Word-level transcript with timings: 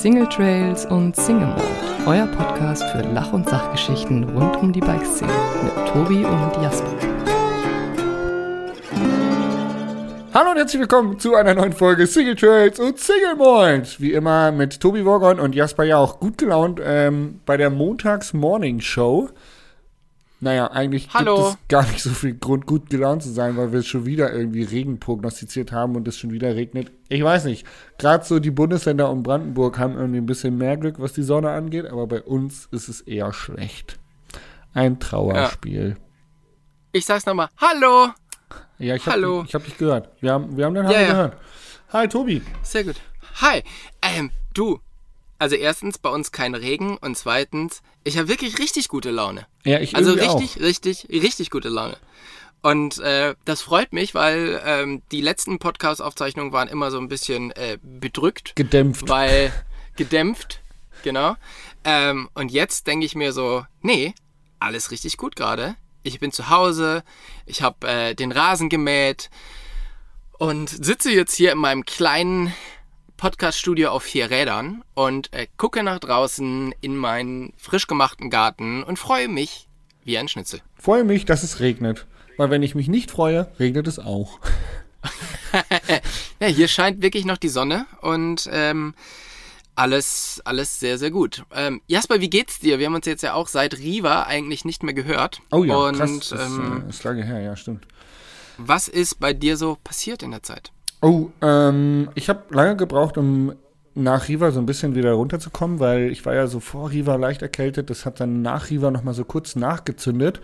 Single 0.00 0.26
Trails 0.30 0.86
und 0.86 1.14
Single 1.14 1.48
Mode, 1.48 1.62
euer 2.06 2.26
Podcast 2.28 2.82
für 2.84 3.02
Lach- 3.02 3.34
und 3.34 3.46
Sachgeschichten 3.46 4.24
rund 4.30 4.56
um 4.56 4.72
die 4.72 4.80
Bikeszene 4.80 5.30
mit 5.62 5.88
Tobi 5.88 6.24
und 6.24 6.62
Jasper. 6.62 6.88
Hallo 10.32 10.52
und 10.52 10.56
herzlich 10.56 10.80
willkommen 10.80 11.18
zu 11.18 11.34
einer 11.34 11.52
neuen 11.52 11.74
Folge 11.74 12.06
Single 12.06 12.34
Trails 12.34 12.80
und 12.80 12.98
Single 12.98 13.36
Mold. 13.36 14.00
Wie 14.00 14.14
immer 14.14 14.52
mit 14.52 14.80
Tobi 14.80 15.04
Worgon 15.04 15.38
und 15.38 15.54
Jasper 15.54 15.84
ja 15.84 15.98
auch 15.98 16.18
gut 16.18 16.38
gelaunt 16.38 16.80
ähm, 16.82 17.40
bei 17.44 17.58
der 17.58 17.68
Montags-Morning-Show. 17.68 19.28
Naja, 20.42 20.70
eigentlich 20.70 21.10
Hallo. 21.12 21.36
gibt 21.36 21.48
es 21.48 21.68
gar 21.68 21.86
nicht 21.86 22.02
so 22.02 22.10
viel 22.10 22.34
Grund, 22.34 22.64
gut 22.66 22.88
gelaunt 22.88 23.22
zu 23.22 23.28
sein, 23.30 23.58
weil 23.58 23.72
wir 23.72 23.82
schon 23.82 24.06
wieder 24.06 24.32
irgendwie 24.32 24.62
Regen 24.62 24.98
prognostiziert 24.98 25.70
haben 25.70 25.96
und 25.96 26.08
es 26.08 26.16
schon 26.18 26.30
wieder 26.30 26.56
regnet. 26.56 26.90
Ich 27.10 27.22
weiß 27.22 27.44
nicht. 27.44 27.66
Gerade 27.98 28.24
so 28.24 28.38
die 28.38 28.50
Bundesländer 28.50 29.10
um 29.10 29.22
Brandenburg 29.22 29.78
haben 29.78 29.96
irgendwie 29.98 30.18
ein 30.18 30.26
bisschen 30.26 30.56
mehr 30.56 30.78
Glück, 30.78 30.98
was 30.98 31.12
die 31.12 31.22
Sonne 31.22 31.50
angeht, 31.50 31.84
aber 31.86 32.06
bei 32.06 32.22
uns 32.22 32.68
ist 32.70 32.88
es 32.88 33.02
eher 33.02 33.34
schlecht. 33.34 33.98
Ein 34.72 34.98
Trauerspiel. 34.98 35.96
Ich 36.92 37.04
sag's 37.04 37.26
nochmal. 37.26 37.48
Hallo! 37.58 38.08
Ja, 38.78 38.94
ich 38.94 39.06
Hallo. 39.06 39.38
habe 39.38 39.46
ich 39.46 39.54
hab 39.54 39.64
dich 39.64 39.76
gehört. 39.76 40.08
Wir 40.22 40.32
haben, 40.32 40.56
wir 40.56 40.64
haben 40.64 40.74
den 40.74 40.84
Ja, 40.84 40.90
Hallo 40.90 41.00
ja. 41.02 41.08
gehört. 41.12 41.36
Hi, 41.92 42.08
Tobi. 42.08 42.42
Sehr 42.62 42.84
gut. 42.84 42.96
Hi. 43.42 43.62
Ähm, 44.00 44.30
du. 44.54 44.80
Also 45.38 45.56
erstens, 45.56 45.98
bei 45.98 46.08
uns 46.08 46.32
kein 46.32 46.54
Regen 46.54 46.96
und 46.96 47.16
zweitens, 47.16 47.82
ich 48.04 48.18
habe 48.18 48.28
wirklich 48.28 48.58
richtig 48.58 48.88
gute 48.88 49.10
Laune. 49.10 49.46
Ja, 49.64 49.80
ich 49.80 49.94
Also 49.94 50.12
richtig, 50.12 50.60
richtig, 50.60 51.08
richtig 51.10 51.50
gute 51.50 51.68
Laune. 51.68 51.96
Und 52.62 52.98
äh, 52.98 53.34
das 53.44 53.62
freut 53.62 53.92
mich, 53.92 54.14
weil 54.14 54.60
ähm, 54.64 55.02
die 55.12 55.22
letzten 55.22 55.58
Podcast-Aufzeichnungen 55.58 56.52
waren 56.52 56.68
immer 56.68 56.90
so 56.90 56.98
ein 56.98 57.08
bisschen 57.08 57.52
äh, 57.52 57.78
bedrückt, 57.82 58.54
Gedämpft. 58.54 59.08
weil 59.08 59.52
gedämpft, 59.96 60.60
genau. 61.02 61.36
Ähm, 61.84 62.28
und 62.34 62.50
jetzt 62.50 62.86
denke 62.86 63.06
ich 63.06 63.14
mir 63.14 63.32
so, 63.32 63.64
nee, 63.80 64.14
alles 64.58 64.90
richtig 64.90 65.16
gut 65.16 65.36
gerade. 65.36 65.74
Ich 66.02 66.20
bin 66.20 66.32
zu 66.32 66.50
Hause, 66.50 67.02
ich 67.46 67.62
habe 67.62 67.88
äh, 67.88 68.14
den 68.14 68.32
Rasen 68.32 68.68
gemäht 68.68 69.30
und 70.38 70.68
sitze 70.68 71.10
jetzt 71.10 71.34
hier 71.34 71.52
in 71.52 71.58
meinem 71.58 71.84
kleinen 71.84 72.54
Podcast-Studio 73.20 73.90
auf 73.90 74.02
vier 74.04 74.30
Rädern 74.30 74.82
und 74.94 75.30
äh, 75.34 75.46
gucke 75.58 75.82
nach 75.82 75.98
draußen 75.98 76.74
in 76.80 76.96
meinen 76.96 77.52
frisch 77.58 77.86
gemachten 77.86 78.30
Garten 78.30 78.82
und 78.82 78.98
freue 78.98 79.28
mich 79.28 79.68
wie 80.04 80.16
ein 80.16 80.26
Schnitzel. 80.26 80.62
Freue 80.76 81.04
mich, 81.04 81.26
dass 81.26 81.42
es 81.42 81.60
regnet. 81.60 82.06
Weil 82.38 82.48
wenn 82.48 82.62
ich 82.62 82.74
mich 82.74 82.88
nicht 82.88 83.10
freue, 83.10 83.52
regnet 83.60 83.86
es 83.86 83.98
auch. 83.98 84.40
Ja, 86.38 86.46
hier 86.46 86.68
scheint 86.68 87.02
wirklich 87.02 87.24
noch 87.24 87.36
die 87.36 87.48
Sonne 87.48 87.84
und 88.00 88.48
ähm, 88.52 88.94
alles, 89.74 90.40
alles 90.44 90.78
sehr, 90.78 90.96
sehr 90.96 91.10
gut. 91.10 91.44
Ähm, 91.52 91.82
Jasper, 91.88 92.20
wie 92.20 92.30
geht's 92.30 92.60
dir? 92.60 92.78
Wir 92.78 92.86
haben 92.86 92.94
uns 92.94 93.04
jetzt 93.04 93.22
ja 93.22 93.34
auch 93.34 93.48
seit 93.48 93.76
Riva 93.76 94.22
eigentlich 94.22 94.64
nicht 94.64 94.84
mehr 94.84 94.94
gehört. 94.94 95.42
Oh 95.50 95.64
ja, 95.64 95.74
und 95.74 95.96
krass. 95.96 96.30
Das 96.30 96.40
ähm, 96.40 96.84
äh, 96.86 96.88
ist 96.88 97.02
lange 97.02 97.24
her, 97.24 97.40
ja, 97.40 97.56
stimmt. 97.56 97.86
was 98.56 98.88
ist 98.88 99.18
bei 99.20 99.34
dir 99.34 99.56
so 99.56 99.76
passiert 99.82 100.22
in 100.22 100.30
der 100.30 100.42
Zeit? 100.44 100.70
Oh, 101.02 101.28
ähm, 101.40 102.10
ich 102.14 102.28
habe 102.28 102.42
lange 102.50 102.76
gebraucht, 102.76 103.16
um 103.16 103.52
nach 103.94 104.28
Riva 104.28 104.50
so 104.50 104.60
ein 104.60 104.66
bisschen 104.66 104.94
wieder 104.94 105.12
runterzukommen, 105.12 105.80
weil 105.80 106.10
ich 106.10 106.24
war 106.24 106.34
ja 106.34 106.46
so 106.46 106.60
vor 106.60 106.90
Riva 106.90 107.16
leicht 107.16 107.42
erkältet. 107.42 107.90
Das 107.90 108.06
hat 108.06 108.20
dann 108.20 108.42
nach 108.42 108.70
Riva 108.70 108.90
nochmal 108.90 109.14
so 109.14 109.24
kurz 109.24 109.56
nachgezündet. 109.56 110.40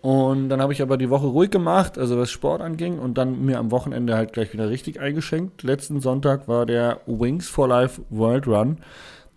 Und 0.00 0.50
dann 0.50 0.60
habe 0.60 0.72
ich 0.72 0.82
aber 0.82 0.96
die 0.96 1.10
Woche 1.10 1.26
ruhig 1.26 1.50
gemacht, 1.50 1.98
also 1.98 2.16
was 2.16 2.30
Sport 2.30 2.60
anging, 2.60 2.98
und 2.98 3.18
dann 3.18 3.44
mir 3.44 3.58
am 3.58 3.72
Wochenende 3.72 4.14
halt 4.14 4.32
gleich 4.32 4.52
wieder 4.52 4.70
richtig 4.70 5.00
eingeschenkt. 5.00 5.62
Letzten 5.62 6.00
Sonntag 6.00 6.46
war 6.46 6.64
der 6.64 7.00
Wings 7.06 7.48
for 7.48 7.66
Life 7.66 8.00
World 8.10 8.46
Run. 8.46 8.78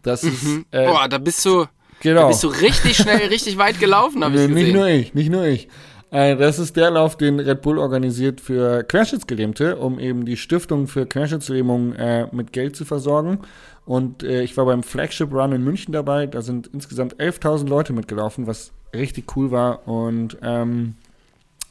Das 0.03 0.23
ist, 0.23 0.45
äh, 0.71 0.85
Boah, 0.85 1.07
da 1.09 1.17
bist 1.17 1.43
du, 1.43 1.65
genau. 2.01 2.21
da 2.21 2.27
bist 2.27 2.43
du 2.43 2.47
richtig 2.49 2.97
schnell, 2.97 3.27
richtig 3.29 3.57
weit 3.57 3.79
gelaufen, 3.79 4.23
habe 4.23 4.35
ich 4.35 4.41
Nee, 4.41 4.47
gesehen. 4.47 4.63
Nicht 4.63 4.75
nur 4.75 4.87
ich, 4.87 5.13
nicht 5.15 5.31
nur 5.31 5.45
ich. 5.45 5.67
Äh, 6.11 6.35
das 6.35 6.59
ist 6.59 6.75
der 6.75 6.91
Lauf, 6.91 7.17
den 7.17 7.39
Red 7.39 7.61
Bull 7.61 7.77
organisiert 7.77 8.41
für 8.41 8.83
Querschnittsgelähmte, 8.83 9.77
um 9.77 9.99
eben 9.99 10.25
die 10.25 10.37
Stiftung 10.37 10.87
für 10.87 11.05
Querschnittslähmung 11.05 11.93
äh, 11.93 12.27
mit 12.31 12.51
Geld 12.51 12.75
zu 12.75 12.85
versorgen. 12.85 13.39
Und 13.85 14.23
äh, 14.23 14.41
ich 14.41 14.57
war 14.57 14.65
beim 14.65 14.83
Flagship 14.83 15.33
Run 15.33 15.51
in 15.51 15.63
München 15.63 15.93
dabei. 15.93 16.27
Da 16.27 16.41
sind 16.41 16.67
insgesamt 16.67 17.15
11.000 17.15 17.67
Leute 17.67 17.93
mitgelaufen, 17.93 18.47
was 18.47 18.71
richtig 18.93 19.35
cool 19.35 19.51
war. 19.51 19.87
Und 19.87 20.37
ähm, 20.41 20.95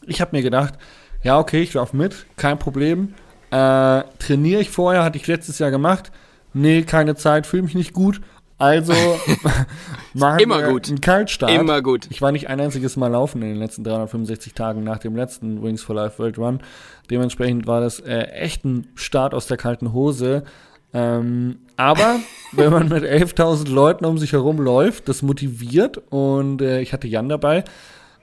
ich 0.07 0.21
habe 0.21 0.37
mir 0.37 0.43
gedacht, 0.43 0.75
ja, 1.23 1.39
okay, 1.39 1.61
ich 1.61 1.75
laufe 1.75 1.97
mit, 1.97 2.27
kein 2.37 2.59
Problem. 2.59 3.15
Äh, 3.51 4.03
trainiere 4.19 4.61
ich 4.61 4.71
vorher, 4.71 5.05
hatte 5.05 5.19
ich 5.19 5.27
letztes 5.27 5.59
Jahr 5.59 5.71
gemacht. 5.71 6.13
Nee, 6.55 6.83
keine 6.83 7.15
Zeit, 7.15 7.47
fühle 7.47 7.65
mich 7.65 7.75
nicht 7.75 7.93
gut. 7.93 8.21
Also 8.59 8.93
machen 10.15 10.41
Immer 10.41 10.59
wir 10.59 10.69
gut. 10.73 10.89
einen 10.89 11.01
Kaltstart. 11.01 11.53
Immer 11.53 11.81
gut. 11.81 12.09
Ich 12.11 12.21
war 12.21 12.33
nicht 12.33 12.49
ein 12.49 12.61
einziges 12.61 12.97
Mal 12.97 13.09
laufen 13.09 13.41
in 13.43 13.49
den 13.49 13.59
letzten 13.59 13.85
365 13.85 14.53
Tagen 14.53 14.83
nach 14.83 14.99
dem 14.99 15.15
letzten 15.15 15.63
Wings 15.63 15.83
for 15.83 15.95
Life 15.95 16.19
World 16.19 16.39
Run. 16.39 16.61
Dementsprechend 17.09 17.69
war 17.69 17.81
das 17.81 18.01
äh, 18.01 18.19
echt 18.33 18.65
ein 18.65 18.89
Start 18.97 19.33
aus 19.33 19.47
der 19.47 19.57
kalten 19.57 19.93
Hose. 19.93 20.43
Ähm, 20.93 21.61
aber 21.77 22.17
wenn 22.53 22.73
man 22.73 22.89
mit 22.89 23.05
11.000 23.05 23.71
Leuten 23.71 24.05
um 24.05 24.19
sich 24.19 24.33
herum 24.33 24.59
läuft, 24.59 25.09
das 25.09 25.23
motiviert. 25.23 26.03
Und 26.11 26.61
äh, 26.61 26.81
ich 26.81 26.93
hatte 26.93 27.07
Jan 27.07 27.29
dabei. 27.29 27.63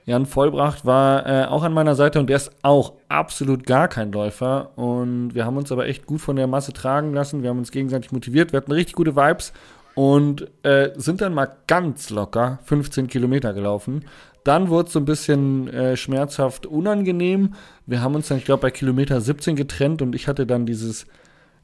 Jan 0.05 0.25
Vollbracht 0.27 0.85
war 0.85 1.25
äh, 1.25 1.45
auch 1.45 1.63
an 1.63 1.73
meiner 1.73 1.95
Seite 1.95 2.19
und 2.19 2.29
der 2.29 2.35
ist 2.35 2.51
auch 2.61 2.93
absolut 3.07 3.65
gar 3.65 3.87
kein 3.87 4.11
Läufer. 4.11 4.77
Und 4.77 5.33
wir 5.33 5.45
haben 5.45 5.57
uns 5.57 5.71
aber 5.71 5.87
echt 5.87 6.05
gut 6.05 6.19
von 6.19 6.35
der 6.35 6.45
Masse 6.45 6.73
tragen 6.73 7.13
lassen. 7.13 7.41
Wir 7.41 7.49
haben 7.49 7.57
uns 7.57 7.71
gegenseitig 7.71 8.11
motiviert. 8.11 8.51
Wir 8.51 8.57
hatten 8.57 8.71
richtig 8.73 8.95
gute 8.95 9.15
Vibes 9.15 9.53
und 9.95 10.47
äh, 10.63 10.91
sind 10.95 11.21
dann 11.21 11.33
mal 11.33 11.49
ganz 11.67 12.09
locker 12.09 12.59
15 12.65 13.07
Kilometer 13.07 13.53
gelaufen. 13.53 14.05
Dann 14.43 14.69
wurde 14.69 14.87
es 14.87 14.93
so 14.93 14.99
ein 14.99 15.05
bisschen 15.05 15.67
äh, 15.69 15.97
schmerzhaft 15.97 16.67
unangenehm. 16.67 17.55
Wir 17.87 18.01
haben 18.01 18.13
uns 18.13 18.27
dann, 18.27 18.37
ich 18.37 18.45
glaube, 18.45 18.61
bei 18.61 18.71
Kilometer 18.71 19.19
17 19.19 19.55
getrennt 19.55 20.01
und 20.03 20.13
ich 20.13 20.27
hatte 20.27 20.45
dann 20.45 20.67
dieses 20.67 21.07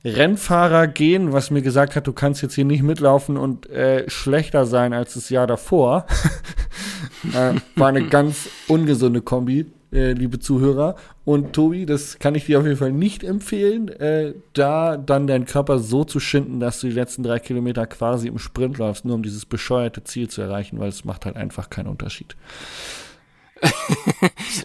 Rennfahrer 0.04 0.88
gehen, 0.88 1.32
was 1.32 1.52
mir 1.52 1.62
gesagt 1.62 1.96
hat, 1.96 2.08
du 2.08 2.14
kannst 2.14 2.42
jetzt 2.42 2.56
hier 2.56 2.66
nicht 2.66 2.82
mitlaufen 2.82 3.38
und 3.38 3.70
äh, 3.70 4.10
schlechter 4.10 4.66
sein 4.66 4.94
als 4.94 5.14
das 5.14 5.30
Jahr 5.30 5.46
davor. 5.46 6.08
äh, 7.36 7.54
war 7.76 7.90
eine 7.90 8.08
ganz 8.08 8.50
ungesunde 8.68 9.22
Kombi, 9.22 9.68
äh, 9.92 10.14
liebe 10.14 10.40
Zuhörer. 10.40 10.96
Und 11.26 11.54
Tobi, 11.54 11.86
das 11.86 12.20
kann 12.20 12.36
ich 12.36 12.46
dir 12.46 12.60
auf 12.60 12.66
jeden 12.66 12.78
Fall 12.78 12.92
nicht 12.92 13.24
empfehlen, 13.24 13.90
äh, 13.90 14.34
da 14.54 14.98
dann 14.98 15.28
deinen 15.28 15.46
Körper 15.46 15.80
so 15.80 16.04
zu 16.04 16.20
schinden, 16.20 16.60
dass 16.60 16.80
du 16.80 16.88
die 16.88 16.94
letzten 16.94 17.24
drei 17.24 17.40
Kilometer 17.40 17.86
quasi 17.88 18.28
im 18.28 18.40
Sprint 18.40 18.78
läufst, 18.78 19.06
nur 19.06 19.16
um 19.16 19.24
dieses 19.24 19.46
bescheuerte 19.46 20.04
Ziel 20.04 20.30
zu 20.30 20.42
erreichen, 20.42 20.80
weil 20.80 20.90
es 20.90 21.06
macht 21.06 21.26
halt 21.26 21.36
einfach 21.36 21.70
keinen 21.70 21.88
Unterschied. 21.88 22.36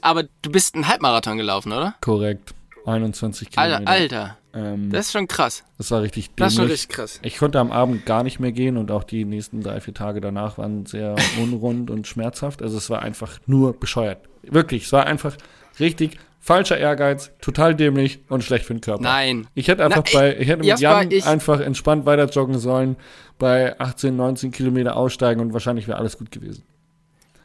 Aber 0.01 0.25
du 0.43 0.51
bist 0.51 0.75
einen 0.75 0.89
Halbmarathon 0.89 1.37
gelaufen, 1.37 1.73
oder? 1.73 1.95
Korrekt. 2.01 2.55
21 2.87 3.51
Kilometer. 3.51 3.79
Alter, 3.89 3.91
Alter. 3.91 4.37
Ähm, 4.55 4.91
Das 4.91 5.07
ist 5.07 5.13
schon 5.13 5.27
krass. 5.29 5.65
das 5.79 5.91
war 5.91 6.03
richtig 6.03 6.31
Das 6.37 6.49
ist 6.49 6.55
schon 6.57 6.63
dämlich. 6.65 6.81
richtig 6.83 6.97
krass. 6.97 7.21
Ich 7.23 7.37
konnte 7.39 7.59
am 7.61 7.71
Abend 7.73 8.07
gar 8.07 8.23
nicht 8.23 8.41
mehr 8.41 8.53
gehen 8.53 8.77
und 8.77 8.91
auch 8.91 9.05
die 9.05 9.25
nächsten 9.25 9.61
drei, 9.63 9.81
vier 9.81 9.93
Tage 9.95 10.21
danach 10.21 10.57
waren 10.59 10.87
sehr 10.87 11.15
unrund 11.43 11.91
und 11.91 12.07
schmerzhaft. 12.07 12.63
Also 12.63 12.79
es 12.79 12.89
war 12.91 13.03
einfach 13.03 13.39
nur 13.47 13.79
bescheuert. 13.79 14.19
Wirklich, 14.43 14.85
es 14.87 14.93
war 14.93 15.07
einfach 15.07 15.37
richtig 15.81 16.19
falscher 16.41 16.79
Ehrgeiz, 16.79 17.33
total 17.41 17.75
dämlich 17.75 18.21
und 18.29 18.45
schlecht 18.45 18.65
für 18.67 18.75
den 18.75 18.81
Körper. 18.81 19.03
Nein. 19.03 19.49
Ich 19.55 19.67
hätte 19.67 19.85
einfach 19.85 20.05
Na, 20.13 20.19
bei, 20.21 20.37
ich 20.39 20.47
hätte 20.47 20.59
mit 20.59 20.67
Jasper, 20.67 21.01
Jan 21.03 21.11
ich- 21.11 21.27
einfach 21.27 21.59
entspannt 21.61 22.07
weiter 22.07 22.27
joggen 22.27 22.59
sollen, 22.61 22.97
bei 23.39 23.79
18, 23.81 24.15
19 24.15 24.53
Kilometer 24.53 24.97
aussteigen 24.97 25.41
und 25.41 25.53
wahrscheinlich 25.53 25.89
wäre 25.89 25.99
alles 25.99 26.17
gut 26.17 26.31
gewesen. 26.31 26.63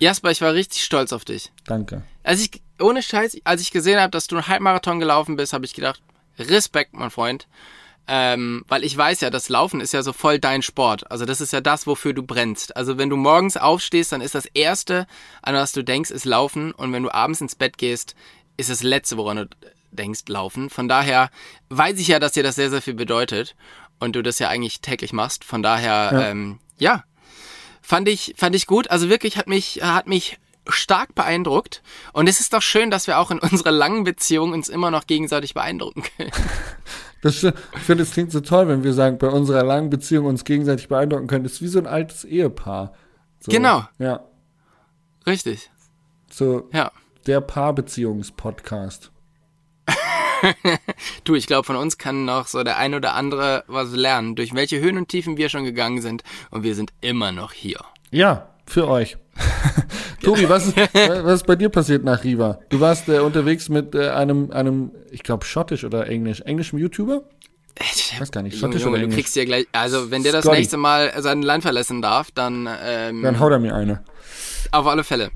Jasper, 0.01 0.31
ich 0.31 0.41
war 0.41 0.53
richtig 0.53 0.83
stolz 0.83 1.13
auf 1.13 1.25
dich. 1.25 1.51
Danke. 1.65 2.01
Als 2.23 2.41
ich, 2.41 2.61
ohne 2.81 3.03
Scheiß, 3.03 3.37
als 3.43 3.61
ich 3.61 3.69
gesehen 3.71 3.99
habe, 3.99 4.09
dass 4.09 4.25
du 4.25 4.35
einen 4.35 4.47
Halbmarathon 4.47 4.99
gelaufen 4.99 5.35
bist, 5.35 5.53
habe 5.53 5.65
ich 5.65 5.75
gedacht, 5.75 6.01
Respekt, 6.39 6.93
mein 6.93 7.11
Freund. 7.11 7.47
Ähm, 8.07 8.65
weil 8.67 8.83
ich 8.83 8.97
weiß 8.97 9.21
ja, 9.21 9.29
das 9.29 9.47
Laufen 9.47 9.79
ist 9.79 9.93
ja 9.93 10.01
so 10.01 10.11
voll 10.11 10.39
dein 10.39 10.63
Sport. 10.63 11.09
Also 11.11 11.25
das 11.25 11.39
ist 11.39 11.53
ja 11.53 11.61
das, 11.61 11.85
wofür 11.85 12.13
du 12.13 12.23
brennst. 12.23 12.75
Also 12.75 12.97
wenn 12.97 13.11
du 13.11 13.15
morgens 13.15 13.57
aufstehst, 13.57 14.11
dann 14.11 14.21
ist 14.21 14.33
das 14.33 14.47
Erste, 14.47 15.05
an 15.43 15.53
was 15.53 15.71
du 15.71 15.83
denkst, 15.83 16.09
ist 16.09 16.25
Laufen. 16.25 16.71
Und 16.71 16.91
wenn 16.93 17.03
du 17.03 17.13
abends 17.13 17.41
ins 17.41 17.53
Bett 17.55 17.77
gehst, 17.77 18.15
ist 18.57 18.71
das 18.71 18.81
Letzte, 18.81 19.17
woran 19.17 19.37
du 19.37 19.49
denkst, 19.91 20.21
Laufen. 20.29 20.71
Von 20.71 20.87
daher 20.87 21.29
weiß 21.69 21.99
ich 21.99 22.07
ja, 22.07 22.17
dass 22.19 22.31
dir 22.31 22.43
das 22.43 22.55
sehr, 22.55 22.71
sehr 22.71 22.81
viel 22.81 22.95
bedeutet. 22.95 23.55
Und 23.99 24.15
du 24.15 24.23
das 24.23 24.39
ja 24.39 24.49
eigentlich 24.49 24.81
täglich 24.81 25.13
machst. 25.13 25.43
Von 25.43 25.61
daher, 25.61 26.09
Ja. 26.11 26.27
ähm, 26.29 26.59
ja 26.79 27.03
fand 27.81 28.07
ich, 28.07 28.33
fand 28.37 28.55
ich 28.55 28.67
gut. 28.67 28.89
Also 28.91 29.09
wirklich 29.09 29.37
hat 29.37 29.47
mich, 29.47 29.81
hat 29.83 30.07
mich 30.07 30.39
stark 30.67 31.15
beeindruckt. 31.15 31.81
Und 32.13 32.27
es 32.29 32.39
ist 32.39 32.53
doch 32.53 32.61
schön, 32.61 32.91
dass 32.91 33.07
wir 33.07 33.17
auch 33.19 33.31
in 33.31 33.39
unserer 33.39 33.71
langen 33.71 34.03
Beziehung 34.03 34.53
uns 34.53 34.69
immer 34.69 34.91
noch 34.91 35.07
gegenseitig 35.07 35.53
beeindrucken 35.53 36.03
können. 36.17 36.31
Das, 37.23 37.43
ich 37.43 37.53
finde, 37.85 38.01
es 38.01 38.13
klingt 38.13 38.31
so 38.31 38.39
toll, 38.39 38.67
wenn 38.67 38.83
wir 38.83 38.93
sagen, 38.93 39.19
bei 39.19 39.27
unserer 39.27 39.61
langen 39.61 39.91
Beziehung 39.91 40.25
uns 40.25 40.43
gegenseitig 40.43 40.87
beeindrucken 40.87 41.27
können. 41.27 41.43
Das 41.43 41.53
ist 41.53 41.61
wie 41.61 41.67
so 41.67 41.77
ein 41.77 41.85
altes 41.85 42.23
Ehepaar. 42.25 42.93
So, 43.39 43.51
Genau. 43.51 43.83
Ja. 43.99 44.21
Richtig. 45.27 45.69
So 46.31 46.67
Ja. 46.73 46.91
der 47.27 47.41
Paarbeziehungspodcast. 47.41 49.11
du, 51.23 51.35
ich 51.35 51.47
glaube, 51.47 51.65
von 51.65 51.75
uns 51.75 51.97
kann 51.97 52.25
noch 52.25 52.47
so 52.47 52.63
der 52.63 52.77
ein 52.77 52.93
oder 52.93 53.13
andere 53.13 53.63
was 53.67 53.91
lernen, 53.91 54.35
durch 54.35 54.53
welche 54.53 54.79
Höhen 54.79 54.97
und 54.97 55.09
Tiefen 55.09 55.37
wir 55.37 55.49
schon 55.49 55.63
gegangen 55.63 56.01
sind. 56.01 56.23
Und 56.49 56.63
wir 56.63 56.75
sind 56.75 56.91
immer 57.01 57.31
noch 57.31 57.53
hier. 57.53 57.79
Ja, 58.11 58.49
für 58.65 58.87
euch. 58.87 59.17
Tobi, 60.23 60.47
was 60.47 60.67
ist, 60.67 60.77
was 60.77 61.33
ist 61.35 61.47
bei 61.47 61.55
dir 61.55 61.69
passiert 61.69 62.03
nach 62.03 62.23
Riva? 62.23 62.59
Du 62.69 62.79
warst 62.79 63.09
äh, 63.09 63.19
unterwegs 63.19 63.69
mit 63.69 63.95
äh, 63.95 64.09
einem, 64.09 64.51
einem, 64.51 64.91
ich 65.11 65.23
glaube, 65.23 65.45
schottisch 65.45 65.83
oder 65.83 66.07
englisch, 66.07 66.41
englischem 66.41 66.77
YouTuber? 66.79 67.23
Ich 67.79 68.19
weiß 68.19 68.31
gar 68.31 68.43
nicht, 68.43 68.57
schottisch 68.59 68.81
Junge, 68.81 68.91
oder 68.91 68.99
du 68.99 69.03
englisch? 69.05 69.15
kriegst 69.15 69.35
dir 69.35 69.45
gleich, 69.45 69.65
also 69.71 70.11
wenn 70.11 70.23
der 70.23 70.33
das 70.33 70.43
Scotty. 70.43 70.57
nächste 70.59 70.77
Mal 70.77 71.11
sein 71.21 71.41
Land 71.41 71.63
verlassen 71.63 72.01
darf, 72.01 72.29
dann, 72.31 72.69
ähm, 72.83 73.23
Dann 73.23 73.39
haut 73.39 73.51
er 73.51 73.59
mir 73.59 73.73
eine. 73.73 74.03
Auf 74.71 74.85
alle 74.87 75.03
Fälle. 75.03 75.31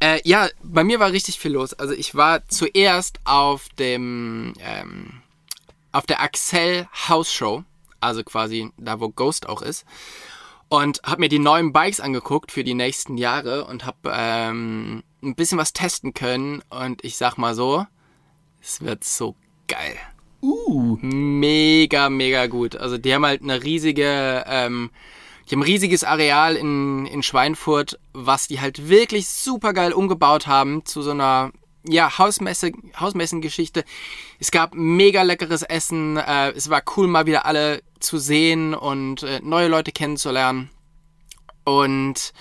Äh, 0.00 0.20
ja, 0.24 0.48
bei 0.62 0.84
mir 0.84 1.00
war 1.00 1.12
richtig 1.12 1.38
viel 1.38 1.52
los. 1.52 1.74
Also 1.74 1.94
ich 1.94 2.14
war 2.14 2.46
zuerst 2.48 3.20
auf 3.24 3.68
dem 3.78 4.54
ähm, 4.60 5.22
auf 5.92 6.06
der 6.06 6.20
Axel 6.20 6.88
House 7.08 7.32
Show, 7.32 7.64
also 8.00 8.24
quasi 8.24 8.70
da, 8.76 9.00
wo 9.00 9.08
Ghost 9.08 9.48
auch 9.48 9.62
ist, 9.62 9.84
und 10.68 11.00
habe 11.04 11.20
mir 11.20 11.28
die 11.28 11.38
neuen 11.38 11.72
Bikes 11.72 12.00
angeguckt 12.00 12.50
für 12.50 12.64
die 12.64 12.74
nächsten 12.74 13.16
Jahre 13.16 13.64
und 13.66 13.86
habe 13.86 14.12
ähm, 14.12 15.04
ein 15.22 15.34
bisschen 15.34 15.58
was 15.58 15.72
testen 15.72 16.14
können. 16.14 16.62
Und 16.68 17.04
ich 17.04 17.16
sag 17.16 17.36
mal 17.38 17.54
so, 17.54 17.86
es 18.60 18.80
wird 18.80 19.04
so 19.04 19.36
geil 19.68 19.96
Uh. 20.44 20.98
mega, 21.00 22.10
mega 22.10 22.46
gut. 22.48 22.76
Also 22.76 22.98
die 22.98 23.14
haben 23.14 23.24
halt 23.24 23.40
eine 23.40 23.62
riesige, 23.62 24.44
ähm, 24.46 24.90
die 25.48 25.54
haben 25.54 25.62
ein 25.62 25.66
riesiges 25.66 26.04
Areal 26.04 26.56
in, 26.56 27.06
in 27.06 27.22
Schweinfurt, 27.22 27.98
was 28.12 28.48
die 28.48 28.60
halt 28.60 28.88
wirklich 28.88 29.28
super 29.28 29.72
geil 29.72 29.92
umgebaut 29.92 30.46
haben 30.46 30.84
zu 30.86 31.02
so 31.02 31.10
einer 31.10 31.52
ja, 31.86 32.18
Hausmesse, 32.18 32.72
Hausmessengeschichte. 32.98 33.84
Es 34.38 34.50
gab 34.50 34.74
mega 34.74 35.22
leckeres 35.22 35.62
Essen. 35.62 36.16
Äh, 36.16 36.52
es 36.52 36.70
war 36.70 36.82
cool, 36.96 37.06
mal 37.06 37.26
wieder 37.26 37.44
alle 37.44 37.82
zu 38.00 38.18
sehen 38.18 38.74
und 38.74 39.22
äh, 39.22 39.40
neue 39.42 39.68
Leute 39.68 39.92
kennenzulernen. 39.92 40.70
Und 41.64 42.32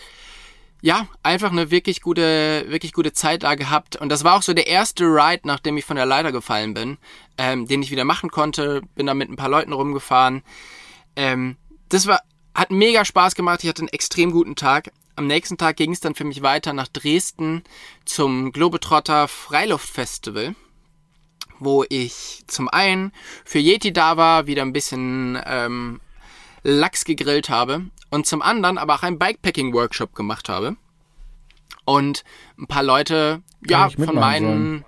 ja, 0.82 1.08
einfach 1.24 1.52
eine 1.52 1.72
wirklich 1.72 2.02
gute, 2.02 2.66
wirklich 2.68 2.94
gute 2.94 3.14
Zeit 3.14 3.44
da 3.44 3.56
gehabt. 3.56 3.96
Und 3.96 4.10
das 4.10 4.24
war 4.24 4.36
auch 4.36 4.42
so 4.42 4.54
der 4.54 4.68
erste 4.68 5.06
Ride, 5.06 5.42
nachdem 5.46 5.78
ich 5.78 5.86
von 5.86 5.96
der 5.96 6.06
Leiter 6.06 6.32
gefallen 6.32 6.74
bin, 6.74 6.98
ähm, 7.38 7.68
den 7.68 7.82
ich 7.82 7.92
wieder 7.92 8.04
machen 8.06 8.30
konnte. 8.30 8.82
Bin 8.96 9.06
da 9.06 9.14
mit 9.14 9.30
ein 9.30 9.38
paar 9.38 9.50
Leuten 9.50 9.74
rumgefahren. 9.74 10.42
Ähm, 11.16 11.58
das 11.90 12.08
war, 12.08 12.20
hat 12.56 12.72
mega 12.72 13.06
Spaß 13.06 13.36
gemacht. 13.36 13.64
Ich 13.64 13.70
hatte 13.70 13.82
einen 13.82 13.90
extrem 13.90 14.32
guten 14.32 14.56
Tag. 14.56 14.92
Am 15.16 15.28
nächsten 15.28 15.58
Tag 15.58 15.78
ging 15.78 15.92
es 15.92 16.00
dann 16.00 16.16
für 16.16 16.24
mich 16.24 16.42
weiter 16.42 16.74
nach 16.74 16.88
Dresden 16.88 17.64
zum 18.06 18.52
Globetrotter 18.52 19.28
Freiluftfestival, 19.28 20.56
wo 21.60 21.86
ich 21.88 22.44
zum 22.48 22.68
einen 22.68 23.12
für 23.46 23.60
Yeti 23.60 23.94
da 23.94 24.18
war, 24.18 24.48
wieder 24.48 24.64
ein 24.64 24.74
bisschen 24.74 25.40
ähm, 25.46 26.02
Lachs 26.64 27.06
gegrillt 27.06 27.50
habe 27.50 27.86
und 28.10 28.26
zum 28.26 28.42
anderen 28.42 28.78
aber 28.78 28.96
auch 28.96 29.04
einen 29.04 29.20
Bikepacking-Workshop 29.20 30.16
gemacht 30.16 30.50
habe. 30.50 30.76
Und 31.86 32.24
ein 32.58 32.68
paar 32.68 32.84
Leute, 32.84 33.42
ja, 33.68 33.88
ich 33.88 33.96
von 33.96 34.16
meinen. 34.16 34.86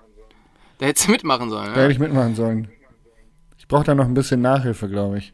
Da 0.80 0.88
hättest 0.88 1.08
du 1.08 1.12
mitmachen 1.12 1.50
sollen. 1.50 1.68
Da 1.68 1.76
Ja? 1.76 1.82
hätte 1.84 1.92
ich 1.94 2.00
mitmachen 2.00 2.36
sollen. 2.36 2.70
Ich 3.58 3.68
brauche 3.68 3.84
da 3.84 3.96
noch 3.96 4.06
ein 4.06 4.14
bisschen 4.14 4.42
Nachhilfe, 4.42 4.88
glaube 4.90 5.18
ich. 5.18 5.34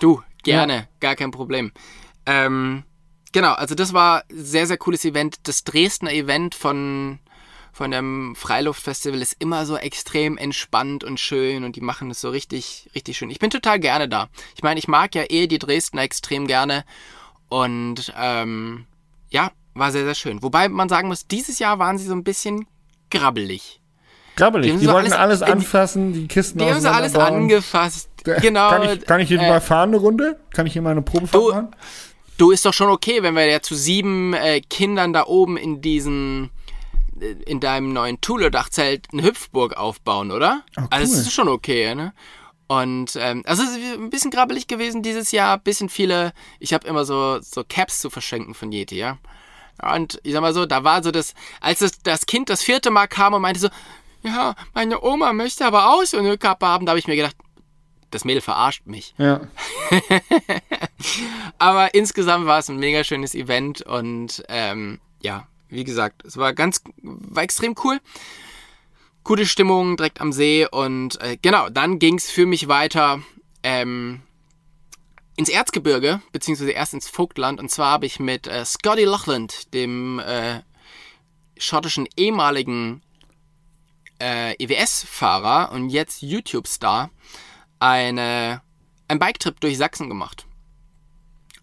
Du, 0.00 0.22
gerne, 0.42 0.88
gar 1.00 1.14
kein 1.16 1.30
Problem. 1.30 1.72
Ähm, 2.26 2.84
genau, 3.32 3.52
also 3.54 3.74
das 3.74 3.92
war 3.92 4.24
ein 4.30 4.44
sehr, 4.44 4.66
sehr 4.66 4.76
cooles 4.78 5.04
Event. 5.04 5.36
Das 5.48 5.64
Dresdner 5.64 6.12
Event 6.12 6.54
von, 6.54 7.18
von 7.72 7.90
dem 7.90 8.34
Freiluftfestival 8.36 9.20
ist 9.20 9.36
immer 9.38 9.66
so 9.66 9.76
extrem 9.76 10.36
entspannt 10.38 11.04
und 11.04 11.18
schön 11.20 11.64
und 11.64 11.76
die 11.76 11.80
machen 11.80 12.10
es 12.10 12.20
so 12.20 12.30
richtig, 12.30 12.88
richtig 12.94 13.16
schön. 13.16 13.30
Ich 13.30 13.38
bin 13.38 13.50
total 13.50 13.80
gerne 13.80 14.08
da. 14.08 14.28
Ich 14.56 14.62
meine, 14.62 14.78
ich 14.78 14.88
mag 14.88 15.14
ja 15.14 15.24
eh 15.28 15.46
die 15.46 15.58
Dresdner 15.58 16.02
extrem 16.02 16.46
gerne 16.46 16.84
und 17.48 18.12
ähm, 18.16 18.86
ja, 19.30 19.50
war 19.74 19.90
sehr, 19.92 20.04
sehr 20.04 20.14
schön. 20.14 20.42
Wobei 20.42 20.68
man 20.68 20.88
sagen 20.88 21.08
muss, 21.08 21.26
dieses 21.26 21.58
Jahr 21.58 21.78
waren 21.78 21.98
sie 21.98 22.06
so 22.06 22.14
ein 22.14 22.24
bisschen 22.24 22.66
grabbelig. 23.10 23.80
Grabbelig, 24.36 24.72
Die 24.72 24.78
die, 24.78 24.84
so 24.86 24.92
wollten 24.92 25.12
alles, 25.12 25.42
alles- 25.42 25.52
anfassen, 25.52 26.12
die 26.14 26.26
Kisten 26.28 26.58
Die 26.58 26.64
haben 26.64 26.80
sie 26.80 26.90
alles 26.90 27.14
angefasst. 27.14 28.08
Genau. 28.24 28.70
Kann 28.70 28.82
ich, 28.82 29.04
kann 29.06 29.20
ich 29.20 29.28
hier 29.28 29.40
äh, 29.40 29.48
mal 29.48 29.60
fahren 29.60 29.90
eine 29.90 29.98
Runde? 29.98 30.38
Kann 30.52 30.66
ich 30.66 30.72
hier 30.72 30.82
mal 30.82 30.90
eine 30.90 31.02
Probefahrt 31.02 31.34
Du- 31.42 31.50
machen? 31.50 31.68
Du 32.38 32.50
ist 32.50 32.64
doch 32.64 32.72
schon 32.74 32.88
okay, 32.88 33.22
wenn 33.22 33.34
wir 33.34 33.44
ja 33.46 33.60
zu 33.60 33.74
sieben 33.74 34.32
äh, 34.34 34.60
Kindern 34.62 35.12
da 35.12 35.26
oben 35.26 35.56
in 35.56 35.80
diesen 35.82 36.50
äh, 37.20 37.32
in 37.46 37.60
deinem 37.60 37.92
neuen 37.92 38.20
Thule-Dachzelt 38.20 39.08
eine 39.12 39.22
Hüpfburg 39.22 39.76
aufbauen, 39.76 40.30
oder? 40.32 40.62
Oh, 40.76 40.82
Also 40.90 41.12
cool. 41.12 41.18
das 41.18 41.26
ist 41.26 41.32
schon 41.32 41.48
okay, 41.48 41.94
ne? 41.94 42.12
Und 42.68 43.16
ähm, 43.20 43.42
also 43.46 43.62
es 43.62 43.76
ist 43.76 43.94
ein 43.98 44.08
bisschen 44.10 44.30
grabbelig 44.30 44.66
gewesen 44.66 45.02
dieses 45.02 45.30
Jahr, 45.30 45.58
bisschen 45.58 45.88
viele. 45.90 46.32
Ich 46.58 46.72
habe 46.72 46.88
immer 46.88 47.04
so 47.04 47.38
so 47.42 47.62
Caps 47.68 48.00
zu 48.00 48.08
verschenken 48.08 48.54
von 48.54 48.72
Yeti, 48.72 48.96
ja. 48.96 49.18
Und 49.82 50.18
ich 50.22 50.32
sag 50.32 50.40
mal 50.40 50.54
so, 50.54 50.64
da 50.64 50.84
war 50.84 51.02
so 51.02 51.10
das, 51.10 51.34
als 51.60 51.80
das, 51.80 51.92
das 52.02 52.24
Kind 52.26 52.48
das 52.48 52.62
vierte 52.62 52.90
Mal 52.90 53.08
kam 53.08 53.34
und 53.34 53.42
meinte 53.42 53.60
so, 53.60 53.68
ja, 54.22 54.54
meine 54.74 55.02
Oma 55.02 55.32
möchte 55.32 55.66
aber 55.66 55.92
auch 55.92 56.02
so 56.04 56.16
eine 56.18 56.38
Kappe 56.38 56.66
haben, 56.66 56.86
da 56.86 56.90
habe 56.90 56.98
ich 56.98 57.06
mir 57.08 57.16
gedacht, 57.16 57.36
das 58.14 58.24
Mädel 58.24 58.40
verarscht 58.40 58.86
mich. 58.86 59.14
Ja. 59.18 59.40
Aber 61.58 61.94
insgesamt 61.94 62.46
war 62.46 62.58
es 62.58 62.68
ein 62.68 62.78
mega 62.78 63.04
schönes 63.04 63.34
Event 63.34 63.82
und 63.82 64.44
ähm, 64.48 65.00
ja, 65.20 65.46
wie 65.68 65.84
gesagt, 65.84 66.24
es 66.24 66.36
war 66.36 66.52
ganz, 66.52 66.82
war 67.02 67.42
extrem 67.42 67.74
cool. 67.82 68.00
Gute 69.24 69.46
Stimmung 69.46 69.96
direkt 69.96 70.20
am 70.20 70.32
See 70.32 70.66
und 70.70 71.20
äh, 71.20 71.38
genau, 71.40 71.68
dann 71.68 71.98
ging 71.98 72.16
es 72.16 72.30
für 72.30 72.44
mich 72.44 72.68
weiter 72.68 73.22
ähm, 73.62 74.20
ins 75.36 75.48
Erzgebirge, 75.48 76.20
beziehungsweise 76.32 76.72
erst 76.72 76.94
ins 76.94 77.08
Vogtland 77.08 77.60
und 77.60 77.70
zwar 77.70 77.92
habe 77.92 78.06
ich 78.06 78.20
mit 78.20 78.46
äh, 78.46 78.64
Scotty 78.64 79.04
Lochland, 79.04 79.72
dem 79.74 80.18
äh, 80.18 80.60
schottischen 81.56 82.08
ehemaligen 82.16 83.02
äh, 84.20 84.54
EWS-Fahrer 84.62 85.72
und 85.72 85.88
jetzt 85.88 86.22
YouTube-Star, 86.22 87.10
eine, 87.82 88.62
einen 89.08 89.18
Biketrip 89.18 89.60
durch 89.60 89.76
Sachsen 89.76 90.08
gemacht. 90.08 90.46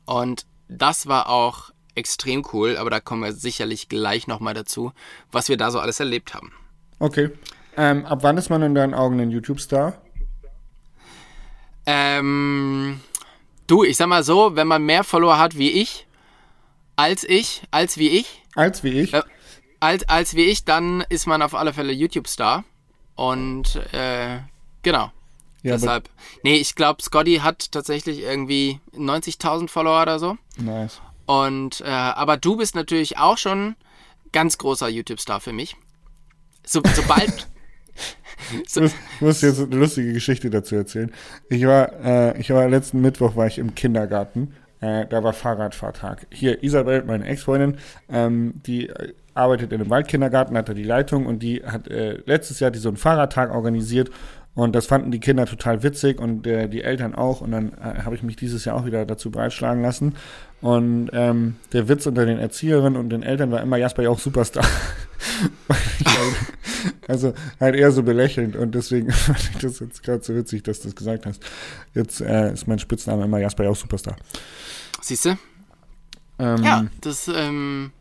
Und 0.05 0.45
das 0.67 1.07
war 1.07 1.29
auch 1.29 1.71
extrem 1.95 2.45
cool, 2.53 2.75
aber 2.77 2.89
da 2.89 2.99
kommen 2.99 3.23
wir 3.23 3.31
sicherlich 3.33 3.87
gleich 3.87 4.27
nochmal 4.27 4.53
dazu, 4.53 4.91
was 5.31 5.47
wir 5.47 5.55
da 5.57 5.71
so 5.71 5.79
alles 5.79 5.99
erlebt 5.99 6.33
haben. 6.33 6.51
Okay. 6.99 7.31
Ähm, 7.77 8.05
ab 8.05 8.19
wann 8.23 8.37
ist 8.37 8.49
man 8.49 8.61
in 8.61 8.75
deinen 8.75 8.93
Augen 8.93 9.19
ein 9.21 9.31
YouTube-Star? 9.31 10.01
Ähm, 11.85 12.99
du, 13.67 13.83
ich 13.83 13.95
sag 13.95 14.07
mal 14.07 14.23
so, 14.23 14.55
wenn 14.55 14.67
man 14.67 14.83
mehr 14.85 15.03
Follower 15.05 15.39
hat 15.39 15.57
wie 15.57 15.71
ich, 15.71 16.05
als 16.97 17.23
ich, 17.23 17.63
als 17.71 17.97
wie 17.97 18.09
ich, 18.09 18.43
Als 18.55 18.83
wie 18.83 18.99
ich? 18.99 19.11
Ja. 19.11 19.23
als, 19.79 20.07
als 20.09 20.35
wie 20.35 20.43
ich, 20.43 20.65
dann 20.65 21.01
ist 21.07 21.27
man 21.27 21.41
auf 21.41 21.55
alle 21.55 21.71
Fälle 21.71 21.93
YouTube-Star. 21.93 22.65
Und 23.15 23.77
äh, 23.93 24.39
genau. 24.83 25.11
Ja, 25.61 25.73
Deshalb. 25.73 26.09
Nee, 26.43 26.55
ich 26.55 26.75
glaube, 26.75 27.01
Scotty 27.01 27.37
hat 27.37 27.71
tatsächlich 27.71 28.19
irgendwie 28.19 28.79
90.000 28.95 29.67
Follower 29.67 30.01
oder 30.01 30.19
so. 30.19 30.37
Nice. 30.57 31.01
Und 31.25 31.81
äh, 31.81 31.89
aber 31.89 32.37
du 32.37 32.55
bist 32.55 32.75
natürlich 32.75 33.17
auch 33.17 33.37
schon 33.37 33.75
ganz 34.31 34.57
großer 34.57 34.87
YouTube-Star 34.87 35.39
für 35.39 35.53
mich. 35.53 35.75
So, 36.65 36.81
sobald. 36.93 37.47
Ich 38.63 38.75
muss, 38.81 38.93
muss 39.19 39.41
jetzt 39.41 39.59
eine 39.59 39.75
lustige 39.75 40.13
Geschichte 40.13 40.49
dazu 40.49 40.75
erzählen. 40.75 41.11
Ich 41.49 41.65
war, 41.65 41.91
äh, 42.03 42.39
ich 42.39 42.49
war 42.51 42.67
letzten 42.67 43.01
Mittwoch 43.01 43.35
war 43.35 43.47
ich 43.47 43.57
im 43.57 43.75
Kindergarten. 43.75 44.53
Äh, 44.79 45.07
da 45.07 45.23
war 45.23 45.33
Fahrradfahrtag. 45.33 46.25
Hier, 46.31 46.63
Isabel, 46.63 47.03
meine 47.03 47.25
Ex-Freundin, 47.25 47.77
ähm, 48.09 48.53
die 48.65 48.87
äh, 48.87 49.13
arbeitet 49.33 49.73
in 49.73 49.81
einem 49.81 49.89
Waldkindergarten, 49.89 50.57
hat 50.57 50.69
da 50.69 50.73
die 50.73 50.83
Leitung 50.83 51.25
und 51.25 51.43
die 51.43 51.63
hat 51.65 51.87
äh, 51.89 52.21
letztes 52.25 52.59
Jahr 52.61 52.71
die 52.71 52.79
so 52.79 52.87
einen 52.87 52.97
Fahrradtag 52.97 53.53
organisiert 53.53 54.09
und 54.55 54.75
das 54.75 54.87
fanden 54.87 55.11
die 55.11 55.19
Kinder 55.19 55.45
total 55.45 55.83
witzig 55.83 56.19
und 56.19 56.45
äh, 56.45 56.67
die 56.67 56.83
Eltern 56.83 57.15
auch 57.15 57.41
und 57.41 57.51
dann 57.51 57.73
äh, 57.73 58.03
habe 58.03 58.15
ich 58.15 58.23
mich 58.23 58.35
dieses 58.35 58.65
Jahr 58.65 58.75
auch 58.75 58.85
wieder 58.85 59.05
dazu 59.05 59.31
breitschlagen 59.31 59.81
lassen 59.81 60.15
und 60.61 61.09
ähm, 61.13 61.55
der 61.71 61.87
Witz 61.87 62.05
unter 62.05 62.25
den 62.25 62.37
Erzieherinnen 62.37 62.99
und 62.99 63.09
den 63.09 63.23
Eltern 63.23 63.51
war 63.51 63.61
immer 63.61 63.77
Jasper 63.77 64.03
ja 64.03 64.09
auch 64.09 64.19
Superstar. 64.19 64.65
also 67.07 67.33
halt 67.59 67.75
eher 67.75 67.91
so 67.91 68.03
belächelnd 68.03 68.55
und 68.55 68.75
deswegen 68.75 69.11
fand 69.11 69.39
ich 69.53 69.57
das 69.57 69.79
jetzt 69.79 70.03
gerade 70.03 70.23
so 70.23 70.35
witzig, 70.35 70.63
dass 70.63 70.81
du 70.81 70.89
das 70.89 70.95
gesagt 70.95 71.25
hast. 71.25 71.41
Jetzt 71.93 72.19
äh, 72.19 72.51
ist 72.51 72.67
mein 72.67 72.79
Spitzname 72.79 73.23
immer 73.23 73.39
Jasper 73.39 73.63
ja 73.63 73.69
auch 73.69 73.75
Superstar. 73.75 74.17
Siehst 75.01 75.25
du? 75.25 75.37
Ähm, 76.39 76.63
Ja, 76.63 76.85
das, 77.01 77.29
ähm, 77.33 77.91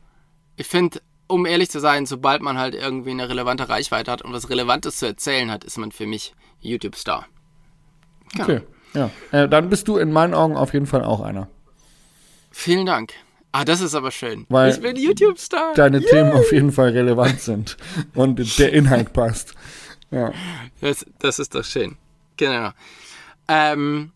ich 0.56 0.66
finde, 0.66 1.00
um 1.28 1.46
ehrlich 1.46 1.70
zu 1.70 1.78
sein, 1.78 2.06
sobald 2.06 2.42
man 2.42 2.58
halt 2.58 2.74
irgendwie 2.74 3.10
eine 3.10 3.28
relevante 3.28 3.68
Reichweite 3.68 4.10
hat 4.10 4.22
und 4.22 4.32
was 4.32 4.50
Relevantes 4.50 4.96
zu 4.96 5.06
erzählen 5.06 5.50
hat, 5.50 5.64
ist 5.64 5.78
man 5.78 5.92
für 5.92 6.06
mich 6.06 6.34
YouTube-Star. 6.60 7.26
Genau. 8.32 8.44
Okay, 8.44 8.60
ja. 8.94 9.10
Äh, 9.30 9.48
dann 9.48 9.68
bist 9.68 9.88
du 9.88 9.98
in 9.98 10.12
meinen 10.12 10.34
Augen 10.34 10.56
auf 10.56 10.72
jeden 10.72 10.86
Fall 10.86 11.04
auch 11.04 11.20
einer. 11.20 11.48
Vielen 12.50 12.86
Dank. 12.86 13.12
Ah, 13.52 13.64
das 13.64 13.80
ist 13.80 13.94
aber 13.94 14.10
schön. 14.10 14.46
Weil 14.48 14.72
ich 14.72 14.80
bin 14.80 14.96
YouTube-Star. 14.96 15.74
Deine 15.74 16.02
Themen 16.02 16.32
auf 16.32 16.52
jeden 16.52 16.72
Fall 16.72 16.90
relevant 16.90 17.40
sind 17.40 17.76
und 18.14 18.58
der 18.58 18.72
Inhalt 18.72 19.12
passt. 19.12 19.54
Ja. 20.10 20.32
Das, 20.80 21.06
das 21.18 21.38
ist 21.38 21.54
doch 21.54 21.64
schön. 21.64 21.96
Genau. 22.36 22.70
Ähm, 23.48 24.12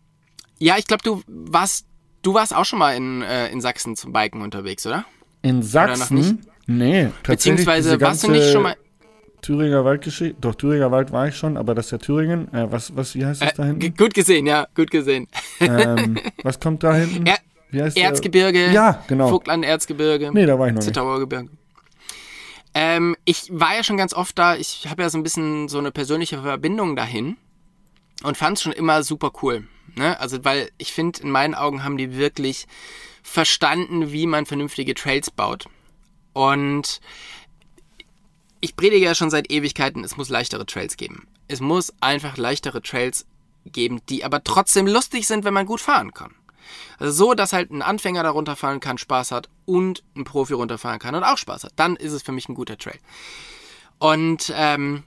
ja, 0.59 0.77
ich 0.77 0.85
glaube, 0.85 1.03
du 1.03 1.21
warst, 1.27 1.85
du 2.21 2.33
warst 2.33 2.55
auch 2.55 2.65
schon 2.65 2.79
mal 2.79 2.95
in, 2.95 3.21
äh, 3.21 3.49
in 3.49 3.61
Sachsen 3.61 3.95
zum 3.95 4.13
Biken 4.13 4.41
unterwegs, 4.41 4.85
oder? 4.85 5.05
In 5.41 5.59
noch 5.59 5.65
Sachsen? 5.65 6.45
Nicht? 6.67 6.77
Nee, 6.79 7.03
tatsächlich. 7.23 7.25
Beziehungsweise 7.25 8.01
warst 8.01 8.23
du 8.23 8.31
nicht 8.31 8.51
schon 8.51 8.63
mal. 8.63 8.75
Thüringer 9.41 9.83
Waldgeschichte. 9.83 10.37
Doch, 10.39 10.55
Thüringer 10.55 10.89
Wald 10.91 11.11
war 11.11 11.27
ich 11.27 11.35
schon, 11.35 11.57
aber 11.57 11.75
das 11.75 11.87
ist 11.87 11.91
ja 11.91 11.97
Thüringen. 11.97 12.47
Äh, 12.53 12.71
was, 12.71 12.95
was, 12.95 13.13
wie 13.15 13.25
heißt 13.25 13.41
das 13.41 13.53
da 13.55 13.63
Äh, 13.63 13.73
g- 13.73 13.81
hinten? 13.87 13.97
gut 13.97 14.13
gesehen, 14.13 14.45
ja, 14.45 14.67
gut 14.73 14.89
gesehen. 14.89 15.27
ähm, 15.59 16.17
was 16.43 16.59
kommt 16.59 16.81
da 16.83 16.95
hinten? 16.95 17.25
Er? 17.25 17.37
Erzgebirge, 17.95 18.71
Ja, 18.71 19.03
genau. 19.07 19.29
Vogtland, 19.29 19.65
Erzgebirge, 19.65 20.29
Nee, 20.31 20.45
da 20.45 20.57
war 20.59 20.67
ich 20.67 20.73
noch 20.73 20.77
nicht. 20.79 20.85
Zittauer 20.85 21.19
Gebirge. 21.19 21.49
Ähm, 22.75 23.15
ich 23.25 23.49
war 23.51 23.75
ja 23.75 23.83
schon 23.83 23.97
ganz 23.97 24.13
oft 24.13 24.37
da. 24.39 24.55
Ich 24.55 24.87
habe 24.89 25.01
ja 25.03 25.09
so 25.09 25.17
ein 25.17 25.23
bisschen 25.23 25.67
so 25.67 25.77
eine 25.79 25.91
persönliche 25.91 26.41
Verbindung 26.41 26.95
dahin 26.95 27.35
und 28.23 28.37
fand 28.37 28.57
es 28.57 28.63
schon 28.63 28.71
immer 28.73 29.03
super 29.03 29.31
cool. 29.41 29.63
Ne? 29.95 30.19
Also, 30.19 30.43
weil 30.45 30.69
ich 30.77 30.91
finde, 30.93 31.21
in 31.21 31.29
meinen 31.31 31.53
Augen 31.55 31.83
haben 31.83 31.97
die 31.97 32.15
wirklich 32.17 32.65
verstanden, 33.21 34.11
wie 34.11 34.25
man 34.27 34.45
vernünftige 34.45 34.93
Trails 34.95 35.29
baut. 35.31 35.65
Und 36.33 36.99
ich 38.59 38.75
predige 38.75 39.05
ja 39.05 39.15
schon 39.15 39.29
seit 39.29 39.51
Ewigkeiten, 39.51 40.03
es 40.03 40.17
muss 40.17 40.29
leichtere 40.29 40.65
Trails 40.65 40.97
geben. 40.97 41.27
Es 41.47 41.59
muss 41.59 41.93
einfach 41.99 42.37
leichtere 42.37 42.81
Trails 42.81 43.25
geben, 43.65 44.01
die 44.09 44.23
aber 44.23 44.43
trotzdem 44.43 44.87
lustig 44.87 45.27
sind, 45.27 45.45
wenn 45.45 45.53
man 45.53 45.65
gut 45.65 45.81
fahren 45.81 46.13
kann. 46.13 46.33
Also 46.97 47.11
so, 47.11 47.33
dass 47.33 47.53
halt 47.53 47.71
ein 47.71 47.81
Anfänger 47.81 48.23
da 48.23 48.29
runterfahren 48.29 48.79
kann, 48.79 48.97
Spaß 48.97 49.31
hat 49.31 49.49
und 49.65 50.03
ein 50.15 50.23
Profi 50.23 50.53
runterfahren 50.53 50.99
kann 50.99 51.15
und 51.15 51.23
auch 51.23 51.37
Spaß 51.37 51.65
hat. 51.65 51.73
Dann 51.75 51.95
ist 51.95 52.13
es 52.13 52.23
für 52.23 52.31
mich 52.31 52.47
ein 52.49 52.55
guter 52.55 52.77
Trail. 52.77 52.99
Und 53.99 54.51
ähm, 54.55 55.03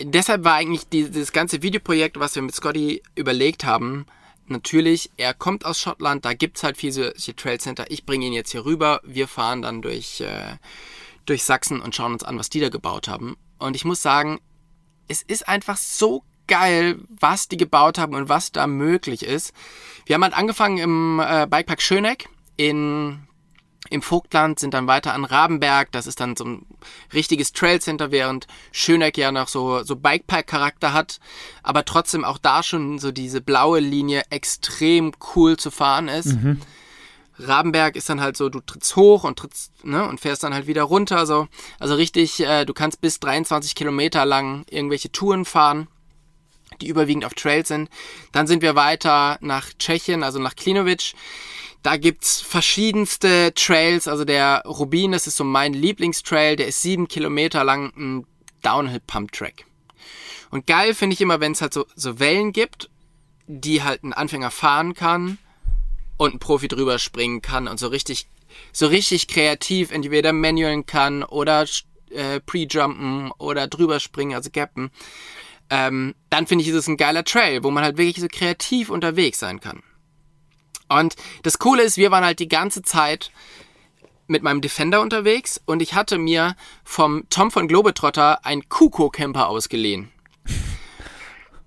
deshalb 0.00 0.44
war 0.44 0.54
eigentlich 0.54 0.88
dieses 0.88 1.32
ganze 1.32 1.62
Videoprojekt, 1.62 2.18
was 2.18 2.34
wir 2.34 2.42
mit 2.42 2.54
Scotty 2.54 3.02
überlegt 3.14 3.64
haben, 3.64 4.06
natürlich, 4.46 5.10
er 5.16 5.34
kommt 5.34 5.64
aus 5.64 5.80
Schottland, 5.80 6.24
da 6.24 6.34
gibt's 6.34 6.62
halt 6.62 6.76
viele 6.76 6.92
solche 6.92 7.36
Trailcenter. 7.36 7.90
Ich 7.90 8.04
bringe 8.04 8.26
ihn 8.26 8.32
jetzt 8.32 8.52
hier 8.52 8.64
rüber, 8.64 9.00
wir 9.04 9.28
fahren 9.28 9.62
dann 9.62 9.82
durch, 9.82 10.20
äh, 10.20 10.56
durch 11.26 11.44
Sachsen 11.44 11.80
und 11.80 11.94
schauen 11.94 12.12
uns 12.12 12.24
an, 12.24 12.38
was 12.38 12.50
die 12.50 12.60
da 12.60 12.68
gebaut 12.68 13.08
haben. 13.08 13.36
Und 13.58 13.76
ich 13.76 13.84
muss 13.84 14.02
sagen, 14.02 14.40
es 15.08 15.22
ist 15.22 15.48
einfach 15.48 15.76
so 15.76 16.24
geil, 16.46 16.98
was 17.08 17.48
die 17.48 17.56
gebaut 17.56 17.98
haben 17.98 18.14
und 18.14 18.28
was 18.28 18.52
da 18.52 18.66
möglich 18.66 19.22
ist. 19.24 19.52
Wir 20.06 20.14
haben 20.14 20.24
halt 20.24 20.36
angefangen 20.36 20.78
im 20.78 21.20
äh, 21.20 21.46
Bikepark 21.46 21.80
Schöneck 21.80 22.28
in 22.56 23.26
im 23.92 24.02
Vogtland, 24.02 24.58
sind 24.58 24.74
dann 24.74 24.86
weiter 24.86 25.14
an 25.14 25.24
Rabenberg. 25.24 25.92
Das 25.92 26.06
ist 26.06 26.20
dann 26.20 26.36
so 26.36 26.44
ein 26.44 26.66
richtiges 27.12 27.52
Trailcenter, 27.52 28.10
während 28.10 28.46
Schöneck 28.72 29.16
ja 29.18 29.30
noch 29.30 29.48
so, 29.48 29.82
so 29.82 29.96
Bikepark-Charakter 29.96 30.92
hat, 30.92 31.20
aber 31.62 31.84
trotzdem 31.84 32.24
auch 32.24 32.38
da 32.38 32.62
schon 32.62 32.98
so 32.98 33.12
diese 33.12 33.40
blaue 33.40 33.80
Linie 33.80 34.22
extrem 34.30 35.12
cool 35.34 35.56
zu 35.56 35.70
fahren 35.70 36.08
ist. 36.08 36.32
Rabenberg 37.38 37.96
ist 37.96 38.08
dann 38.08 38.20
halt 38.20 38.36
so, 38.36 38.48
du 38.48 38.60
trittst 38.60 38.94
hoch 38.96 39.24
und 39.24 39.38
trittst, 39.38 39.84
ne, 39.84 40.06
und 40.06 40.20
fährst 40.20 40.44
dann 40.44 40.54
halt 40.54 40.66
wieder 40.66 40.82
runter, 40.82 41.26
so. 41.26 41.48
Also 41.78 41.94
richtig, 41.94 42.40
äh, 42.40 42.64
du 42.64 42.74
kannst 42.74 43.00
bis 43.00 43.20
23 43.20 43.74
Kilometer 43.74 44.24
lang 44.24 44.64
irgendwelche 44.70 45.10
Touren 45.10 45.44
fahren, 45.44 45.88
die 46.80 46.88
überwiegend 46.88 47.24
auf 47.24 47.34
Trails 47.34 47.68
sind. 47.68 47.88
Dann 48.32 48.46
sind 48.46 48.62
wir 48.62 48.74
weiter 48.74 49.38
nach 49.40 49.70
Tschechien, 49.78 50.22
also 50.22 50.38
nach 50.38 50.56
Klinovic. 50.56 51.14
Da 51.82 51.96
gibt's 51.96 52.40
verschiedenste 52.40 53.52
Trails, 53.54 54.06
also 54.06 54.24
der 54.24 54.62
Rubin, 54.66 55.12
das 55.12 55.26
ist 55.26 55.36
so 55.36 55.44
mein 55.44 55.72
Lieblingstrail, 55.72 56.54
der 56.56 56.68
ist 56.68 56.82
sieben 56.82 57.08
Kilometer 57.08 57.64
lang 57.64 57.92
ein 57.96 58.26
Downhill-Pump-Track. 58.62 59.66
Und 60.50 60.66
geil 60.66 60.94
finde 60.94 61.14
ich 61.14 61.20
immer, 61.20 61.40
wenn 61.40 61.52
es 61.52 61.60
halt 61.60 61.74
so, 61.74 61.86
so 61.96 62.20
Wellen 62.20 62.52
gibt, 62.52 62.88
die 63.46 63.82
halt 63.82 64.04
ein 64.04 64.12
Anfänger 64.12 64.50
fahren 64.50 64.94
kann 64.94 65.38
und 66.18 66.34
ein 66.34 66.38
Profi 66.38 66.68
drüber 66.68 66.98
springen 66.98 67.42
kann 67.42 67.66
und 67.66 67.80
so 67.80 67.88
richtig, 67.88 68.28
so 68.72 68.86
richtig 68.86 69.26
kreativ 69.26 69.90
entweder 69.90 70.32
manualen 70.32 70.86
kann 70.86 71.24
oder 71.24 71.66
äh, 72.10 72.40
pre-jumpen 72.40 73.32
oder 73.38 73.66
drüber 73.66 73.98
springen, 73.98 74.34
also 74.34 74.50
gappen. 74.52 74.90
Ähm, 75.70 76.14
dann 76.30 76.46
finde 76.46 76.62
ich, 76.62 76.68
ist 76.68 76.76
es 76.76 76.86
ein 76.86 76.96
geiler 76.96 77.24
Trail, 77.24 77.64
wo 77.64 77.70
man 77.70 77.82
halt 77.82 77.96
wirklich 77.96 78.20
so 78.20 78.28
kreativ 78.28 78.90
unterwegs 78.90 79.38
sein 79.38 79.58
kann. 79.58 79.82
Und 80.98 81.16
das 81.42 81.58
Coole 81.58 81.82
ist, 81.82 81.96
wir 81.96 82.10
waren 82.10 82.24
halt 82.24 82.38
die 82.38 82.48
ganze 82.48 82.82
Zeit 82.82 83.30
mit 84.26 84.42
meinem 84.42 84.60
Defender 84.60 85.00
unterwegs 85.00 85.60
und 85.66 85.82
ich 85.82 85.94
hatte 85.94 86.18
mir 86.18 86.54
vom 86.84 87.24
Tom 87.28 87.50
von 87.50 87.68
Globetrotter 87.68 88.44
ein 88.44 88.68
Kuko-Camper 88.68 89.48
ausgeliehen. 89.48 90.10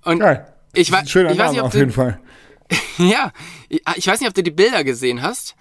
Und 0.03 0.20
Geil. 0.20 0.53
ich, 0.74 0.88
schöner 1.08 1.32
ich 1.32 1.38
weiß 1.38 1.51
Name 1.51 1.51
nicht, 1.51 1.60
ob 1.60 1.65
auf 1.67 1.72
du, 1.72 1.77
jeden 1.79 1.91
Fall. 1.91 2.20
ja, 2.98 3.32
ich 3.70 3.82
ich 3.96 4.08
weiß 4.08 4.20
nicht, 4.20 4.29
ob 4.29 4.36
du 4.36 4.44
die 4.44 4.51
Bilder 4.51 4.84
gesehen 4.84 5.22
hast, 5.22 5.55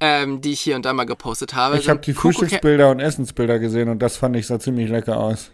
ähm, 0.00 0.40
die 0.40 0.52
ich 0.52 0.60
hier 0.60 0.76
und 0.76 0.84
da 0.84 0.92
mal 0.92 1.04
gepostet 1.04 1.54
habe. 1.54 1.78
Ich 1.78 1.84
So 1.84 1.90
habe 1.90 2.00
die 2.00 2.14
Frühstücksbilder 2.14 2.90
und 2.90 3.00
Essensbilder 3.00 3.58
gesehen 3.58 3.88
und 3.88 4.00
das 4.00 4.16
fand 4.16 4.36
ich 4.36 4.46
sah 4.46 4.58
ziemlich 4.58 4.88
lecker 4.88 5.18
aus. 5.18 5.50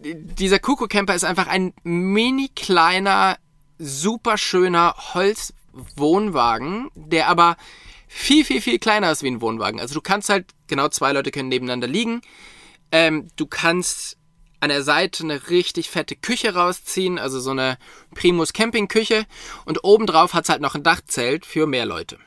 dieser 0.02 0.58
Kuko 0.58 0.86
Camper 0.86 1.14
ist 1.14 1.24
einfach 1.24 1.46
ein 1.46 1.72
mini 1.82 2.50
kleiner, 2.54 3.36
super 3.78 4.38
schöner 4.38 4.94
Holzwohnwagen, 5.14 6.90
der 6.94 7.28
aber 7.28 7.56
viel, 8.08 8.44
viel, 8.44 8.60
viel 8.60 8.78
kleiner 8.78 9.10
ist 9.10 9.22
wie 9.22 9.30
ein 9.30 9.40
Wohnwagen. 9.40 9.80
Also 9.80 9.94
du 9.94 10.00
kannst 10.00 10.28
halt, 10.28 10.46
genau 10.66 10.88
zwei 10.88 11.12
Leute 11.12 11.30
können 11.30 11.48
nebeneinander 11.48 11.86
liegen. 11.86 12.22
Ähm, 12.92 13.28
du 13.36 13.46
kannst 13.46 14.16
an 14.60 14.70
der 14.70 14.82
Seite 14.82 15.22
eine 15.22 15.50
richtig 15.50 15.90
fette 15.90 16.16
Küche 16.16 16.54
rausziehen, 16.54 17.18
also 17.18 17.40
so 17.40 17.50
eine 17.50 17.78
Primus 18.14 18.52
Camping 18.52 18.88
Küche. 18.88 19.26
Und 19.64 19.84
obendrauf 19.84 20.34
hat's 20.34 20.48
halt 20.48 20.62
noch 20.62 20.74
ein 20.74 20.82
Dachzelt 20.82 21.44
für 21.44 21.66
mehr 21.66 21.86
Leute. 21.86 22.18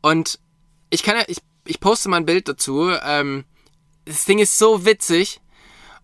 Und 0.00 0.38
ich 0.90 1.02
kann 1.02 1.16
ja, 1.16 1.24
ich, 1.26 1.38
ich 1.64 1.80
poste 1.80 2.08
mal 2.08 2.18
ein 2.18 2.26
Bild 2.26 2.48
dazu. 2.48 2.90
Ähm, 3.02 3.44
das 4.04 4.26
Ding 4.26 4.38
ist 4.38 4.58
so 4.58 4.84
witzig. 4.84 5.40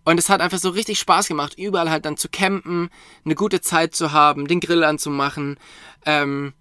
Und 0.03 0.17
es 0.17 0.29
hat 0.29 0.41
einfach 0.41 0.57
so 0.57 0.69
richtig 0.69 0.99
Spaß 0.99 1.27
gemacht, 1.27 1.57
überall 1.57 1.89
halt 1.89 2.05
dann 2.05 2.17
zu 2.17 2.27
campen, 2.29 2.89
eine 3.23 3.35
gute 3.35 3.61
Zeit 3.61 3.93
zu 3.93 4.11
haben, 4.11 4.47
den 4.47 4.59
Grill 4.59 4.83
anzumachen. 4.83 5.59
Ähm, 6.05 6.53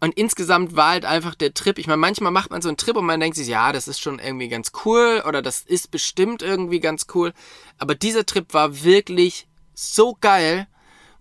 und 0.00 0.18
insgesamt 0.18 0.76
war 0.76 0.90
halt 0.90 1.06
einfach 1.06 1.34
der 1.34 1.54
Trip. 1.54 1.78
Ich 1.78 1.86
meine, 1.86 1.96
manchmal 1.96 2.30
macht 2.30 2.50
man 2.50 2.60
so 2.60 2.68
einen 2.68 2.76
Trip 2.76 2.94
und 2.94 3.06
man 3.06 3.20
denkt 3.20 3.38
sich, 3.38 3.48
ja, 3.48 3.72
das 3.72 3.88
ist 3.88 4.00
schon 4.00 4.18
irgendwie 4.18 4.48
ganz 4.48 4.72
cool 4.84 5.22
oder 5.26 5.40
das 5.40 5.62
ist 5.62 5.90
bestimmt 5.90 6.42
irgendwie 6.42 6.80
ganz 6.80 7.06
cool. 7.14 7.32
Aber 7.78 7.94
dieser 7.94 8.26
Trip 8.26 8.52
war 8.52 8.84
wirklich 8.84 9.48
so 9.72 10.14
geil, 10.20 10.66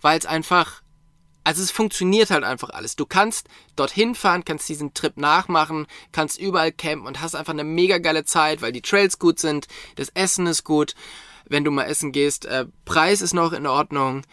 weil 0.01 0.19
es 0.19 0.25
einfach, 0.25 0.81
also 1.45 1.63
es 1.63 1.71
funktioniert 1.71 2.29
halt 2.29 2.43
einfach 2.43 2.71
alles. 2.71 2.97
Du 2.97 3.05
kannst 3.05 3.47
dorthin 3.77 4.15
fahren, 4.15 4.43
kannst 4.43 4.67
diesen 4.67 4.93
Trip 4.93 5.15
nachmachen, 5.15 5.87
kannst 6.11 6.37
überall 6.37 6.73
campen 6.73 7.07
und 7.07 7.21
hast 7.21 7.35
einfach 7.35 7.53
eine 7.53 7.63
mega 7.63 7.99
geile 7.99 8.25
Zeit, 8.25 8.61
weil 8.61 8.73
die 8.73 8.81
Trails 8.81 9.17
gut 9.17 9.39
sind, 9.39 9.69
das 9.95 10.09
Essen 10.09 10.45
ist 10.45 10.65
gut. 10.65 10.93
Wenn 11.47 11.63
du 11.63 11.71
mal 11.71 11.83
essen 11.83 12.11
gehst, 12.11 12.45
äh, 12.45 12.65
Preis 12.85 13.21
ist 13.21 13.33
noch 13.33 13.53
in 13.53 13.67
Ordnung. 13.67 14.23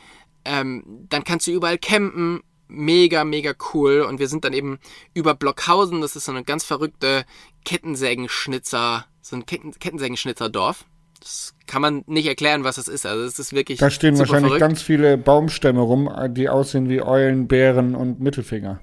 Ähm, 0.45 1.07
dann 1.09 1.25
kannst 1.25 1.47
du 1.47 1.51
überall 1.51 1.79
campen. 1.79 2.41
Mega, 2.69 3.25
mega 3.25 3.53
cool. 3.75 4.03
Und 4.03 4.21
wir 4.21 4.29
sind 4.29 4.45
dann 4.45 4.53
eben 4.53 4.79
über 5.13 5.35
Blockhausen, 5.35 6.01
das 6.01 6.15
ist 6.15 6.27
so 6.27 6.33
eine 6.33 6.45
ganz 6.45 6.65
verrückte 6.65 7.25
Kettensägenschnitzer, 7.65 9.07
so 9.21 9.37
ein 9.37 9.45
Ketten 9.45 9.73
Kettensägenschnitzerdorf. 9.73 10.85
Das 11.19 11.55
kann 11.67 11.83
man 11.83 12.05
nicht 12.07 12.27
erklären, 12.27 12.65
was 12.65 12.77
das 12.77 12.89
ist. 12.89 13.07
Also 13.07 13.25
es 13.25 13.39
ist 13.39 13.53
wirklich. 13.53 13.79
Da 13.79 13.91
stehen 13.91 14.19
wahrscheinlich 14.19 14.51
verrückt. 14.51 14.61
ganz 14.61 14.83
viele 14.83 15.19
Baumstämme 15.19 15.81
rum, 15.81 16.11
die 16.31 16.49
aussehen 16.49 16.89
wie 16.89 17.03
Eulen, 17.03 17.47
Bären 17.47 17.95
und 17.95 18.21
Mittelfinger. 18.21 18.81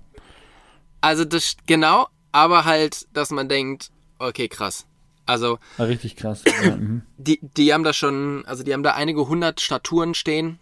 Also 1.02 1.26
das 1.26 1.56
genau, 1.66 2.08
aber 2.32 2.66
halt, 2.66 3.08
dass 3.14 3.32
man 3.32 3.50
denkt, 3.50 3.92
okay, 4.20 4.48
krass. 4.48 4.87
Also 5.28 5.60
Ja, 5.78 5.86
richtig 5.86 6.16
krass. 6.16 6.44
ja, 6.64 6.76
mhm. 6.76 7.04
die, 7.18 7.40
die 7.42 7.74
haben 7.74 7.84
da 7.84 7.94
schon, 7.94 8.44
also 8.46 8.64
die 8.64 8.74
haben 8.74 8.84
da 8.84 8.94
einige 8.94 9.28
hundert 9.28 9.62
Statuen 9.62 10.16
stehen, 10.16 10.58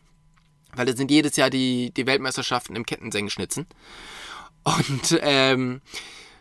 weil 0.75 0.85
das 0.85 0.97
sind 0.97 1.11
jedes 1.11 1.37
Jahr 1.37 1.49
die, 1.49 1.91
die 1.95 2.05
Weltmeisterschaften 2.05 2.75
im 2.75 2.85
Kettensägenschnitzen. 2.85 3.67
Und 4.63 5.19
ähm, 5.21 5.81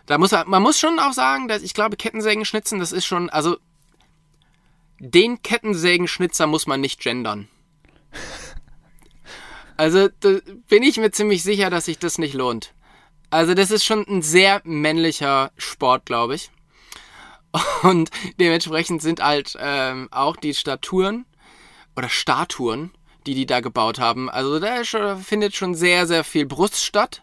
da 0.06 0.18
muss 0.18 0.32
man, 0.32 0.48
man 0.48 0.62
muss 0.62 0.80
schon 0.80 0.98
auch 0.98 1.12
sagen, 1.12 1.46
dass 1.46 1.62
ich 1.62 1.74
glaube, 1.74 1.96
Kettensägenschnitzen, 1.96 2.78
das 2.78 2.92
ist 2.92 3.04
schon, 3.04 3.30
also 3.30 3.58
den 4.98 5.42
Kettensägenschnitzer 5.42 6.46
muss 6.46 6.66
man 6.66 6.80
nicht 6.80 7.00
gendern. 7.00 7.48
Also 9.76 10.08
da 10.20 10.38
bin 10.68 10.84
ich 10.84 10.98
mir 10.98 11.10
ziemlich 11.10 11.42
sicher, 11.42 11.68
dass 11.68 11.86
sich 11.86 11.98
das 11.98 12.18
nicht 12.18 12.34
lohnt. 12.34 12.72
Also 13.30 13.54
das 13.54 13.72
ist 13.72 13.84
schon 13.84 14.06
ein 14.06 14.22
sehr 14.22 14.60
männlicher 14.62 15.50
Sport, 15.56 16.06
glaube 16.06 16.36
ich. 16.36 16.52
Und 17.82 18.10
dementsprechend 18.40 19.02
sind 19.02 19.22
halt 19.22 19.56
ähm, 19.60 20.08
auch 20.10 20.36
die 20.36 20.54
Statuen 20.54 21.24
oder 21.96 22.08
Statuen, 22.08 22.90
die 23.26 23.34
die 23.34 23.46
da 23.46 23.60
gebaut 23.60 23.98
haben. 23.98 24.28
Also 24.28 24.58
da 24.58 24.82
findet 25.16 25.54
schon 25.54 25.74
sehr, 25.74 26.06
sehr 26.06 26.24
viel 26.24 26.46
Brust 26.46 26.84
statt. 26.84 27.22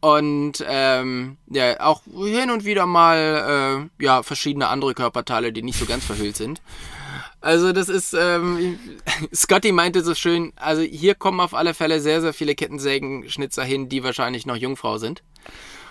Und 0.00 0.62
ähm, 0.68 1.38
ja, 1.48 1.80
auch 1.80 2.02
hin 2.04 2.50
und 2.50 2.66
wieder 2.66 2.84
mal 2.84 3.88
äh, 3.98 4.04
ja, 4.04 4.22
verschiedene 4.22 4.68
andere 4.68 4.92
Körperteile, 4.92 5.50
die 5.50 5.62
nicht 5.62 5.78
so 5.78 5.86
ganz 5.86 6.04
verhüllt 6.04 6.36
sind. 6.36 6.60
Also 7.40 7.72
das 7.72 7.88
ist, 7.88 8.14
ähm, 8.18 8.78
Scotty 9.34 9.72
meinte 9.72 10.02
so 10.02 10.14
schön, 10.14 10.52
also 10.56 10.82
hier 10.82 11.14
kommen 11.14 11.40
auf 11.40 11.54
alle 11.54 11.72
Fälle 11.72 12.00
sehr, 12.00 12.20
sehr 12.20 12.34
viele 12.34 12.54
Kettensägenschnitzer 12.54 13.64
hin, 13.64 13.88
die 13.88 14.04
wahrscheinlich 14.04 14.44
noch 14.44 14.56
Jungfrau 14.56 14.98
sind. 14.98 15.22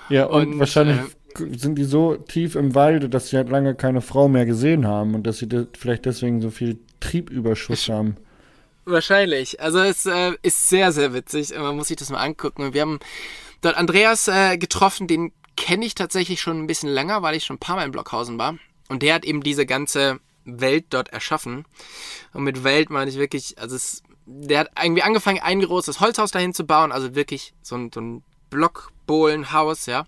Ja, 0.09 0.25
und, 0.25 0.53
Und, 0.53 0.59
wahrscheinlich 0.59 0.97
äh, 0.97 1.09
sind 1.37 1.75
die 1.75 1.83
so 1.83 2.15
tief 2.15 2.55
im 2.55 2.75
Walde, 2.75 3.09
dass 3.09 3.29
sie 3.29 3.37
halt 3.37 3.49
lange 3.49 3.75
keine 3.75 4.01
Frau 4.01 4.27
mehr 4.27 4.45
gesehen 4.45 4.87
haben 4.87 5.15
und 5.15 5.27
dass 5.27 5.37
sie 5.37 5.47
de 5.47 5.67
vielleicht 5.77 6.05
deswegen 6.05 6.41
so 6.41 6.49
viel 6.49 6.79
Triebüberschuss 6.99 7.89
haben. 7.89 8.17
Wahrscheinlich. 8.85 9.61
Also 9.61 9.79
es 9.79 10.05
äh, 10.05 10.33
ist 10.41 10.69
sehr, 10.69 10.91
sehr 10.91 11.13
witzig. 11.13 11.53
Man 11.57 11.75
muss 11.75 11.87
sich 11.87 11.97
das 11.97 12.09
mal 12.09 12.19
angucken. 12.19 12.63
Und 12.63 12.73
wir 12.73 12.81
haben 12.81 12.99
dort 13.61 13.77
Andreas 13.77 14.27
äh, 14.27 14.57
getroffen, 14.57 15.07
den 15.07 15.31
kenne 15.55 15.85
ich 15.85 15.95
tatsächlich 15.95 16.41
schon 16.41 16.59
ein 16.59 16.67
bisschen 16.67 16.89
länger, 16.89 17.21
weil 17.21 17.35
ich 17.35 17.45
schon 17.45 17.55
ein 17.55 17.59
paar 17.59 17.75
Mal 17.75 17.85
in 17.85 17.91
Blockhausen 17.91 18.37
war. 18.37 18.57
Und 18.89 19.01
der 19.01 19.15
hat 19.15 19.25
eben 19.25 19.41
diese 19.41 19.65
ganze 19.65 20.19
Welt 20.45 20.85
dort 20.89 21.09
erschaffen. 21.09 21.65
Und 22.33 22.43
mit 22.43 22.63
Welt 22.63 22.89
meine 22.89 23.09
ich 23.09 23.17
wirklich, 23.17 23.57
also 23.57 23.75
es, 23.75 24.03
der 24.25 24.59
hat 24.59 24.71
irgendwie 24.81 25.03
angefangen, 25.03 25.39
ein 25.41 25.61
großes 25.61 25.99
Holzhaus 25.99 26.31
dahin 26.31 26.53
zu 26.53 26.65
bauen, 26.65 26.91
also 26.91 27.15
wirklich 27.15 27.53
so 27.61 27.75
ein, 27.75 27.91
so 27.93 28.01
ein 28.01 28.23
Blockbohlenhaus, 28.49 29.85
ja. 29.85 30.05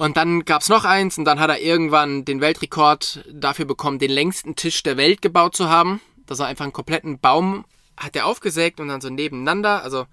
Und 0.00 0.16
dann 0.16 0.46
gab's 0.46 0.70
noch 0.70 0.86
eins 0.86 1.18
und 1.18 1.26
dann 1.26 1.40
hat 1.40 1.50
er 1.50 1.60
irgendwann 1.60 2.24
den 2.24 2.40
Weltrekord 2.40 3.22
dafür 3.30 3.66
bekommen, 3.66 3.98
den 3.98 4.10
längsten 4.10 4.56
Tisch 4.56 4.82
der 4.82 4.96
Welt 4.96 5.20
gebaut 5.20 5.54
zu 5.54 5.68
haben. 5.68 6.00
Das 6.24 6.38
war 6.38 6.46
einfach 6.46 6.64
einen 6.64 6.72
kompletten 6.72 7.18
Baum, 7.18 7.66
hat 7.98 8.16
er 8.16 8.24
aufgesägt 8.24 8.80
und 8.80 8.88
dann 8.88 9.02
so 9.02 9.10
nebeneinander, 9.10 9.82
also 9.82 10.06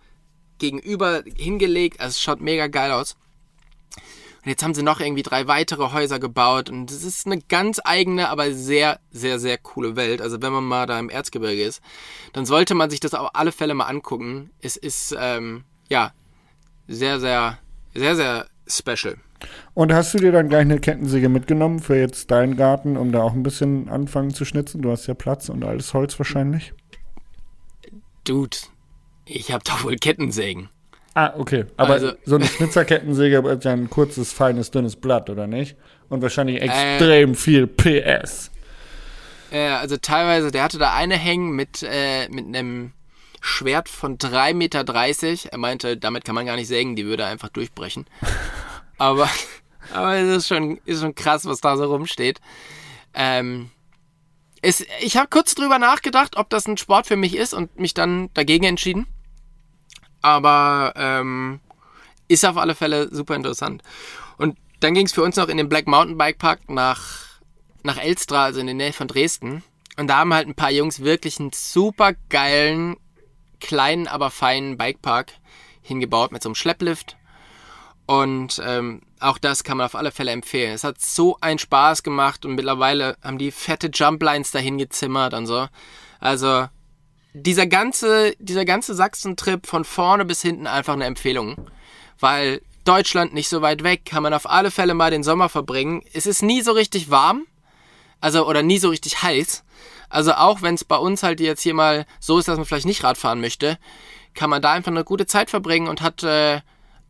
gegenüber 0.58 1.24
hingelegt. 1.38 2.02
Also 2.02 2.16
es 2.16 2.22
schaut 2.22 2.42
mega 2.42 2.68
geil 2.68 2.92
aus. 2.92 3.16
Und 4.44 4.50
jetzt 4.50 4.62
haben 4.62 4.74
sie 4.74 4.84
noch 4.84 5.00
irgendwie 5.00 5.24
drei 5.24 5.48
weitere 5.48 5.94
Häuser 5.94 6.20
gebaut 6.20 6.70
und 6.70 6.92
es 6.92 7.06
ist 7.06 7.26
eine 7.26 7.40
ganz 7.40 7.80
eigene, 7.82 8.28
aber 8.28 8.52
sehr, 8.52 9.00
sehr, 9.12 9.40
sehr 9.40 9.58
coole 9.58 9.96
Welt. 9.96 10.22
Also 10.22 10.42
wenn 10.42 10.52
man 10.52 10.66
mal 10.66 10.86
da 10.86 11.00
im 11.00 11.10
Erzgebirge 11.10 11.64
ist, 11.64 11.82
dann 12.34 12.46
sollte 12.46 12.76
man 12.76 12.90
sich 12.90 13.00
das 13.00 13.14
auf 13.14 13.30
alle 13.36 13.54
Fälle 13.54 13.74
mal 13.74 13.86
angucken. 13.86 14.50
Es 14.60 14.76
ist, 14.76 15.16
ähm, 15.18 15.64
ja, 15.88 16.12
sehr, 16.90 17.22
sehr, 17.22 17.60
sehr, 17.94 18.18
sehr 18.18 18.48
special. 18.68 19.18
Und 19.74 19.94
hast 19.94 20.14
du 20.14 20.18
dir 20.18 20.32
dann 20.32 20.50
gleich 20.50 20.62
eine 20.62 20.80
Kettensäge 20.80 21.30
mitgenommen 21.30 21.80
für 21.80 21.96
jetzt 21.98 22.32
deinen 22.32 22.58
Garten, 22.58 22.98
um 22.98 23.12
da 23.12 23.22
auch 23.22 23.34
ein 23.34 23.44
bisschen 23.44 23.90
anfangen 23.90 24.34
zu 24.34 24.46
schnitzen? 24.46 24.82
Du 24.82 24.92
hast 24.92 25.06
ja 25.08 25.14
Platz 25.14 25.50
und 25.50 25.64
alles 25.64 25.94
Holz 25.94 26.18
wahrscheinlich. 26.20 26.74
Dude, 28.24 28.58
ich 29.26 29.52
habe 29.52 29.64
doch 29.64 29.84
wohl 29.84 29.96
Kettensägen. 29.96 30.70
Ah, 31.14 31.34
okay. 31.38 31.66
Aber 31.78 31.94
Also- 31.94 32.12
so 32.26 32.36
eine 32.36 32.46
Schnitzerkettensäge 32.46 33.38
ist 33.50 33.64
ja 33.64 33.72
ein 33.74 33.90
kurzes, 33.90 34.34
feines, 34.34 34.70
dünnes 34.72 34.96
Blatt, 34.96 35.30
oder 35.30 35.48
nicht? 35.48 35.76
Und 36.10 36.22
wahrscheinlich 36.22 36.62
extrem 36.62 37.36
viel 37.36 37.68
PS. 37.68 38.52
Ja, 39.52 39.80
also 39.80 39.98
teilweise, 39.98 40.52
der 40.52 40.64
hatte 40.64 40.78
da 40.78 40.94
eine 40.94 41.16
hängen 41.16 41.52
mit, 41.52 41.82
äh, 41.84 42.28
mit 42.30 42.46
einem 42.46 42.92
Schwert 43.42 43.88
von 43.88 44.18
3,30 44.18 44.54
Meter. 44.54 45.52
Er 45.54 45.58
meinte, 45.58 45.98
damit 45.98 46.26
kann 46.26 46.36
man 46.36 46.46
gar 46.46 46.56
nicht 46.56 46.68
sägen, 46.68 46.96
die 46.96 47.06
würde 47.06 47.26
einfach 47.26 47.50
durchbrechen. 47.50 48.06
Aber, 48.98 49.30
aber 49.94 50.16
es 50.16 50.38
ist 50.38 50.48
schon, 50.48 50.78
ist 50.86 51.02
schon 51.02 51.16
krass, 51.16 51.46
was 51.46 51.62
da 51.62 51.78
so 51.78 51.86
rumsteht. 51.86 52.42
Ähm, 53.14 53.72
es, 54.62 54.86
ich 55.02 55.18
habe 55.18 55.28
kurz 55.30 55.56
drüber 55.56 55.80
nachgedacht, 55.80 56.38
ob 56.38 56.50
das 56.50 56.68
ein 56.68 56.78
Sport 56.78 57.08
für 57.08 57.16
mich 57.16 57.36
ist 57.36 57.54
und 57.54 57.80
mich 57.80 57.94
dann 57.94 58.30
dagegen 58.34 58.66
entschieden. 58.66 59.08
Aber 60.22 60.94
ähm, 60.96 61.60
ist 62.28 62.46
auf 62.46 62.58
alle 62.58 62.76
Fälle 62.76 63.14
super 63.14 63.36
interessant. 63.36 63.84
Und 64.38 64.58
dann 64.80 64.94
ging 64.94 65.06
es 65.06 65.14
für 65.14 65.24
uns 65.24 65.36
noch 65.36 65.48
in 65.48 65.58
den 65.58 65.70
Black 65.70 65.88
Mountain 65.88 66.18
Bike 66.18 66.38
Park 66.38 66.70
nach, 66.70 67.40
nach 67.84 67.98
Elstra, 67.98 68.46
also 68.46 68.60
in 68.60 68.66
der 68.68 68.76
Nähe 68.76 68.94
von 68.94 69.08
Dresden. 69.08 69.64
Und 69.98 70.08
da 70.08 70.18
haben 70.18 70.34
halt 70.34 70.48
ein 70.48 70.56
paar 70.56 70.72
Jungs 70.72 71.00
wirklich 71.00 71.40
einen 71.40 71.52
super 71.54 72.14
geilen, 72.30 72.98
kleinen, 73.60 74.08
aber 74.08 74.30
feinen 74.30 74.78
Bikepark 74.78 75.34
hingebaut 75.82 76.32
mit 76.32 76.44
so 76.44 76.50
einem 76.50 76.56
Schlepplift. 76.56 77.18
Und 78.08 78.62
ähm, 78.66 79.02
auch 79.20 79.38
das 79.38 79.66
kann 79.66 79.78
man 79.78 79.86
auf 79.86 79.96
alle 79.96 80.12
Fälle 80.12 80.32
empfehlen. 80.32 80.74
Es 80.74 80.86
hat 80.86 81.02
so 81.02 81.38
einen 81.42 81.60
Spaß 81.60 82.04
gemacht 82.04 82.46
und 82.46 82.56
mittlerweile 82.56 83.18
haben 83.22 83.38
die 83.38 83.52
fette 83.52 83.88
Jumplines 83.94 84.52
dahin 84.52 84.78
gezimmert 84.78 85.34
und 85.34 85.46
so. 85.46 85.68
Also 86.22 86.68
dieser 87.34 87.68
ganze, 87.68 88.34
dieser 88.40 88.64
ganze 88.64 88.96
Sachsen-Trip 88.96 89.68
von 89.68 89.84
vorne 89.84 90.24
bis 90.24 90.42
hinten 90.42 90.68
einfach 90.68 90.94
eine 90.94 91.06
Empfehlung. 91.06 91.70
Weil 92.18 92.62
Deutschland 92.86 93.34
nicht 93.34 93.50
so 93.50 93.62
weit 93.62 93.84
weg, 93.84 94.06
kann 94.06 94.24
man 94.24 94.34
auf 94.34 94.50
alle 94.50 94.72
Fälle 94.72 94.94
mal 94.94 95.12
den 95.12 95.24
Sommer 95.24 95.50
verbringen. 95.50 96.02
Es 96.14 96.26
ist 96.26 96.42
nie 96.42 96.62
so 96.62 96.72
richtig 96.72 97.12
warm, 97.12 97.46
also 98.22 98.48
oder 98.48 98.64
nie 98.64 98.80
so 98.80 98.88
richtig 98.88 99.22
heiß. 99.22 99.66
Also 100.10 100.32
auch 100.34 100.62
wenn 100.62 100.76
es 100.76 100.86
bei 100.86 100.96
uns 100.96 101.24
halt 101.24 101.42
jetzt 101.42 101.62
hier 101.62 101.74
mal 101.74 102.06
so 102.22 102.40
ist, 102.40 102.48
dass 102.48 102.56
man 102.56 102.66
vielleicht 102.66 102.86
nicht 102.86 103.04
Radfahren 103.04 103.42
möchte, 103.42 103.78
kann 104.34 104.50
man 104.50 104.62
da 104.62 104.72
einfach 104.72 104.92
eine 104.92 105.04
gute 105.04 105.26
Zeit 105.26 105.50
verbringen 105.50 105.90
und 105.90 106.02
hat 106.02 106.24
äh, 106.24 106.62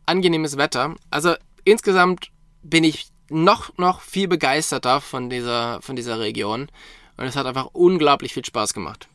angenehmes 0.08 0.56
Wetter. 0.56 0.94
Also 1.10 1.34
insgesamt 1.64 2.28
bin 2.62 2.84
ich 2.84 3.08
noch, 3.30 3.76
noch 3.76 4.00
viel 4.00 4.28
begeisterter 4.28 5.00
von 5.00 5.30
dieser, 5.30 5.80
von 5.82 5.96
dieser 5.96 6.18
Region. 6.18 6.68
Und 7.16 7.24
es 7.24 7.36
hat 7.36 7.46
einfach 7.46 7.70
unglaublich 7.72 8.32
viel 8.32 8.44
Spaß 8.44 8.74
gemacht. 8.74 9.08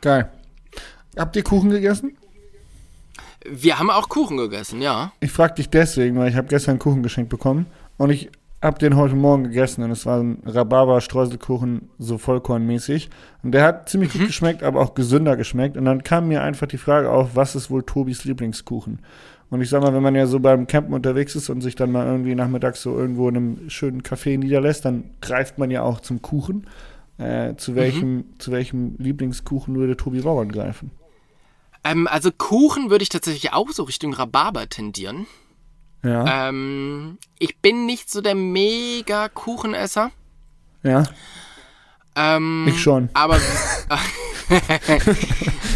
Geil. 0.00 0.30
Habt 1.16 1.36
ihr 1.36 1.44
Kuchen 1.44 1.70
gegessen? 1.70 2.16
Wir 3.48 3.78
haben 3.78 3.90
auch 3.90 4.08
Kuchen 4.08 4.38
gegessen, 4.38 4.80
ja. 4.80 5.12
Ich 5.20 5.30
frag 5.30 5.56
dich 5.56 5.68
deswegen, 5.68 6.18
weil 6.18 6.30
ich 6.30 6.36
habe 6.36 6.48
gestern 6.48 6.78
Kuchen 6.78 7.02
geschenkt 7.02 7.28
bekommen 7.28 7.66
und 7.98 8.10
ich 8.10 8.30
habe 8.64 8.78
den 8.78 8.96
heute 8.96 9.14
Morgen 9.14 9.44
gegessen 9.44 9.84
und 9.84 9.90
es 9.90 10.06
war 10.06 10.20
ein 10.20 10.42
Rhabarber-Streuselkuchen, 10.46 11.90
so 11.98 12.16
vollkornmäßig. 12.16 13.10
Und 13.42 13.52
der 13.52 13.62
hat 13.62 13.90
ziemlich 13.90 14.14
gut 14.14 14.26
geschmeckt, 14.26 14.62
aber 14.62 14.80
auch 14.80 14.94
gesünder 14.94 15.36
geschmeckt. 15.36 15.76
Und 15.76 15.84
dann 15.84 16.02
kam 16.02 16.28
mir 16.28 16.42
einfach 16.42 16.66
die 16.66 16.78
Frage 16.78 17.10
auf, 17.10 17.36
was 17.36 17.54
ist 17.54 17.70
wohl 17.70 17.82
Tobis 17.82 18.24
Lieblingskuchen? 18.24 19.00
Und 19.54 19.60
ich 19.60 19.70
sag 19.70 19.82
mal, 19.82 19.94
wenn 19.94 20.02
man 20.02 20.16
ja 20.16 20.26
so 20.26 20.40
beim 20.40 20.66
Campen 20.66 20.92
unterwegs 20.92 21.36
ist 21.36 21.48
und 21.48 21.60
sich 21.60 21.76
dann 21.76 21.92
mal 21.92 22.04
irgendwie 22.04 22.34
nachmittags 22.34 22.82
so 22.82 22.98
irgendwo 22.98 23.28
in 23.28 23.36
einem 23.36 23.70
schönen 23.70 24.02
Café 24.02 24.36
niederlässt, 24.36 24.84
dann 24.84 25.04
greift 25.20 25.58
man 25.58 25.70
ja 25.70 25.82
auch 25.82 26.00
zum 26.00 26.22
Kuchen. 26.22 26.66
Äh, 27.18 27.54
zu 27.54 27.76
welchem, 27.76 28.24
zu 28.40 28.50
welchem 28.50 28.96
Lieblingskuchen 28.98 29.76
würde 29.76 29.96
Tobi 29.96 30.22
Bauern 30.22 30.50
greifen? 30.50 30.90
Ähm, 31.84 32.08
also 32.08 32.32
Kuchen 32.36 32.90
würde 32.90 33.04
ich 33.04 33.10
tatsächlich 33.10 33.52
auch 33.52 33.70
so 33.70 33.84
Richtung 33.84 34.12
Rhabarber 34.12 34.68
tendieren. 34.68 35.28
Ja. 36.02 36.48
Ähm, 36.48 37.18
ich 37.38 37.56
bin 37.58 37.86
nicht 37.86 38.10
so 38.10 38.22
der 38.22 38.34
mega 38.34 39.28
Kuchenesser. 39.28 40.10
ja. 40.82 41.04
Ähm, 42.16 42.66
Ich 42.68 42.82
schon. 42.82 43.08
Aber 43.14 43.38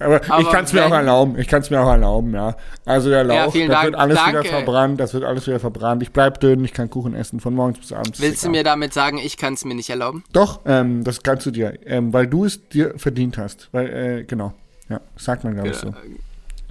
Aber, 0.00 0.22
ich 0.22 0.30
Aber 0.30 0.50
kann 0.50 0.64
es 0.64 0.72
mir 0.72 0.84
auch 0.86 0.90
erlauben. 0.92 1.38
Ich 1.38 1.46
kann 1.46 1.60
es 1.62 1.70
mir 1.70 1.80
auch 1.80 1.88
erlauben, 1.90 2.32
ja. 2.34 2.56
Also 2.86 3.10
der 3.10 3.18
Ja, 3.26 3.44
Lauch, 3.44 3.52
vielen 3.52 3.68
das 3.68 3.76
Dank. 3.76 3.84
wird 3.92 3.96
alles 4.00 4.18
wieder 4.18 4.32
Danke. 4.32 4.48
verbrannt. 4.48 4.98
Das 5.00 5.12
wird 5.14 5.24
alles 5.24 5.46
wieder 5.46 5.60
verbrannt. 5.60 6.02
Ich 6.02 6.10
bleib 6.12 6.40
dünn. 6.40 6.64
Ich 6.64 6.72
kann 6.72 6.88
Kuchen 6.90 7.14
essen 7.14 7.38
von 7.38 7.54
morgens 7.54 7.78
bis 7.78 7.92
abends. 7.92 8.20
willst 8.20 8.42
du 8.44 8.48
mir 8.48 8.64
damit 8.64 8.92
sagen, 8.94 9.18
ich 9.18 9.36
kann 9.36 9.54
es 9.54 9.64
mir 9.64 9.74
nicht 9.74 9.90
erlauben? 9.90 10.24
Doch, 10.32 10.60
ähm, 10.64 11.04
das 11.04 11.22
kannst 11.22 11.44
du 11.46 11.50
dir, 11.50 11.78
ähm, 11.86 12.12
weil 12.12 12.26
du 12.26 12.44
es 12.46 12.66
dir 12.68 12.94
verdient 12.98 13.36
hast. 13.38 13.68
Weil, 13.72 13.88
äh, 14.20 14.24
genau. 14.24 14.54
Ja, 14.88 15.00
sagt 15.16 15.44
man, 15.44 15.54
glaube 15.54 15.68
ich, 15.68 15.76
so. 15.76 15.94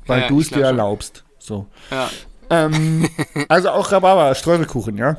Weil 0.08 0.22
ja, 0.24 0.28
du 0.28 0.42
ich 0.42 0.48
es 0.48 0.52
dir 0.54 0.64
erlaubst. 0.66 1.24
So. 1.38 1.68
Ja. 1.92 2.10
Ähm, 2.50 3.08
also 3.48 3.70
auch 3.70 3.92
Rhabarber, 3.92 4.34
Streuselkuchen, 4.36 4.98
ja? 4.98 5.18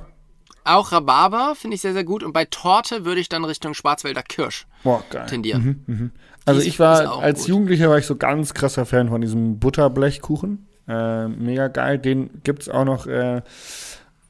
Auch 0.65 0.93
Rhabarber 0.93 1.55
finde 1.57 1.77
ich 1.77 1.81
sehr, 1.81 1.95
sehr 1.95 2.05
gut. 2.05 2.23
Und 2.23 2.33
bei 2.33 2.45
Torte 2.45 3.05
würde 3.05 3.21
ich 3.21 3.29
dann 3.29 3.45
Richtung 3.45 3.73
Schwarzwälder 3.73 4.23
Kirsch 4.23 4.67
Boah, 4.85 5.03
geil. 5.11 5.27
tendieren. 5.27 6.13
Also 6.51 6.67
ich 6.67 6.79
war, 6.79 7.23
als 7.23 7.41
gut. 7.41 7.49
Jugendlicher 7.49 7.89
war 7.89 7.99
ich 7.99 8.07
so 8.07 8.17
ganz 8.17 8.55
krasser 8.55 8.87
Fan 8.87 9.09
von 9.09 9.21
diesem 9.21 9.59
Butterblechkuchen. 9.59 10.67
Äh, 10.89 11.29
mega 11.29 11.69
geil. 11.69 11.99
Den 11.99 12.43
gibt's 12.43 12.69
auch 12.69 12.85
noch, 12.85 13.07
äh, 13.07 13.43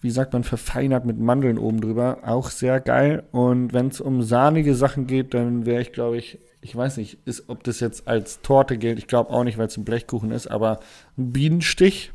wie 0.00 0.10
sagt 0.10 0.32
man, 0.32 0.44
verfeinert 0.44 1.04
mit 1.04 1.18
Mandeln 1.18 1.58
oben 1.58 1.80
drüber. 1.80 2.18
Auch 2.24 2.50
sehr 2.50 2.80
geil. 2.80 3.24
Und 3.32 3.72
wenn 3.72 3.88
es 3.88 4.00
um 4.00 4.22
sahnige 4.22 4.74
Sachen 4.74 5.06
geht, 5.06 5.34
dann 5.34 5.66
wäre 5.66 5.82
ich, 5.82 5.92
glaube 5.92 6.18
ich, 6.18 6.38
ich 6.62 6.76
weiß 6.76 6.98
nicht, 6.98 7.18
ist, 7.24 7.48
ob 7.48 7.64
das 7.64 7.80
jetzt 7.80 8.06
als 8.06 8.42
Torte 8.42 8.76
gilt. 8.76 8.98
Ich 8.98 9.06
glaube 9.06 9.30
auch 9.30 9.44
nicht, 9.44 9.56
weil 9.56 9.66
es 9.66 9.76
ein 9.76 9.84
Blechkuchen 9.84 10.30
ist, 10.30 10.46
aber 10.46 10.80
ein 11.16 11.32
Bienenstich. 11.32 12.12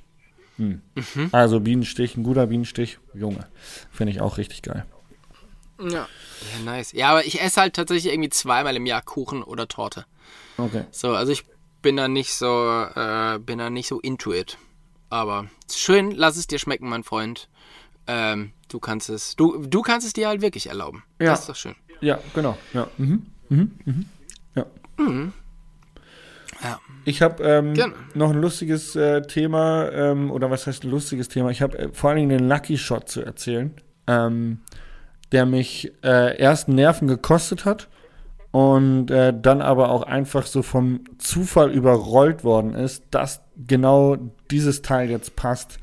Hm. 0.57 0.81
Mhm. 0.95 1.29
Also 1.31 1.59
Bienenstich, 1.59 2.15
ein 2.15 2.23
guter 2.23 2.47
Bienenstich. 2.47 2.99
Junge. 3.13 3.45
Finde 3.91 4.11
ich 4.11 4.21
auch 4.21 4.37
richtig 4.37 4.61
geil. 4.61 4.85
Ja. 5.79 6.07
ja, 6.07 6.63
nice. 6.63 6.91
Ja, 6.93 7.09
aber 7.09 7.25
ich 7.25 7.41
esse 7.41 7.61
halt 7.61 7.75
tatsächlich 7.75 8.13
irgendwie 8.13 8.29
zweimal 8.29 8.75
im 8.75 8.85
Jahr 8.85 9.01
Kuchen 9.01 9.43
oder 9.43 9.67
Torte. 9.67 10.05
Okay. 10.57 10.85
So, 10.91 11.13
also 11.13 11.31
ich 11.31 11.43
bin 11.81 11.97
da 11.97 12.07
nicht 12.07 12.33
so, 12.33 12.85
äh, 12.95 13.39
bin 13.39 13.59
da 13.59 13.69
nicht 13.69 13.87
so 13.87 13.99
into 13.99 14.33
it. 14.33 14.57
Aber 15.09 15.47
schön, 15.71 16.11
lass 16.11 16.37
es 16.37 16.47
dir 16.47 16.59
schmecken, 16.59 16.89
mein 16.89 17.03
Freund. 17.03 17.49
Ähm, 18.07 18.53
du 18.69 18.79
kannst 18.79 19.09
es, 19.09 19.35
du, 19.35 19.65
du 19.65 19.81
kannst 19.81 20.05
es 20.05 20.13
dir 20.13 20.27
halt 20.27 20.41
wirklich 20.41 20.67
erlauben. 20.67 21.03
Ja. 21.19 21.31
Das 21.31 21.41
ist 21.41 21.49
doch 21.49 21.55
schön. 21.55 21.75
Ja, 22.01 22.19
genau. 22.33 22.57
Ja. 22.73 22.87
Mhm. 22.97 23.25
Mhm. 23.49 23.71
Mhm. 23.85 24.05
Ja. 24.55 24.65
Ja. 26.63 26.79
Ich 27.03 27.21
habe 27.21 27.43
ähm, 27.43 27.93
noch 28.13 28.31
ein 28.31 28.41
lustiges 28.41 28.95
äh, 28.95 29.21
Thema, 29.21 29.91
ähm, 29.91 30.31
oder 30.31 30.49
was 30.49 30.67
heißt 30.67 30.83
ein 30.83 30.89
lustiges 30.89 31.27
Thema? 31.27 31.51
Ich 31.51 31.61
habe 31.61 31.77
äh, 31.77 31.89
vor 31.93 32.09
allen 32.09 32.17
Dingen 32.17 32.29
den 32.29 32.49
Lucky 32.49 32.77
Shot 32.77 33.09
zu 33.09 33.21
erzählen, 33.21 33.73
ähm, 34.07 34.59
der 35.31 35.45
mich 35.45 35.91
äh, 36.03 36.37
erst 36.37 36.67
Nerven 36.67 37.07
gekostet 37.07 37.65
hat 37.65 37.87
und 38.51 39.11
äh, 39.11 39.33
dann 39.37 39.61
aber 39.61 39.89
auch 39.89 40.03
einfach 40.03 40.45
so 40.45 40.61
vom 40.61 41.01
Zufall 41.17 41.71
überrollt 41.71 42.43
worden 42.43 42.73
ist, 42.73 43.03
dass 43.11 43.41
genau 43.57 44.17
dieses 44.49 44.81
Teil 44.81 45.09
jetzt 45.09 45.35
passt, 45.35 45.79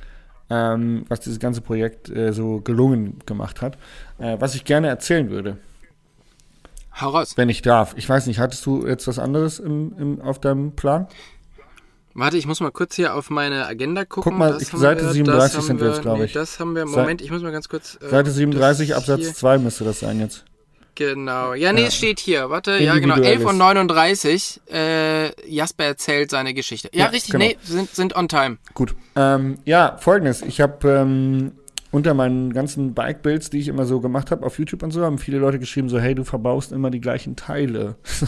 ähm, 0.48 1.04
was 1.08 1.20
dieses 1.20 1.38
ganze 1.38 1.60
Projekt 1.60 2.08
äh, 2.08 2.32
so 2.32 2.60
gelungen 2.60 3.18
gemacht 3.26 3.60
hat, 3.60 3.76
äh, 4.18 4.36
was 4.38 4.54
ich 4.54 4.64
gerne 4.64 4.88
erzählen 4.88 5.28
würde. 5.28 5.58
Hau 7.00 7.10
raus. 7.10 7.36
Wenn 7.36 7.48
ich 7.48 7.62
darf. 7.62 7.94
Ich 7.96 8.08
weiß 8.08 8.26
nicht, 8.26 8.38
hattest 8.38 8.64
du 8.66 8.86
jetzt 8.86 9.06
was 9.06 9.18
anderes 9.18 9.58
im, 9.58 9.94
im, 9.98 10.20
auf 10.20 10.40
deinem 10.40 10.72
Plan? 10.72 11.08
Warte, 12.14 12.36
ich 12.36 12.46
muss 12.46 12.60
mal 12.60 12.70
kurz 12.70 12.94
hier 12.96 13.14
auf 13.14 13.30
meine 13.30 13.66
Agenda 13.66 14.04
gucken. 14.04 14.32
Guck 14.32 14.38
mal, 14.38 14.58
ich- 14.60 14.68
Seite 14.68 15.04
wir, 15.04 15.12
37 15.12 15.56
das 15.56 15.66
sind 15.66 15.80
wir 15.80 15.88
jetzt, 15.88 16.02
glaub 16.02 16.18
nee, 16.18 16.24
ich. 16.24 16.32
Das 16.32 16.60
haben 16.60 16.74
wir, 16.74 16.84
Moment, 16.86 17.20
ich 17.22 17.30
muss 17.30 17.42
mal 17.42 17.52
ganz 17.52 17.68
kurz. 17.68 17.98
äh, 18.02 18.08
Seite 18.08 18.30
37 18.30 18.88
das 18.90 18.98
Absatz 18.98 19.20
hier- 19.20 19.34
2 19.34 19.58
müsste 19.58 19.84
das 19.84 20.00
sein 20.00 20.20
jetzt. 20.20 20.44
Genau. 20.94 21.54
Ja, 21.54 21.72
nee, 21.72 21.80
Ja. 21.82 21.86
es 21.88 21.96
steht 21.96 22.20
hier. 22.20 22.50
Warte, 22.50 22.72
ja, 22.78 22.94
genau. 22.98 23.14
11 23.14 23.24
Individuelles. 23.40 23.50
und 23.50 23.58
39. 23.58 24.60
Äh, 24.70 25.50
Jasper 25.50 25.84
erzählt 25.84 26.30
seine 26.30 26.52
Geschichte. 26.52 26.90
Ja, 26.92 27.06
Ja, 27.06 27.10
richtig, 27.10 27.32
genau. 27.32 27.46
nee, 27.46 27.56
sind, 27.62 27.94
sind 27.94 28.14
on 28.14 28.28
time. 28.28 28.58
Gut. 28.74 28.94
Ähm, 29.16 29.56
ja, 29.64 29.96
folgendes. 29.98 30.42
Ich 30.42 30.60
habe 30.60 30.86
ähm, 30.90 31.52
unter 31.92 32.12
meinen 32.12 32.52
ganzen 32.52 32.92
Bike-Builds, 32.92 33.48
die 33.48 33.58
ich 33.60 33.68
immer 33.68 33.86
so 33.86 34.00
gemacht 34.00 34.30
habe 34.30 34.44
auf 34.44 34.58
YouTube 34.58 34.82
und 34.82 34.90
so, 34.90 35.02
haben 35.02 35.16
viele 35.16 35.38
Leute 35.38 35.58
geschrieben, 35.58 35.88
so, 35.88 35.98
hey, 35.98 36.14
du 36.14 36.24
verbaust 36.24 36.72
immer 36.72 36.90
die 36.90 37.00
gleichen 37.00 37.36
Teile. 37.36 37.94
So, 38.04 38.26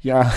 ja, 0.00 0.32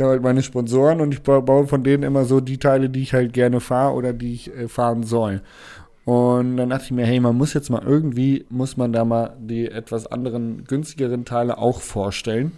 ich 0.00 0.02
habe 0.02 0.12
halt 0.12 0.22
meine 0.22 0.42
Sponsoren 0.42 1.02
und 1.02 1.12
ich 1.12 1.20
ba- 1.22 1.40
baue 1.40 1.66
von 1.66 1.84
denen 1.84 2.04
immer 2.04 2.24
so 2.24 2.40
die 2.40 2.56
Teile, 2.56 2.88
die 2.88 3.02
ich 3.02 3.12
halt 3.12 3.34
gerne 3.34 3.60
fahre 3.60 3.92
oder 3.92 4.14
die 4.14 4.32
ich 4.32 4.50
äh, 4.56 4.66
fahren 4.66 5.02
soll. 5.02 5.42
Und 6.06 6.56
dann 6.56 6.70
dachte 6.70 6.84
ich 6.84 6.90
mir, 6.90 7.04
hey, 7.04 7.20
man 7.20 7.36
muss 7.36 7.52
jetzt 7.52 7.68
mal 7.68 7.82
irgendwie, 7.84 8.46
muss 8.48 8.78
man 8.78 8.94
da 8.94 9.04
mal 9.04 9.36
die 9.38 9.70
etwas 9.70 10.06
anderen, 10.06 10.64
günstigeren 10.64 11.26
Teile 11.26 11.58
auch 11.58 11.82
vorstellen 11.82 12.52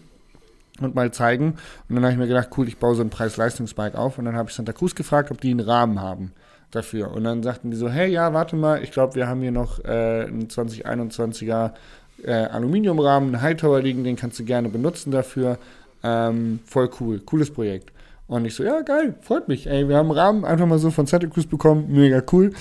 und 0.80 0.94
mal 0.94 1.10
zeigen. 1.10 1.54
Und 1.88 1.96
dann 1.96 2.04
habe 2.04 2.12
ich 2.12 2.18
mir 2.20 2.28
gedacht, 2.28 2.50
cool, 2.56 2.68
ich 2.68 2.78
baue 2.78 2.94
so 2.94 3.02
ein 3.02 3.10
Preis-Leistungsbike 3.10 3.96
auf. 3.96 4.18
Und 4.18 4.26
dann 4.26 4.36
habe 4.36 4.48
ich 4.48 4.54
Santa 4.54 4.72
Cruz 4.72 4.94
gefragt, 4.94 5.32
ob 5.32 5.40
die 5.40 5.50
einen 5.50 5.58
Rahmen 5.58 6.00
haben 6.00 6.30
dafür. 6.70 7.10
Und 7.10 7.24
dann 7.24 7.42
sagten 7.42 7.72
die 7.72 7.76
so, 7.76 7.88
hey, 7.90 8.08
ja, 8.08 8.32
warte 8.32 8.54
mal, 8.54 8.84
ich 8.84 8.92
glaube, 8.92 9.16
wir 9.16 9.26
haben 9.26 9.42
hier 9.42 9.50
noch 9.50 9.84
äh, 9.84 10.26
einen 10.28 10.46
2021er 10.46 11.72
äh, 12.24 12.30
Aluminiumrahmen, 12.32 13.34
einen 13.34 13.42
Hightower 13.42 13.80
liegen, 13.82 14.04
den 14.04 14.14
kannst 14.14 14.38
du 14.38 14.44
gerne 14.44 14.68
benutzen 14.68 15.10
dafür. 15.10 15.58
Ähm, 16.02 16.60
voll 16.64 16.90
cool, 17.00 17.20
cooles 17.20 17.50
Projekt. 17.50 17.92
Und 18.26 18.44
ich 18.44 18.54
so, 18.54 18.64
ja, 18.64 18.80
geil, 18.80 19.14
freut 19.20 19.48
mich. 19.48 19.66
Ey, 19.66 19.88
wir 19.88 19.96
haben 19.96 20.10
einen 20.10 20.18
Rahmen 20.18 20.44
einfach 20.44 20.66
mal 20.66 20.78
so 20.78 20.90
von 20.90 21.06
Cruz 21.06 21.46
bekommen, 21.46 21.86
mega 21.90 22.22
cool. 22.32 22.52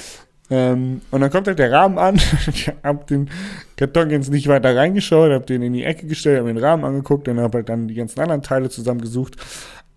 Ähm, 0.50 1.00
und 1.12 1.22
dann 1.22 1.32
kommt 1.32 1.48
halt 1.48 1.60
der 1.60 1.72
Rahmen 1.72 1.98
an. 1.98 2.16
ich 2.48 2.72
hab 2.84 3.08
den 3.08 3.30
Karton 3.78 4.10
jetzt 4.10 4.30
nicht 4.30 4.48
weiter 4.50 4.76
reingeschaut, 4.76 5.32
hab 5.32 5.48
den 5.48 5.62
in 5.62 5.72
die 5.72 5.86
Ecke 5.86 6.08
gestellt, 6.08 6.40
hab 6.40 6.48
den 6.48 6.58
Rahmen 6.58 6.84
angeguckt 6.84 7.28
und 7.30 7.40
hab 7.40 7.54
halt 7.54 7.70
dann 7.70 7.88
die 7.88 7.94
ganzen 7.94 8.20
anderen 8.20 8.42
Teile 8.42 8.70
zusammengesucht. 8.70 9.38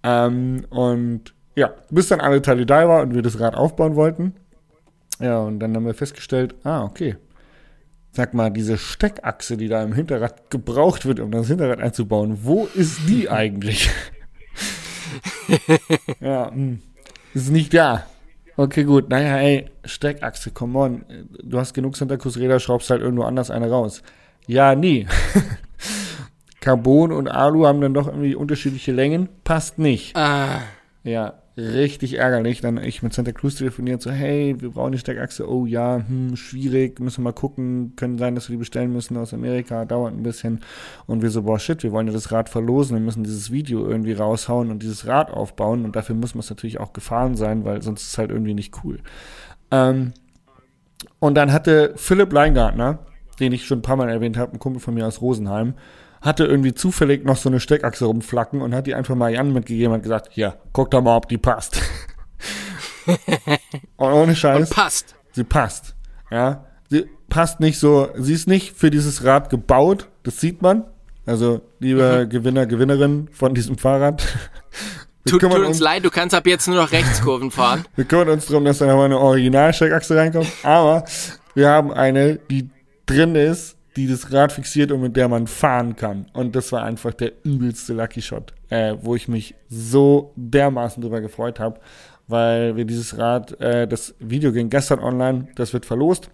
Ähm, 0.04 0.64
und 0.70 1.34
ja, 1.56 1.72
bis 1.90 2.08
dann 2.08 2.20
alle 2.20 2.40
Teile 2.40 2.66
da 2.66 2.88
waren 2.88 3.08
und 3.08 3.14
wir 3.14 3.22
das 3.22 3.40
Rad 3.40 3.56
aufbauen 3.56 3.96
wollten. 3.96 4.34
Ja, 5.20 5.40
und 5.40 5.58
dann 5.58 5.74
haben 5.74 5.86
wir 5.86 5.94
festgestellt, 5.94 6.54
ah, 6.64 6.84
okay. 6.84 7.16
Sag 8.16 8.32
mal, 8.32 8.48
diese 8.50 8.78
Steckachse, 8.78 9.56
die 9.56 9.66
da 9.66 9.82
im 9.82 9.92
Hinterrad 9.92 10.48
gebraucht 10.48 11.04
wird, 11.04 11.18
um 11.18 11.32
das 11.32 11.48
Hinterrad 11.48 11.80
einzubauen, 11.80 12.38
wo 12.42 12.66
ist 12.74 13.00
die 13.08 13.28
eigentlich? 13.30 13.90
ja, 16.20 16.48
hm, 16.50 16.80
ist 17.34 17.50
nicht 17.50 17.74
da. 17.74 18.06
Okay, 18.56 18.84
gut. 18.84 19.10
Naja, 19.10 19.38
ey, 19.38 19.68
Steckachse, 19.84 20.52
come 20.52 20.78
on. 20.78 21.04
Du 21.42 21.58
hast 21.58 21.74
genug 21.74 21.96
Santa 21.96 22.16
Cruz 22.16 22.36
Räder, 22.36 22.60
schraubst 22.60 22.88
halt 22.90 23.02
irgendwo 23.02 23.24
anders 23.24 23.50
eine 23.50 23.68
raus. 23.68 24.02
Ja, 24.46 24.76
nie. 24.76 25.08
Carbon 26.60 27.10
und 27.10 27.26
Alu 27.28 27.66
haben 27.66 27.80
dann 27.80 27.94
doch 27.94 28.06
irgendwie 28.06 28.36
unterschiedliche 28.36 28.92
Längen. 28.92 29.28
Passt 29.42 29.78
nicht. 29.78 30.16
Ah, 30.16 30.62
Ja, 31.02 31.34
richtig 31.56 32.14
ärgerlich. 32.14 32.60
Dann 32.60 32.78
ich 32.78 33.02
mit 33.02 33.12
Santa 33.12 33.32
Cruz 33.32 33.56
telefoniert, 33.56 34.02
so, 34.02 34.10
hey, 34.10 34.56
wir 34.58 34.70
brauchen 34.70 34.92
die 34.92 34.98
Steckachse. 34.98 35.48
Oh 35.48 35.66
ja, 35.66 36.02
hm, 36.06 36.36
schwierig, 36.36 37.00
müssen 37.00 37.18
wir 37.18 37.30
mal 37.30 37.32
gucken. 37.32 37.94
Können 37.96 38.18
sein, 38.18 38.34
dass 38.34 38.48
wir 38.48 38.54
die 38.54 38.58
bestellen 38.58 38.92
müssen 38.92 39.16
aus 39.16 39.34
Amerika, 39.34 39.84
dauert 39.84 40.14
ein 40.14 40.22
bisschen. 40.22 40.60
Und 41.06 41.22
wir 41.22 41.30
so, 41.30 41.42
boah, 41.42 41.58
shit, 41.58 41.82
wir 41.82 41.92
wollen 41.92 42.06
ja 42.06 42.12
das 42.12 42.32
Rad 42.32 42.48
verlosen. 42.48 42.96
Wir 42.96 43.04
müssen 43.04 43.24
dieses 43.24 43.50
Video 43.50 43.86
irgendwie 43.86 44.12
raushauen 44.12 44.70
und 44.70 44.82
dieses 44.82 45.06
Rad 45.06 45.30
aufbauen. 45.30 45.84
Und 45.84 45.96
dafür 45.96 46.14
muss 46.14 46.34
man 46.34 46.40
es 46.40 46.50
natürlich 46.50 46.80
auch 46.80 46.92
gefahren 46.92 47.36
sein, 47.36 47.64
weil 47.64 47.82
sonst 47.82 48.02
ist 48.02 48.08
es 48.08 48.18
halt 48.18 48.30
irgendwie 48.30 48.54
nicht 48.54 48.84
cool. 48.84 48.98
Ähm, 49.70 50.12
und 51.18 51.34
dann 51.34 51.52
hatte 51.52 51.94
Philipp 51.96 52.32
Leingartner, 52.32 52.98
den 53.40 53.52
ich 53.52 53.66
schon 53.66 53.78
ein 53.78 53.82
paar 53.82 53.96
Mal 53.96 54.08
erwähnt 54.08 54.36
habe, 54.36 54.52
ein 54.52 54.58
Kumpel 54.58 54.80
von 54.80 54.94
mir 54.94 55.06
aus 55.06 55.20
Rosenheim, 55.20 55.74
hatte 56.24 56.44
irgendwie 56.46 56.74
zufällig 56.74 57.24
noch 57.24 57.36
so 57.36 57.50
eine 57.50 57.60
Steckachse 57.60 58.06
rumflacken 58.06 58.62
und 58.62 58.74
hat 58.74 58.86
die 58.86 58.94
einfach 58.94 59.14
mal 59.14 59.32
Jan 59.32 59.52
mitgegeben 59.52 59.92
und 59.92 60.02
gesagt, 60.02 60.28
hier, 60.30 60.56
guck 60.72 60.90
doch 60.90 61.02
mal, 61.02 61.16
ob 61.16 61.28
die 61.28 61.38
passt. 61.38 61.80
und 63.96 64.12
ohne 64.12 64.34
Scheiß, 64.34 64.70
passt. 64.70 65.14
sie 65.32 65.44
passt. 65.44 65.94
Ja, 66.30 66.64
sie 66.88 67.06
passt 67.28 67.60
nicht 67.60 67.78
so, 67.78 68.08
sie 68.16 68.32
ist 68.32 68.48
nicht 68.48 68.74
für 68.74 68.90
dieses 68.90 69.24
Rad 69.24 69.50
gebaut, 69.50 70.08
das 70.22 70.40
sieht 70.40 70.62
man. 70.62 70.84
Also, 71.26 71.60
lieber 71.78 72.26
Gewinner, 72.26 72.66
Gewinnerin 72.66 73.28
von 73.32 73.54
diesem 73.54 73.78
Fahrrad. 73.78 74.22
Tut, 75.26 75.40
tut 75.40 75.54
uns 75.54 75.80
leid, 75.80 76.04
du 76.04 76.10
kannst 76.10 76.34
ab 76.34 76.46
jetzt 76.46 76.68
nur 76.68 76.76
noch 76.76 76.92
Rechtskurven 76.92 77.50
fahren. 77.50 77.86
wir 77.96 78.04
kümmern 78.04 78.28
uns 78.28 78.44
darum, 78.44 78.66
dass 78.66 78.76
da 78.76 78.86
nochmal 78.86 79.06
eine 79.06 79.18
Original-Steckachse 79.18 80.16
reinkommt. 80.16 80.48
Aber 80.62 81.04
wir 81.54 81.70
haben 81.70 81.94
eine, 81.94 82.36
die 82.36 82.68
drin 83.06 83.34
ist, 83.34 83.78
die 83.96 84.06
das 84.06 84.32
Rad 84.32 84.52
fixiert 84.52 84.90
und 84.92 85.00
mit 85.00 85.16
der 85.16 85.28
man 85.28 85.46
fahren 85.46 85.96
kann. 85.96 86.26
Und 86.32 86.56
das 86.56 86.72
war 86.72 86.82
einfach 86.82 87.14
der 87.14 87.32
übelste 87.44 87.94
Lucky 87.94 88.22
Shot, 88.22 88.52
äh, 88.70 88.96
wo 89.00 89.14
ich 89.14 89.28
mich 89.28 89.54
so 89.68 90.32
dermaßen 90.36 91.02
drüber 91.02 91.20
gefreut 91.20 91.60
habe, 91.60 91.80
weil 92.26 92.76
wir 92.76 92.84
dieses 92.84 93.18
Rad, 93.18 93.60
äh, 93.60 93.86
das 93.86 94.14
Video 94.18 94.52
ging 94.52 94.70
gestern 94.70 94.98
online, 94.98 95.48
das 95.54 95.72
wird 95.72 95.86
verlost. 95.86 96.30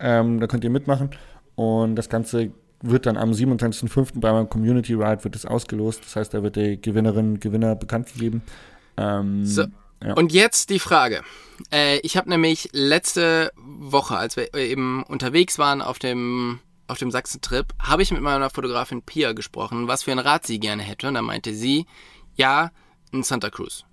Ähm, 0.00 0.40
da 0.40 0.46
könnt 0.46 0.64
ihr 0.64 0.70
mitmachen. 0.70 1.10
Und 1.54 1.96
das 1.96 2.08
Ganze 2.08 2.50
wird 2.82 3.06
dann 3.06 3.16
am 3.16 3.30
27.05. 3.30 4.20
bei 4.20 4.32
meinem 4.32 4.48
Community 4.48 4.94
Ride 4.94 5.24
wird 5.24 5.36
es 5.36 5.46
ausgelost. 5.46 6.04
Das 6.04 6.16
heißt, 6.16 6.34
da 6.34 6.42
wird 6.42 6.56
die 6.56 6.80
Gewinnerin, 6.80 7.40
Gewinner 7.40 7.76
bekannt 7.76 8.12
gegeben. 8.12 8.42
Ähm, 8.96 9.46
So. 9.46 9.64
ja. 10.02 10.14
Und 10.14 10.32
jetzt 10.32 10.70
die 10.70 10.78
Frage. 10.78 11.22
Äh, 11.72 11.98
ich 11.98 12.16
habe 12.16 12.28
nämlich 12.28 12.68
letzte 12.72 13.52
Woche, 13.56 14.16
als 14.16 14.36
wir 14.36 14.52
eben 14.54 15.02
unterwegs 15.04 15.58
waren 15.58 15.80
auf 15.80 15.98
dem, 15.98 16.60
auf 16.86 16.98
dem 16.98 17.10
Sachsen-Trip, 17.10 17.66
habe 17.80 18.02
ich 18.02 18.10
mit 18.10 18.20
meiner 18.20 18.50
Fotografin 18.50 19.02
Pia 19.02 19.32
gesprochen, 19.32 19.88
was 19.88 20.02
für 20.02 20.12
ein 20.12 20.18
Rad 20.18 20.46
sie 20.46 20.58
gerne 20.60 20.82
hätte. 20.82 21.08
Und 21.08 21.14
dann 21.14 21.24
meinte 21.24 21.54
sie, 21.54 21.86
ja, 22.36 22.70
ein 23.12 23.22
Santa 23.22 23.50
Cruz. 23.50 23.84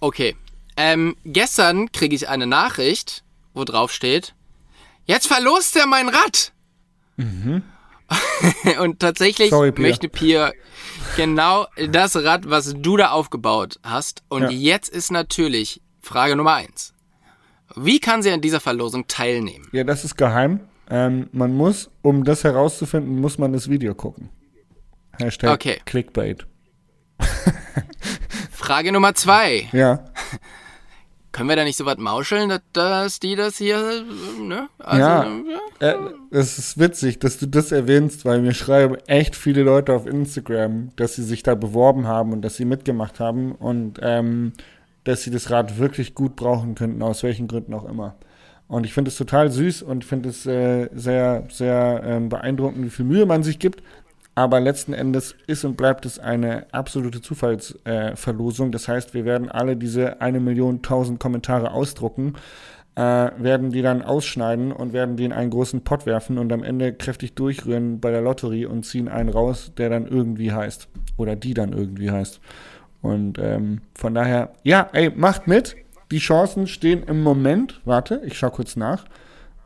Okay. 0.00 0.36
Ähm, 0.76 1.16
gestern 1.24 1.90
kriege 1.92 2.14
ich 2.16 2.28
eine 2.28 2.46
Nachricht, 2.46 3.24
wo 3.54 3.64
drauf 3.64 3.92
steht, 3.92 4.34
jetzt 5.06 5.26
verlost 5.28 5.76
er 5.76 5.86
mein 5.86 6.08
Rad. 6.08 6.52
Und 8.80 9.00
tatsächlich 9.00 9.50
Sorry, 9.50 9.72
Pia. 9.72 9.82
möchte 9.86 10.08
Pia 10.08 10.52
genau 11.16 11.66
das 11.88 12.16
Rad, 12.16 12.48
was 12.50 12.74
du 12.76 12.96
da 12.96 13.10
aufgebaut 13.10 13.78
hast. 13.82 14.22
Und 14.28 14.42
Ja. 14.42 14.50
jetzt 14.50 14.88
ist 14.88 15.10
natürlich 15.10 15.80
Frage 16.00 16.36
Nummer 16.36 16.54
eins. 16.54 16.92
Wie 17.76 17.98
kann 17.98 18.22
sie 18.22 18.30
an 18.30 18.40
dieser 18.40 18.60
Verlosung 18.60 19.06
teilnehmen? 19.08 19.68
Ja, 19.72 19.84
das 19.84 20.04
ist 20.04 20.16
geheim. 20.16 20.60
Ähm, 20.90 21.28
man 21.32 21.54
muss, 21.54 21.90
um 22.02 22.24
das 22.24 22.44
herauszufinden, 22.44 23.20
muss 23.20 23.38
man 23.38 23.52
das 23.52 23.68
Video 23.68 23.94
gucken. 23.94 24.28
Hashtag 25.18 25.52
Okay. 25.54 25.80
Clickbait. 25.84 26.46
Frage 28.50 28.92
Nummer 28.92 29.14
zwei. 29.14 29.68
Ja, 29.72 30.04
Können 31.34 31.48
wir 31.48 31.56
da 31.56 31.64
nicht 31.64 31.76
so 31.76 31.84
was 31.84 31.98
mauscheln, 31.98 32.60
dass, 32.72 33.18
die 33.18 33.34
das 33.34 33.58
hier, 33.58 34.04
ne? 34.40 34.68
Also, 34.78 35.00
Ja. 35.00 35.26
äh, 35.80 35.96
es 36.30 36.58
ist 36.60 36.78
witzig, 36.78 37.18
dass 37.18 37.38
du 37.38 37.46
das 37.46 37.72
erwähnst, 37.72 38.24
weil 38.24 38.40
mir 38.40 38.54
schreiben 38.54 38.94
echt 39.08 39.34
viele 39.34 39.64
Leute 39.64 39.94
auf 39.94 40.06
Instagram, 40.06 40.90
dass 40.94 41.16
sie 41.16 41.24
sich 41.24 41.42
da 41.42 41.56
beworben 41.56 42.06
haben 42.06 42.32
und 42.32 42.42
dass 42.42 42.54
sie 42.54 42.64
mitgemacht 42.64 43.18
haben 43.18 43.50
und 43.50 43.98
ähm, 44.00 44.52
dass 45.02 45.24
sie 45.24 45.32
das 45.32 45.50
Rad 45.50 45.76
wirklich 45.78 46.14
gut 46.14 46.36
brauchen 46.36 46.76
könnten, 46.76 47.02
aus 47.02 47.24
welchen 47.24 47.48
Gründen 47.48 47.74
auch 47.74 47.84
immer. 47.84 48.14
Und 48.68 48.86
ich 48.86 48.94
finde 48.94 49.10
es 49.10 49.16
total 49.16 49.50
süß 49.50 49.82
und 49.82 50.04
finde 50.04 50.30
es 50.30 50.46
äh, 50.46 50.88
sehr, 50.94 51.44
sehr 51.50 52.02
ähm, 52.04 52.28
beeindruckend, 52.28 52.84
wie 52.84 52.90
viel 52.90 53.04
Mühe 53.04 53.26
man 53.26 53.42
sich 53.42 53.58
gibt. 53.58 53.82
Aber 54.34 54.58
letzten 54.58 54.94
Endes 54.94 55.36
ist 55.46 55.64
und 55.64 55.76
bleibt 55.76 56.06
es 56.06 56.18
eine 56.18 56.66
absolute 56.72 57.20
Zufallsverlosung. 57.20 58.68
Äh, 58.68 58.70
das 58.72 58.88
heißt, 58.88 59.14
wir 59.14 59.24
werden 59.24 59.48
alle 59.48 59.76
diese 59.76 60.20
eine 60.20 60.40
Million 60.40 60.82
tausend 60.82 61.20
Kommentare 61.20 61.70
ausdrucken, 61.70 62.34
äh, 62.96 63.00
werden 63.00 63.70
die 63.70 63.82
dann 63.82 64.02
ausschneiden 64.02 64.72
und 64.72 64.92
werden 64.92 65.16
die 65.16 65.24
in 65.24 65.32
einen 65.32 65.50
großen 65.50 65.82
Pott 65.82 66.04
werfen 66.06 66.38
und 66.38 66.52
am 66.52 66.64
Ende 66.64 66.92
kräftig 66.92 67.34
durchrühren 67.34 68.00
bei 68.00 68.10
der 68.10 68.22
Lotterie 68.22 68.66
und 68.66 68.84
ziehen 68.84 69.08
einen 69.08 69.28
raus, 69.28 69.72
der 69.76 69.88
dann 69.88 70.06
irgendwie 70.06 70.52
heißt. 70.52 70.88
Oder 71.16 71.36
die 71.36 71.54
dann 71.54 71.72
irgendwie 71.72 72.10
heißt. 72.10 72.40
Und 73.02 73.38
ähm, 73.38 73.82
von 73.94 74.14
daher, 74.14 74.54
ja, 74.62 74.88
ey, 74.92 75.10
macht 75.14 75.46
mit. 75.46 75.76
Die 76.10 76.18
Chancen 76.18 76.66
stehen 76.66 77.02
im 77.04 77.22
Moment, 77.22 77.80
warte, 77.84 78.20
ich 78.24 78.38
schau 78.38 78.50
kurz 78.50 78.76
nach. 78.76 79.04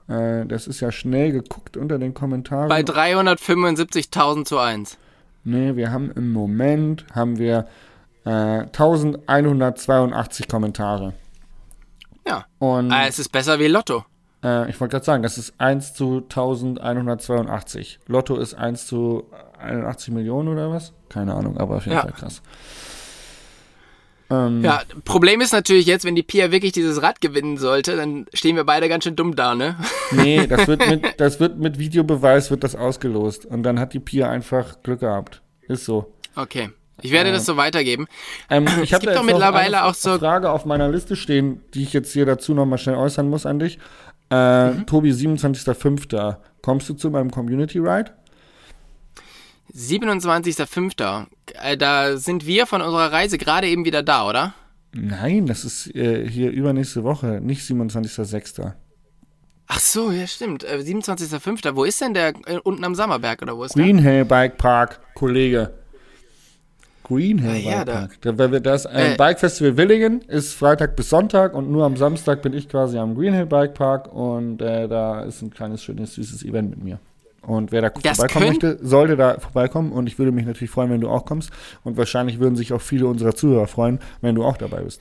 Äh, 0.08 0.46
das 0.46 0.66
ist 0.66 0.80
ja 0.80 0.90
schnell 0.92 1.32
geguckt 1.32 1.76
unter 1.76 1.98
den 1.98 2.14
Kommentaren. 2.14 2.68
bei 2.68 2.80
375.000 2.80 4.44
zu 4.44 4.58
1. 4.58 4.96
Nee, 5.44 5.76
wir 5.76 5.90
haben 5.92 6.10
im 6.12 6.32
Moment 6.32 7.04
haben 7.14 7.38
wir 7.38 7.66
äh, 8.24 8.30
1182 8.30 10.48
Kommentare. 10.48 11.14
Ja. 12.26 12.44
Und 12.58 12.90
Ah, 12.92 13.06
es 13.06 13.18
ist 13.18 13.30
besser 13.30 13.58
wie 13.58 13.68
Lotto. 13.68 14.04
äh, 14.44 14.68
ich 14.70 14.80
wollte 14.80 14.92
gerade 14.92 15.04
sagen, 15.04 15.22
das 15.22 15.38
ist 15.38 15.54
1 15.58 15.94
zu 15.94 16.18
1182. 16.28 18.00
Lotto 18.06 18.36
ist 18.36 18.54
1 18.54 18.86
zu 18.86 19.24
81 19.58 20.12
Millionen 20.14 20.48
oder 20.48 20.70
was? 20.70 20.92
Keine 21.08 21.34
Ahnung, 21.34 21.56
aber 21.58 21.76
auf 21.76 21.84
jeden 21.86 21.96
Ja. 21.96 22.02
Fall 22.02 22.12
krass. 22.12 22.42
Ähm, 24.30 24.62
Ja, 24.62 24.82
Problem 25.04 25.40
ist 25.40 25.52
natürlich 25.52 25.86
jetzt, 25.86 26.04
wenn 26.04 26.14
die 26.14 26.22
Pia 26.22 26.50
wirklich 26.50 26.72
dieses 26.72 27.02
Rad 27.02 27.20
gewinnen 27.20 27.56
sollte, 27.56 27.96
dann 27.96 28.26
stehen 28.34 28.56
wir 28.56 28.64
beide 28.64 28.88
ganz 28.88 29.04
schön 29.04 29.16
dumm 29.16 29.34
da, 29.36 29.54
ne? 29.54 29.76
Nee, 30.10 30.46
das 30.46 30.66
wird 30.66 30.86
mit, 30.88 31.04
das 31.20 31.40
wird 31.40 31.58
mit 31.58 31.78
Videobeweis 31.78 32.50
wird 32.50 32.62
das 32.64 32.76
ausgelost. 32.76 33.46
Und 33.46 33.62
dann 33.62 33.78
hat 33.80 33.92
die 33.94 34.00
Pia 34.00 34.28
einfach 34.30 34.82
Glück 34.82 35.00
gehabt. 35.00 35.42
Ist 35.68 35.84
so. 35.84 36.12
Okay. 36.36 36.70
Ich 37.00 37.12
werde 37.12 37.30
das 37.30 37.46
so 37.46 37.56
weitergeben. 37.56 38.06
Ähm, 38.50 38.66
ich 38.82 38.92
habe 38.92 39.06
doch 39.12 39.22
mittlerweile 39.22 39.84
auch 39.84 39.94
so- 39.94 40.18
Frage 40.18 40.50
auf 40.50 40.64
meiner 40.64 40.88
Liste 40.88 41.14
stehen, 41.16 41.60
die 41.74 41.84
ich 41.84 41.92
jetzt 41.92 42.12
hier 42.12 42.26
dazu 42.26 42.54
nochmal 42.54 42.78
schnell 42.78 42.96
äußern 42.96 43.28
muss 43.30 43.46
an 43.46 43.58
dich. 43.58 43.78
Äh, 44.30 44.70
Mhm. 44.72 44.86
Tobi, 44.86 45.12
27.05. 45.12 46.36
Kommst 46.60 46.88
du 46.88 46.94
zu 46.94 47.08
meinem 47.10 47.30
Community 47.30 47.78
Ride? 47.78 48.10
27.05. 49.74 51.26
Äh, 51.62 51.76
Da 51.76 52.16
sind 52.16 52.46
wir 52.46 52.66
von 52.66 52.82
unserer 52.82 53.12
Reise 53.12 53.38
gerade 53.38 53.66
eben 53.68 53.84
wieder 53.84 54.02
da, 54.02 54.28
oder? 54.28 54.54
Nein, 54.92 55.46
das 55.46 55.64
ist 55.64 55.94
äh, 55.94 56.28
hier 56.28 56.50
übernächste 56.50 57.04
Woche, 57.04 57.40
nicht 57.42 57.62
27.06. 57.62 58.72
Ach 59.70 59.80
so, 59.80 60.10
ja 60.10 60.26
stimmt. 60.26 60.64
Äh, 60.64 60.78
27.05. 60.78 61.74
Wo 61.76 61.84
ist 61.84 62.00
denn 62.00 62.14
der? 62.14 62.28
Äh, 62.46 62.58
unten 62.64 62.84
am 62.84 62.94
Sammerberg 62.94 63.42
oder 63.42 63.56
wo 63.56 63.64
ist 63.64 63.76
der? 63.76 63.84
Green 63.84 63.98
Hill 63.98 64.24
Bike 64.24 64.56
Park, 64.56 65.00
Kollege. 65.14 65.74
Green 67.04 67.38
Hill 67.38 67.50
Ah, 67.50 67.54
ja, 67.56 67.76
Bike 67.84 67.86
da- 67.86 67.92
Park. 67.92 68.18
Da, 68.22 68.50
wir 68.52 68.60
das 68.60 68.86
ein 68.86 69.12
Äh. 69.12 69.16
Bike 69.16 69.38
Festival 69.40 69.76
Willingen 69.76 70.22
ist 70.22 70.54
Freitag 70.54 70.96
bis 70.96 71.10
Sonntag 71.10 71.54
und 71.54 71.70
nur 71.70 71.84
am 71.84 71.96
Samstag 71.96 72.40
bin 72.42 72.52
ich 72.54 72.68
quasi 72.68 72.96
am 72.98 73.14
Green 73.14 73.34
Hill 73.34 73.46
Bike 73.46 73.74
Park 73.74 74.10
und 74.12 74.60
äh, 74.62 74.88
da 74.88 75.22
ist 75.22 75.42
ein 75.42 75.50
kleines, 75.50 75.82
schönes, 75.82 76.14
süßes 76.14 76.44
Event 76.44 76.70
mit 76.70 76.82
mir. 76.82 76.98
Und 77.48 77.72
wer 77.72 77.80
da 77.80 77.88
Das 77.88 78.18
vorbeikommen 78.18 78.46
möchte, 78.48 78.78
sollte 78.82 79.16
da 79.16 79.40
vorbeikommen 79.40 79.90
und 79.92 80.06
ich 80.06 80.18
würde 80.18 80.32
mich 80.32 80.44
natürlich 80.44 80.70
freuen, 80.70 80.90
wenn 80.90 81.00
du 81.00 81.08
auch 81.08 81.24
kommst 81.24 81.50
und 81.82 81.96
wahrscheinlich 81.96 82.38
würden 82.40 82.56
sich 82.56 82.74
auch 82.74 82.80
viele 82.82 83.06
unserer 83.06 83.34
Zuhörer 83.34 83.66
freuen, 83.66 84.00
wenn 84.20 84.34
du 84.34 84.44
auch 84.44 84.58
dabei 84.58 84.82
bist. 84.82 85.00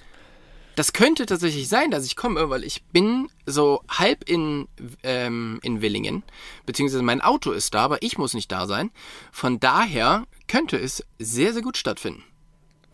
Das 0.75 0.93
könnte 0.93 1.25
tatsächlich 1.25 1.67
sein, 1.67 1.91
dass 1.91 2.05
ich 2.05 2.15
komme, 2.15 2.49
weil 2.49 2.63
ich 2.63 2.83
bin 2.85 3.27
so 3.45 3.81
halb 3.89 4.29
in, 4.29 4.67
ähm, 5.03 5.59
in 5.61 5.81
Willingen, 5.81 6.23
beziehungsweise 6.65 7.03
mein 7.03 7.19
Auto 7.19 7.51
ist 7.51 7.73
da, 7.73 7.81
aber 7.83 8.01
ich 8.01 8.17
muss 8.17 8.33
nicht 8.33 8.49
da 8.51 8.65
sein. 8.65 8.91
Von 9.31 9.59
daher 9.59 10.23
könnte 10.47 10.77
es 10.77 11.03
sehr, 11.19 11.51
sehr 11.51 11.63
gut 11.63 11.75
stattfinden. 11.77 12.23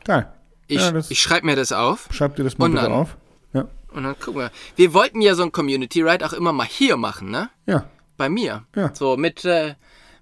Geil. 0.03 0.31
Ich, 0.67 0.79
ja, 0.81 0.93
ich 1.09 1.21
schreibe 1.21 1.45
mir 1.45 1.55
das 1.55 1.71
auf 1.73 2.07
schreib 2.11 2.37
dir 2.37 2.43
das 2.43 2.57
mal 2.57 2.69
bitte 2.69 2.81
dann- 2.83 2.91
auf. 2.91 3.17
Ja. 3.53 3.67
und 3.93 4.03
dann 4.03 4.17
gucken 4.17 4.39
wir. 4.41 4.51
Wir 4.77 4.95
wollten 4.95 5.21
ja 5.21 5.35
so 5.35 5.43
ein 5.43 5.51
Community 5.51 6.01
Ride 6.01 6.25
auch 6.25 6.33
immer 6.33 6.53
mal 6.53 6.65
hier 6.65 6.97
machen, 6.97 7.29
ne? 7.29 7.49
Ja. 7.67 7.85
Bei 8.23 8.29
mir. 8.29 8.63
Ja. 8.73 8.89
So 8.93 9.17
mit, 9.17 9.43
äh, 9.43 9.73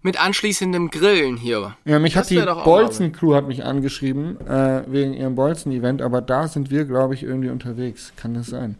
mit 0.01 0.19
anschließendem 0.19 0.89
Grillen 0.89 1.37
hier. 1.37 1.75
Ja, 1.85 1.99
mich 1.99 2.13
Das 2.15 2.23
hat 2.23 2.29
die 2.31 2.41
Bolzen-Crew 2.41 3.35
hat 3.35 3.47
mich 3.47 3.63
angeschrieben, 3.63 4.41
äh, 4.47 4.81
wegen 4.87 5.13
ihrem 5.13 5.35
Bolzen-Event, 5.35 6.01
aber 6.01 6.19
da 6.21 6.47
sind 6.47 6.71
wir, 6.71 6.85
glaube 6.85 7.13
ich, 7.13 7.21
irgendwie 7.21 7.49
unterwegs. 7.49 8.11
Kann 8.15 8.33
das 8.33 8.47
sein? 8.47 8.75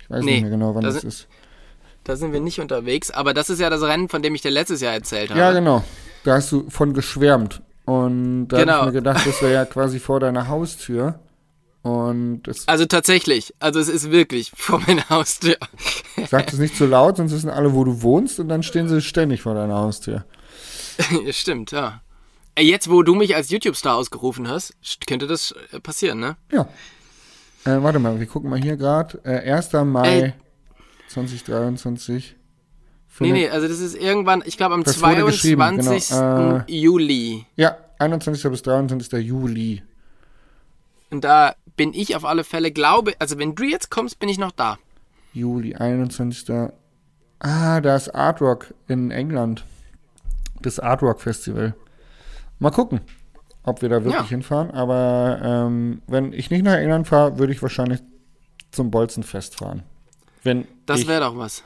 Ich 0.00 0.10
weiß 0.10 0.24
Nee, 0.24 0.32
nicht 0.32 0.40
mehr 0.42 0.50
genau, 0.50 0.74
wann 0.74 0.82
da 0.82 0.88
das 0.88 1.02
sind- 1.02 1.08
ist. 1.10 1.28
Da 2.02 2.16
sind 2.16 2.32
wir 2.32 2.40
nicht 2.40 2.58
unterwegs, 2.58 3.12
aber 3.12 3.34
das 3.34 3.50
ist 3.50 3.60
ja 3.60 3.70
das 3.70 3.82
Rennen, 3.82 4.08
von 4.08 4.20
dem 4.22 4.34
ich 4.34 4.42
dir 4.42 4.50
letztes 4.50 4.80
Jahr 4.80 4.94
erzählt 4.94 5.30
habe. 5.30 5.38
Ja, 5.38 5.52
genau. 5.52 5.84
Da 6.24 6.34
hast 6.34 6.50
du 6.50 6.68
von 6.68 6.92
geschwärmt. 6.92 7.62
Und 7.84 8.48
da 8.48 8.58
Genau. 8.58 8.72
habe 8.72 8.80
ich 8.88 8.94
mir 8.94 8.98
gedacht, 9.00 9.24
das 9.24 9.40
wäre 9.42 9.52
ja 9.52 9.64
quasi 9.64 10.00
vor 10.00 10.18
deiner 10.18 10.48
Haustür. 10.48 11.20
Also 12.66 12.86
tatsächlich, 12.86 13.54
also 13.60 13.78
es 13.80 13.88
ist 13.88 14.10
wirklich 14.10 14.50
vor 14.54 14.80
meiner 14.86 15.08
Haustür. 15.08 15.56
sagt 16.30 16.52
es 16.52 16.58
nicht 16.58 16.76
zu 16.76 16.86
laut, 16.86 17.16
sonst 17.18 17.32
wissen 17.32 17.50
alle, 17.50 17.74
wo 17.74 17.84
du 17.84 18.02
wohnst 18.02 18.40
und 18.40 18.48
dann 18.48 18.62
stehen 18.62 18.88
sie 18.88 19.00
ständig 19.00 19.42
vor 19.42 19.54
deiner 19.54 19.76
Haustür. 19.76 20.24
Stimmt, 21.30 21.72
ja. 21.72 22.00
Äh, 22.54 22.62
Jetzt, 22.64 22.90
wo 22.90 23.02
du 23.02 23.14
mich 23.14 23.36
als 23.36 23.50
YouTube-Star 23.50 23.96
ausgerufen 23.96 24.48
hast, 24.48 24.74
st- 24.82 25.06
könnte 25.06 25.26
das 25.26 25.54
äh, 25.72 25.80
passieren, 25.80 26.18
ne? 26.20 26.36
Ja. 26.50 26.62
Äh, 27.64 27.82
warte 27.82 27.98
mal, 27.98 28.18
wir 28.18 28.26
gucken 28.26 28.48
mal 28.50 28.60
hier 28.60 28.76
gerade. 28.76 29.18
Äh, 29.24 29.52
1. 29.52 29.72
Mai 29.84 30.20
Ey. 30.20 30.32
2023. 31.08 32.34
Nee, 33.18 33.32
nee, 33.32 33.48
also 33.48 33.66
das 33.66 33.78
ist 33.80 33.94
irgendwann, 33.96 34.42
ich 34.44 34.56
glaube 34.58 34.74
am 34.74 34.84
Das 34.84 35.00
wurde 35.00 35.24
geschrieben, 35.24 35.60
22. 35.62 36.08
genau. 36.10 36.56
Äh, 36.58 36.62
Juli. 36.68 37.46
Ja, 37.56 37.76
21. 37.98 38.42
bis 38.50 38.62
23. 38.62 39.12
Juli. 39.24 39.82
Und 41.10 41.24
da 41.24 41.54
bin 41.76 41.92
ich 41.94 42.16
auf 42.16 42.24
alle 42.24 42.44
Fälle, 42.44 42.70
glaube, 42.72 43.14
also 43.18 43.38
wenn 43.38 43.54
du 43.54 43.64
jetzt 43.64 43.90
kommst, 43.90 44.18
bin 44.18 44.28
ich 44.28 44.38
noch 44.38 44.52
da. 44.52 44.78
Juli, 45.32 45.74
21. 45.74 46.70
Ah, 47.38 47.80
da 47.80 47.96
ist 47.96 48.14
Art 48.14 48.40
Rock 48.40 48.72
in 48.88 49.10
England. 49.10 49.64
Das 50.62 50.78
Art 50.80 51.02
Rock 51.02 51.20
Festival. 51.20 51.74
Mal 52.58 52.70
gucken, 52.70 53.00
ob 53.62 53.82
wir 53.82 53.90
da 53.90 53.96
wirklich 54.04 54.14
Ja. 54.22 54.28
hinfahren. 54.28 54.70
Aber 54.70 55.38
ähm, 55.42 56.00
wenn 56.06 56.32
ich 56.32 56.50
nicht 56.50 56.62
nach 56.64 56.76
England 56.76 57.06
fahre, 57.08 57.38
würde 57.38 57.52
ich 57.52 57.60
wahrscheinlich 57.60 58.00
zum 58.70 58.90
Bolzenfest 58.90 59.56
fahren. 59.56 59.82
Wenn 60.42 60.66
Das 60.86 61.06
wäre 61.06 61.20
doch 61.20 61.36
was. 61.36 61.62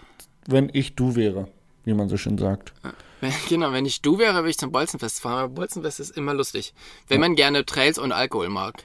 wenn 0.46 0.70
ich 0.72 0.96
du 0.96 1.14
wäre, 1.14 1.46
wie 1.84 1.94
man 1.94 2.08
so 2.08 2.16
schön 2.16 2.36
sagt. 2.38 2.72
Wenn, 3.20 3.32
genau, 3.48 3.72
wenn 3.72 3.86
ich 3.86 4.02
du 4.02 4.18
wäre, 4.18 4.34
würde 4.36 4.50
ich 4.50 4.58
zum 4.58 4.72
Bolzenfest 4.72 5.20
fahren. 5.20 5.38
Aber 5.38 5.48
Bolzenfest 5.50 6.00
ist 6.00 6.16
immer 6.16 6.34
lustig. 6.34 6.74
Wenn 7.06 7.20
man 7.20 7.36
gerne 7.36 7.64
Trails 7.64 7.98
und 7.98 8.10
Alkohol 8.10 8.48
mag. 8.48 8.82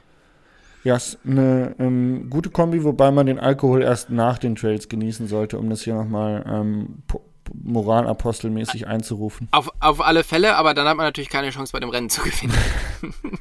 Ja, 0.85 0.95
ist 0.95 1.17
eine 1.25 1.75
ähm, 1.79 2.29
gute 2.29 2.49
Kombi, 2.51 2.83
wobei 2.85 3.11
man 3.11 3.25
den 3.25 3.39
Alkohol 3.39 3.81
erst 3.81 4.09
nach 4.11 4.37
den 4.37 4.55
Trails 4.55 4.87
genießen 4.87 5.27
sollte, 5.27 5.57
um 5.59 5.69
das 5.69 5.81
hier 5.81 5.95
nochmal 5.95 6.45
ähm, 6.47 7.03
po- 7.07 7.25
moralapostelmäßig 7.53 8.87
einzurufen. 8.87 9.47
Auf, 9.51 9.69
auf 9.79 9.99
alle 10.01 10.23
Fälle, 10.23 10.55
aber 10.55 10.73
dann 10.73 10.87
hat 10.87 10.95
man 10.97 11.05
natürlich 11.05 11.29
keine 11.29 11.49
Chance 11.49 11.71
bei 11.73 11.79
dem 11.79 11.89
Rennen 11.89 12.09
zu 12.09 12.21
gewinnen. 12.21 12.53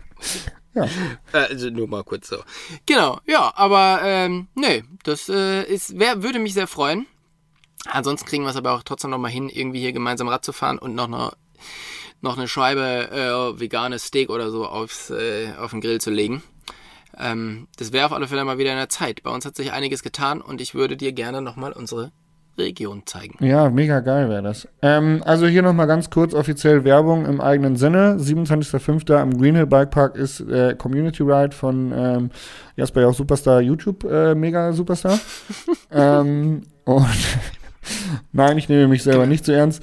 Ja. 0.75 0.87
Äh, 1.33 1.51
Also 1.53 1.71
nur 1.71 1.87
mal 1.87 2.03
kurz 2.03 2.29
so. 2.29 2.39
Genau, 2.87 3.21
ja, 3.27 3.53
aber 3.55 4.01
ähm, 4.03 4.49
nee, 4.57 4.83
das 5.05 5.29
äh, 5.29 5.63
ist, 5.63 5.97
wär, 6.01 6.25
würde 6.25 6.41
mich 6.41 6.53
sehr 6.55 6.67
freuen. 6.67 7.07
Ansonsten 7.87 8.27
kriegen 8.27 8.43
wir 8.43 8.51
es 8.51 8.57
aber 8.57 8.73
auch 8.73 8.83
trotzdem 8.83 9.11
nochmal 9.13 9.31
hin, 9.31 9.49
irgendwie 9.49 9.79
hier 9.79 9.93
gemeinsam 9.93 10.27
Rad 10.27 10.45
zu 10.45 10.53
fahren 10.53 10.79
und 10.81 10.97
noch 10.97 11.05
eine, 11.07 11.31
noch 12.23 12.37
eine 12.37 12.49
Scheibe 12.49 13.09
äh, 13.13 13.61
veganes 13.61 14.07
Steak 14.07 14.31
oder 14.31 14.51
so 14.51 14.67
aufs, 14.67 15.11
äh, 15.11 15.53
auf 15.61 15.71
den 15.71 15.81
Grill 15.81 16.01
zu 16.01 16.11
legen. 16.11 16.43
Ähm, 17.19 17.69
das 17.79 17.93
wäre 17.93 18.07
auf 18.07 18.13
alle 18.13 18.29
Fälle 18.29 18.45
mal 18.45 18.59
wieder 18.59 18.73
in 18.73 18.79
der 18.79 18.89
Zeit. 18.89 19.23
Bei 19.23 19.31
uns 19.31 19.45
hat 19.45 19.57
sich 19.57 19.73
einiges 19.73 20.03
getan 20.03 20.41
und 20.41 20.61
ich 20.61 20.75
würde 20.75 20.97
dir 20.97 21.13
gerne 21.13 21.41
nochmal 21.41 21.73
unsere 21.73 22.13
Region 22.57 23.03
zeigen. 23.05 23.45
Ja, 23.45 23.69
mega 23.69 24.01
geil 24.01 24.29
wäre 24.29 24.43
das. 24.43 24.69
Ähm, 24.81 25.23
also 25.25 25.47
hier 25.47 25.63
nochmal 25.63 25.87
ganz 25.87 26.11
kurz 26.11 26.35
offiziell 26.35 26.85
Werbung 26.85 27.27
im 27.27 27.41
eigenen 27.41 27.77
Sinne. 27.77 28.17
27.05. 28.19 29.13
am 29.17 29.37
Green 29.37 29.57
Hill 29.57 29.67
Bike 29.67 29.91
Park 29.91 30.17
ist 30.17 30.41
äh, 30.41 30.75
Community 30.77 31.23
Ride 31.23 31.55
von 31.55 31.93
ähm, 31.93 32.31
Jasper 32.77 33.03
Jauch 33.03 33.15
Superstar 33.15 33.61
YouTube 33.61 34.05
äh, 34.05 34.35
Mega 34.35 34.73
Superstar. 34.73 35.19
ähm, 35.91 36.63
und 36.85 37.07
Nein, 38.33 38.59
ich 38.59 38.69
nehme 38.69 38.89
mich 38.89 39.03
selber 39.03 39.27
nicht 39.27 39.45
zu 39.45 39.53
ernst. 39.53 39.83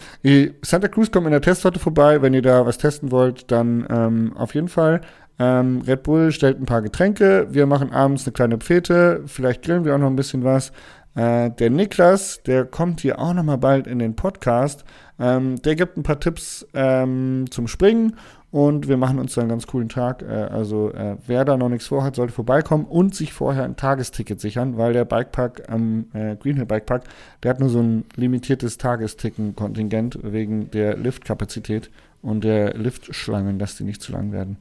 Santa 0.61 0.87
Cruz 0.87 1.11
kommt 1.11 1.27
in 1.27 1.31
der 1.31 1.41
Testsorte 1.41 1.79
vorbei. 1.79 2.21
Wenn 2.21 2.33
ihr 2.33 2.41
da 2.41 2.65
was 2.65 2.77
testen 2.77 3.11
wollt, 3.11 3.51
dann 3.51 3.85
ähm, 3.89 4.33
auf 4.35 4.55
jeden 4.55 4.67
Fall. 4.67 5.01
Ähm, 5.41 5.81
Red 5.87 6.03
Bull 6.03 6.31
stellt 6.31 6.61
ein 6.61 6.67
paar 6.67 6.83
Getränke. 6.83 7.47
Wir 7.49 7.65
machen 7.65 7.91
abends 7.91 8.25
eine 8.27 8.33
kleine 8.33 8.59
Pfete. 8.59 9.23
Vielleicht 9.25 9.63
grillen 9.63 9.85
wir 9.85 9.95
auch 9.95 9.99
noch 9.99 10.05
ein 10.05 10.15
bisschen 10.15 10.43
was. 10.43 10.71
Äh, 11.15 11.49
der 11.49 11.71
Niklas, 11.71 12.43
der 12.43 12.65
kommt 12.65 13.01
hier 13.01 13.17
auch 13.17 13.33
noch 13.33 13.41
mal 13.41 13.57
bald 13.57 13.87
in 13.87 13.97
den 13.97 14.15
Podcast. 14.15 14.85
Ähm, 15.19 15.59
der 15.63 15.75
gibt 15.75 15.97
ein 15.97 16.03
paar 16.03 16.19
Tipps 16.19 16.67
ähm, 16.75 17.45
zum 17.49 17.67
Springen 17.67 18.17
und 18.51 18.87
wir 18.87 18.97
machen 18.97 19.17
uns 19.17 19.33
dann 19.33 19.45
einen 19.45 19.49
ganz 19.49 19.65
coolen 19.65 19.89
Tag. 19.89 20.21
Äh, 20.21 20.27
also 20.27 20.91
äh, 20.91 21.17
wer 21.25 21.43
da 21.43 21.57
noch 21.57 21.69
nichts 21.69 21.87
vorhat, 21.87 22.15
sollte 22.15 22.33
vorbeikommen 22.33 22.85
und 22.85 23.15
sich 23.15 23.33
vorher 23.33 23.63
ein 23.63 23.75
Tagesticket 23.75 24.39
sichern, 24.39 24.77
weil 24.77 24.93
der 24.93 25.05
Bikepark 25.05 25.63
am 25.69 26.05
äh, 26.13 26.35
Green 26.35 26.57
Hill 26.57 26.67
Bikepark, 26.67 27.05
der 27.41 27.49
hat 27.49 27.59
nur 27.59 27.69
so 27.69 27.79
ein 27.79 28.05
limitiertes 28.15 28.77
Tagestickenkontingent 28.77 30.19
wegen 30.21 30.69
der 30.69 30.97
Liftkapazität 30.97 31.89
und 32.21 32.43
der 32.43 32.75
Liftschlangen, 32.75 33.57
dass 33.57 33.75
die 33.75 33.85
nicht 33.85 34.03
zu 34.03 34.11
lang 34.11 34.31
werden. 34.31 34.57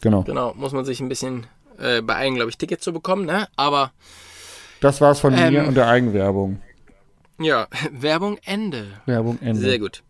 Genau. 0.00 0.22
Genau, 0.22 0.54
muss 0.54 0.72
man 0.72 0.84
sich 0.84 1.00
ein 1.00 1.08
bisschen 1.08 1.46
äh, 1.78 2.00
beeilen, 2.02 2.34
glaube 2.34 2.50
ich, 2.50 2.58
Tickets 2.58 2.84
zu 2.84 2.92
bekommen, 2.92 3.24
ne? 3.26 3.48
Aber 3.56 3.92
Das 4.80 5.00
war's 5.00 5.20
von 5.20 5.34
mir 5.34 5.46
Ähm. 5.60 5.68
und 5.68 5.74
der 5.74 5.88
Eigenwerbung. 5.88 6.60
ja, 7.38 7.66
Werbung 7.92 8.38
Ende. 8.44 8.86
Werbung 9.06 9.38
Ende. 9.40 9.60
Sehr 9.60 9.78
gut. 9.78 10.02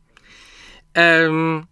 Ähm, 0.95 1.67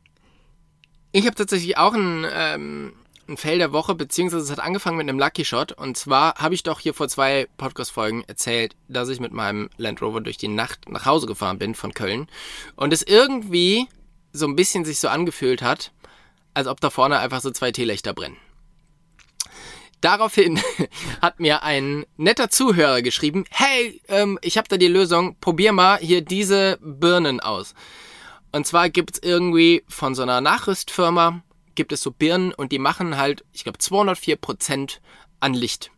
ich 1.12 1.26
habe 1.26 1.34
tatsächlich 1.34 1.76
auch 1.78 1.94
ein, 1.94 2.26
ähm, 2.32 2.92
ein 3.28 3.36
Fail 3.36 3.58
der 3.58 3.72
Woche, 3.72 3.94
beziehungsweise 3.94 4.44
es 4.44 4.50
hat 4.50 4.60
angefangen 4.60 4.98
mit 4.98 5.08
einem 5.08 5.18
Lucky 5.18 5.44
Shot. 5.44 5.72
Und 5.72 5.96
zwar 5.96 6.34
habe 6.36 6.54
ich 6.54 6.62
doch 6.62 6.78
hier 6.80 6.94
vor 6.94 7.08
zwei 7.08 7.48
Podcast-Folgen 7.56 8.22
erzählt, 8.26 8.76
dass 8.88 9.08
ich 9.08 9.18
mit 9.20 9.32
meinem 9.32 9.68
Land 9.78 10.00
Rover 10.02 10.20
durch 10.20 10.36
die 10.36 10.48
Nacht 10.48 10.88
nach 10.88 11.06
Hause 11.06 11.26
gefahren 11.26 11.58
bin 11.58 11.74
von 11.74 11.92
Köln. 11.92 12.28
Und 12.76 12.92
es 12.92 13.02
irgendwie 13.02 13.88
so 14.32 14.46
ein 14.46 14.54
bisschen 14.54 14.84
sich 14.84 15.00
so 15.00 15.08
angefühlt 15.08 15.62
hat, 15.62 15.92
als 16.56 16.66
ob 16.66 16.80
da 16.80 16.88
vorne 16.88 17.18
einfach 17.18 17.42
so 17.42 17.50
zwei 17.50 17.70
Teelichter 17.70 18.14
brennen. 18.14 18.38
Daraufhin 20.00 20.58
hat 21.22 21.38
mir 21.38 21.62
ein 21.62 22.06
netter 22.16 22.48
Zuhörer 22.48 23.02
geschrieben, 23.02 23.44
hey, 23.50 24.00
ähm, 24.08 24.38
ich 24.40 24.56
habe 24.56 24.66
da 24.66 24.78
die 24.78 24.88
Lösung, 24.88 25.36
probier 25.38 25.72
mal 25.72 25.98
hier 25.98 26.22
diese 26.22 26.78
Birnen 26.80 27.40
aus. 27.40 27.74
Und 28.52 28.66
zwar 28.66 28.88
gibt's 28.88 29.18
irgendwie 29.22 29.84
von 29.86 30.14
so 30.14 30.22
einer 30.22 30.40
Nachrüstfirma, 30.40 31.42
gibt 31.74 31.92
es 31.92 32.00
so 32.00 32.10
Birnen 32.10 32.54
und 32.54 32.72
die 32.72 32.78
machen 32.78 33.18
halt, 33.18 33.44
ich 33.52 33.64
glaube, 33.64 33.78
204 33.78 34.36
Prozent 34.36 35.02
an 35.40 35.52
Licht. 35.52 35.90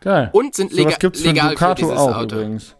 Geil. 0.00 0.28
Und 0.32 0.54
sind 0.54 0.72
so 0.72 0.76
lega 0.76 0.96
für 1.00 1.08
legal 1.08 1.56
für 1.56 1.74
dieses 1.74 1.96
auch 1.96 2.16
Auto. 2.16 2.36
übrigens. 2.36 2.76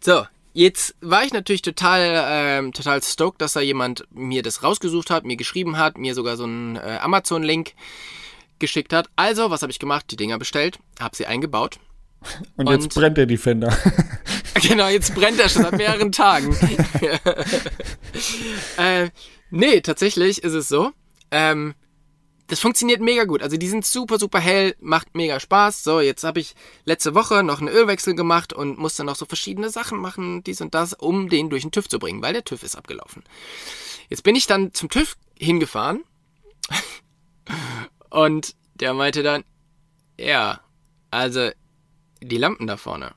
So, 0.00 0.26
jetzt 0.54 0.94
war 1.02 1.24
ich 1.24 1.32
natürlich 1.34 1.60
total, 1.62 2.24
ähm, 2.26 2.72
total 2.72 3.02
stoked, 3.02 3.42
dass 3.42 3.52
da 3.52 3.60
jemand 3.60 4.04
mir 4.10 4.42
das 4.42 4.62
rausgesucht 4.62 5.10
hat, 5.10 5.24
mir 5.24 5.36
geschrieben 5.36 5.76
hat, 5.76 5.98
mir 5.98 6.14
sogar 6.14 6.36
so 6.38 6.44
einen 6.44 6.76
äh, 6.76 6.98
Amazon-Link 7.02 7.74
geschickt 8.58 8.92
hat. 8.94 9.08
Also, 9.16 9.50
was 9.50 9.60
habe 9.60 9.70
ich 9.72 9.78
gemacht? 9.78 10.06
Die 10.10 10.16
Dinger 10.16 10.38
bestellt, 10.38 10.78
habe 10.98 11.14
sie 11.14 11.26
eingebaut. 11.26 11.78
Und, 12.56 12.66
Und- 12.68 12.82
jetzt 12.82 12.94
brennt 12.94 13.18
der 13.18 13.26
Defender. 13.26 13.76
Genau, 14.62 14.88
jetzt 14.88 15.14
brennt 15.14 15.38
er 15.40 15.48
schon 15.48 15.62
seit 15.62 15.76
mehreren 15.76 16.12
Tagen. 16.12 16.56
äh, 18.78 19.10
nee, 19.50 19.80
tatsächlich 19.80 20.42
ist 20.42 20.52
es 20.54 20.68
so. 20.68 20.92
Ähm, 21.30 21.74
das 22.46 22.60
funktioniert 22.60 23.00
mega 23.00 23.24
gut. 23.24 23.42
Also 23.42 23.56
die 23.56 23.68
sind 23.68 23.86
super, 23.86 24.18
super 24.18 24.38
hell, 24.38 24.74
macht 24.80 25.14
mega 25.14 25.40
Spaß. 25.40 25.82
So, 25.82 26.00
jetzt 26.00 26.24
habe 26.24 26.40
ich 26.40 26.54
letzte 26.84 27.14
Woche 27.14 27.42
noch 27.42 27.60
einen 27.60 27.68
Ölwechsel 27.68 28.14
gemacht 28.14 28.52
und 28.52 28.78
musste 28.78 29.04
noch 29.04 29.16
so 29.16 29.24
verschiedene 29.24 29.70
Sachen 29.70 29.98
machen, 29.98 30.44
dies 30.44 30.60
und 30.60 30.74
das, 30.74 30.92
um 30.92 31.28
den 31.28 31.48
durch 31.48 31.62
den 31.62 31.72
TÜV 31.72 31.88
zu 31.88 31.98
bringen, 31.98 32.22
weil 32.22 32.34
der 32.34 32.44
TÜV 32.44 32.62
ist 32.62 32.76
abgelaufen. 32.76 33.22
Jetzt 34.10 34.22
bin 34.22 34.36
ich 34.36 34.46
dann 34.46 34.74
zum 34.74 34.90
TÜV 34.90 35.16
hingefahren 35.38 36.04
und 38.10 38.54
der 38.74 38.92
meinte 38.92 39.22
dann, 39.22 39.44
ja, 40.18 40.60
also 41.10 41.50
die 42.20 42.36
Lampen 42.36 42.66
da 42.66 42.76
vorne, 42.76 43.14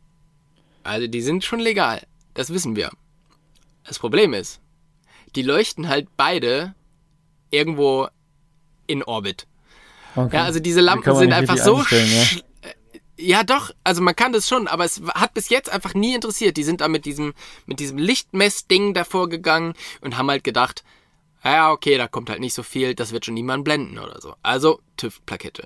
also 0.83 1.07
die 1.07 1.21
sind 1.21 1.43
schon 1.43 1.59
legal, 1.59 2.07
das 2.33 2.53
wissen 2.53 2.75
wir. 2.75 2.91
Das 3.83 3.99
Problem 3.99 4.33
ist, 4.33 4.61
die 5.35 5.41
leuchten 5.41 5.89
halt 5.89 6.07
beide 6.15 6.75
irgendwo 7.49 8.07
in 8.87 9.03
Orbit. 9.03 9.47
Okay. 10.15 10.35
Ja, 10.35 10.43
also 10.45 10.59
diese 10.59 10.79
Die 10.79 10.85
Lampen 10.85 11.15
sind 11.15 11.31
einfach 11.33 11.57
so. 11.57 11.77
ja? 11.89 11.95
äh, 12.61 12.73
Ja, 13.17 13.43
doch, 13.43 13.71
also 13.83 14.01
man 14.01 14.15
kann 14.15 14.33
das 14.33 14.47
schon, 14.47 14.67
aber 14.67 14.85
es 14.85 15.01
hat 15.13 15.33
bis 15.33 15.49
jetzt 15.49 15.69
einfach 15.69 15.93
nie 15.93 16.15
interessiert. 16.15 16.57
Die 16.57 16.63
sind 16.63 16.81
da 16.81 16.87
mit 16.87 17.05
diesem, 17.05 17.33
mit 17.65 17.79
diesem 17.79 17.97
Lichtmessding 17.97 18.93
davor 18.93 19.29
gegangen 19.29 19.73
und 20.01 20.17
haben 20.17 20.29
halt 20.29 20.43
gedacht, 20.43 20.83
ja, 21.43 21.71
okay, 21.71 21.97
da 21.97 22.07
kommt 22.07 22.29
halt 22.29 22.39
nicht 22.39 22.53
so 22.55 22.63
viel, 22.63 22.95
das 22.95 23.11
wird 23.11 23.25
schon 23.25 23.35
niemand 23.35 23.63
blenden 23.63 23.99
oder 23.99 24.19
so. 24.19 24.35
Also 24.41 24.81
TÜV-Plakette. 24.97 25.65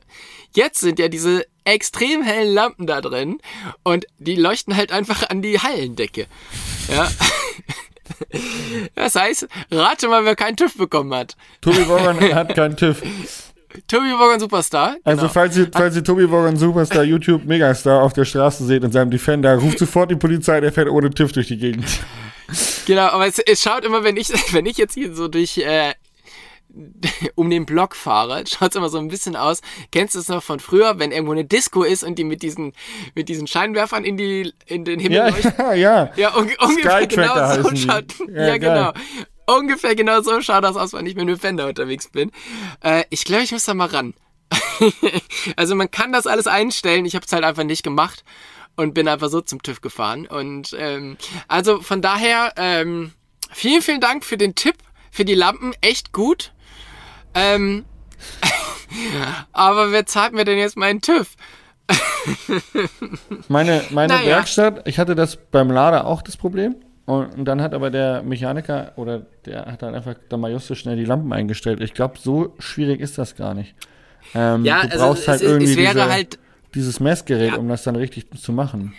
Jetzt 0.53 0.79
sind 0.81 0.99
ja 0.99 1.07
diese 1.07 1.45
extrem 1.63 2.21
hellen 2.21 2.53
Lampen 2.53 2.87
da 2.87 3.01
drin 3.01 3.39
und 3.83 4.05
die 4.19 4.35
leuchten 4.35 4.75
halt 4.75 4.91
einfach 4.91 5.29
an 5.29 5.41
die 5.41 5.59
Hallendecke. 5.59 6.27
Ja. 6.89 7.09
Das 8.95 9.15
heißt, 9.15 9.47
rate 9.71 10.07
mal, 10.07 10.25
wer 10.25 10.35
keinen 10.35 10.57
TÜV 10.57 10.75
bekommen 10.75 11.13
hat. 11.13 11.35
Tobi 11.61 11.87
Wogan 11.87 12.19
hat 12.35 12.55
keinen 12.55 12.75
TÜV. 12.75 13.01
Tobi 13.87 14.11
Wogan 14.11 14.39
Superstar. 14.39 14.97
Also 15.03 15.21
genau. 15.21 15.33
falls 15.33 15.57
ihr, 15.57 15.69
falls 15.71 15.95
ihr 15.95 16.03
Tobi 16.03 16.29
Wogan 16.29 16.57
Superstar 16.57 17.03
YouTube 17.03 17.45
Megastar 17.45 18.01
auf 18.01 18.13
der 18.13 18.25
Straße 18.25 18.65
seht 18.65 18.83
in 18.83 18.91
seinem 18.91 19.11
Defender, 19.11 19.55
ruft 19.55 19.79
sofort 19.79 20.11
die 20.11 20.15
Polizei, 20.15 20.59
der 20.59 20.71
fährt 20.71 20.89
ohne 20.89 21.09
TÜV 21.09 21.31
durch 21.31 21.47
die 21.47 21.57
Gegend. 21.57 21.85
Genau, 22.85 23.07
aber 23.07 23.27
es, 23.27 23.39
es 23.39 23.61
schaut 23.61 23.85
immer, 23.85 24.03
wenn 24.03 24.17
ich, 24.17 24.29
wenn 24.53 24.65
ich 24.65 24.77
jetzt 24.77 24.93
hier 24.93 25.13
so 25.13 25.27
durch 25.27 25.57
äh, 25.57 25.93
um 27.35 27.49
den 27.49 27.65
Block 27.65 27.95
fahre, 27.95 28.43
schaut 28.47 28.71
es 28.71 28.75
immer 28.75 28.89
so 28.89 28.97
ein 28.97 29.07
bisschen 29.07 29.35
aus. 29.35 29.61
Kennst 29.91 30.15
du 30.15 30.19
es 30.19 30.27
noch 30.27 30.43
von 30.43 30.59
früher, 30.59 30.99
wenn 30.99 31.11
irgendwo 31.11 31.33
eine 31.33 31.45
Disco 31.45 31.83
ist 31.83 32.03
und 32.03 32.17
die 32.17 32.23
mit 32.23 32.41
diesen 32.41 32.73
mit 33.15 33.29
diesen 33.29 33.47
Scheinwerfern 33.47 34.03
in 34.03 34.17
die 34.17 34.53
in 34.65 34.85
den 34.85 34.99
Himmel 34.99 35.17
Ja, 35.17 35.27
leuchten? 35.27 35.53
ja, 35.57 35.73
ja. 35.73 36.11
Ja, 36.15 36.35
un 36.35 36.49
ungefähr 36.59 37.07
genau 37.07 37.61
so 37.61 37.75
schaut. 37.75 38.13
Ja, 38.29 38.47
Ja, 38.47 38.57
genau. 38.57 38.93
Ungefähr 39.47 39.95
genau 39.95 40.21
so 40.21 40.41
schaut 40.41 40.63
das 40.63 40.77
aus, 40.77 40.93
wenn 40.93 41.05
ich 41.05 41.15
mit 41.15 41.23
einem 41.23 41.37
Fender 41.37 41.67
unterwegs 41.67 42.07
bin. 42.09 42.31
Äh, 42.81 43.03
ich 43.09 43.25
glaube, 43.25 43.43
ich 43.43 43.51
muss 43.51 43.65
da 43.65 43.73
mal 43.73 43.87
ran. 43.87 44.13
also 45.55 45.75
man 45.75 45.91
kann 45.91 46.13
das 46.13 46.27
alles 46.27 46.47
einstellen. 46.47 47.05
Ich 47.05 47.15
habe 47.15 47.25
es 47.25 47.33
halt 47.33 47.43
einfach 47.43 47.63
nicht 47.63 47.83
gemacht 47.83 48.23
und 48.75 48.93
bin 48.93 49.07
einfach 49.07 49.29
so 49.29 49.41
zum 49.41 49.61
TÜV 49.61 49.81
gefahren. 49.81 50.25
Und 50.27 50.75
ähm, 50.77 51.17
also 51.47 51.81
von 51.81 52.01
daher 52.01 52.53
ähm, 52.55 53.13
vielen, 53.51 53.81
vielen 53.81 54.01
Dank 54.01 54.23
für 54.23 54.37
den 54.37 54.55
Tipp, 54.55 54.75
für 55.11 55.25
die 55.25 55.35
Lampen. 55.35 55.73
Echt 55.81 56.13
gut. 56.13 56.53
Ähm, 57.33 57.85
aber 59.53 59.91
wer 59.91 60.05
zahlt 60.05 60.33
mir 60.33 60.45
denn 60.45 60.57
jetzt 60.57 60.77
meinen 60.77 61.01
TÜV? 61.01 61.35
Meine, 63.47 63.81
meine 63.89 64.13
Naja. 64.13 64.27
Werkstatt, 64.27 64.87
ich 64.87 64.99
hatte 64.99 65.15
das 65.15 65.35
beim 65.35 65.69
Lader 65.71 66.05
auch 66.05 66.21
das 66.21 66.37
Problem. 66.37 66.75
Und, 67.05 67.37
und 67.37 67.45
dann 67.45 67.61
hat 67.61 67.73
aber 67.73 67.89
der 67.89 68.21
Mechaniker 68.23 68.93
oder 68.95 69.25
der 69.45 69.65
hat 69.65 69.81
dann 69.81 69.95
einfach 69.95 70.15
da 70.29 70.37
mal 70.37 70.51
just 70.51 70.75
schnell 70.77 70.95
die 70.95 71.05
Lampen 71.05 71.33
eingestellt. 71.33 71.81
Ich 71.81 71.93
glaube, 71.93 72.17
so 72.19 72.53
schwierig 72.59 73.01
ist 73.01 73.17
das 73.17 73.35
gar 73.35 73.53
nicht. 73.53 73.75
Ähm, 74.35 74.63
Ja, 74.63 74.83
du 74.83 74.91
also 74.91 75.05
brauchst 75.05 75.27
halt 75.27 75.41
es, 75.41 75.47
irgendwie 75.47 75.75
diese, 75.75 76.09
halt 76.09 76.39
dieses 76.75 76.99
Messgerät, 76.99 77.53
Ja. 77.53 77.57
um 77.57 77.67
das 77.67 77.83
dann 77.83 77.95
richtig 77.95 78.27
zu 78.39 78.53
machen. 78.53 78.93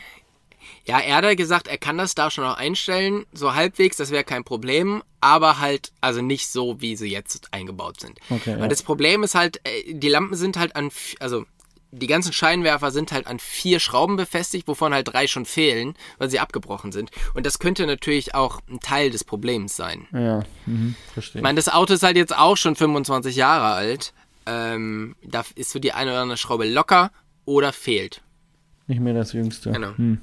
Ja, 0.84 0.98
er 0.98 1.16
hat 1.16 1.24
ja 1.24 1.34
gesagt, 1.34 1.68
er 1.68 1.78
kann 1.78 1.98
das 1.98 2.14
da 2.14 2.30
schon 2.30 2.44
auch 2.44 2.56
einstellen, 2.56 3.24
so 3.32 3.54
halbwegs, 3.54 3.96
das 3.96 4.10
wäre 4.10 4.24
kein 4.24 4.44
Problem, 4.44 5.02
aber 5.20 5.60
halt, 5.60 5.92
also 6.00 6.22
nicht 6.22 6.48
so, 6.48 6.80
wie 6.80 6.96
sie 6.96 7.08
jetzt 7.08 7.48
eingebaut 7.52 8.00
sind. 8.00 8.18
Okay, 8.30 8.54
Weil 8.54 8.62
ja. 8.62 8.68
das 8.68 8.82
Problem 8.82 9.22
ist 9.22 9.34
halt, 9.34 9.60
äh, 9.64 9.94
die 9.94 10.08
Lampen 10.08 10.34
sind 10.34 10.56
halt 10.56 10.74
an, 10.74 10.90
also 11.20 11.44
die 11.92 12.06
ganzen 12.06 12.32
Scheinwerfer 12.32 12.90
sind 12.90 13.12
halt 13.12 13.26
an 13.26 13.38
vier 13.38 13.78
Schrauben 13.78 14.16
befestigt, 14.16 14.66
wovon 14.66 14.94
halt 14.94 15.12
drei 15.12 15.26
schon 15.26 15.44
fehlen, 15.44 15.94
weil 16.18 16.30
sie 16.30 16.40
abgebrochen 16.40 16.90
sind. 16.90 17.10
Und 17.34 17.44
das 17.44 17.58
könnte 17.58 17.86
natürlich 17.86 18.34
auch 18.34 18.60
ein 18.68 18.80
Teil 18.80 19.10
des 19.10 19.24
Problems 19.24 19.76
sein. 19.76 20.08
Ja, 20.12 20.42
mhm, 20.64 20.96
verstehe. 21.12 21.40
Ich 21.40 21.42
meine, 21.42 21.56
das 21.56 21.68
Auto 21.68 21.92
ist 21.92 22.02
halt 22.02 22.16
jetzt 22.16 22.36
auch 22.36 22.56
schon 22.56 22.76
25 22.76 23.36
Jahre 23.36 23.74
alt. 23.74 24.14
Ähm, 24.46 25.14
da 25.22 25.44
ist 25.54 25.70
so 25.70 25.78
die 25.78 25.92
eine 25.92 26.12
oder 26.12 26.22
andere 26.22 26.38
Schraube 26.38 26.66
locker 26.66 27.12
oder 27.44 27.72
fehlt. 27.72 28.22
Nicht 28.86 29.00
mehr 29.00 29.14
das 29.14 29.34
Jüngste. 29.34 29.70
Genau. 29.70 29.96
Hm. 29.96 30.20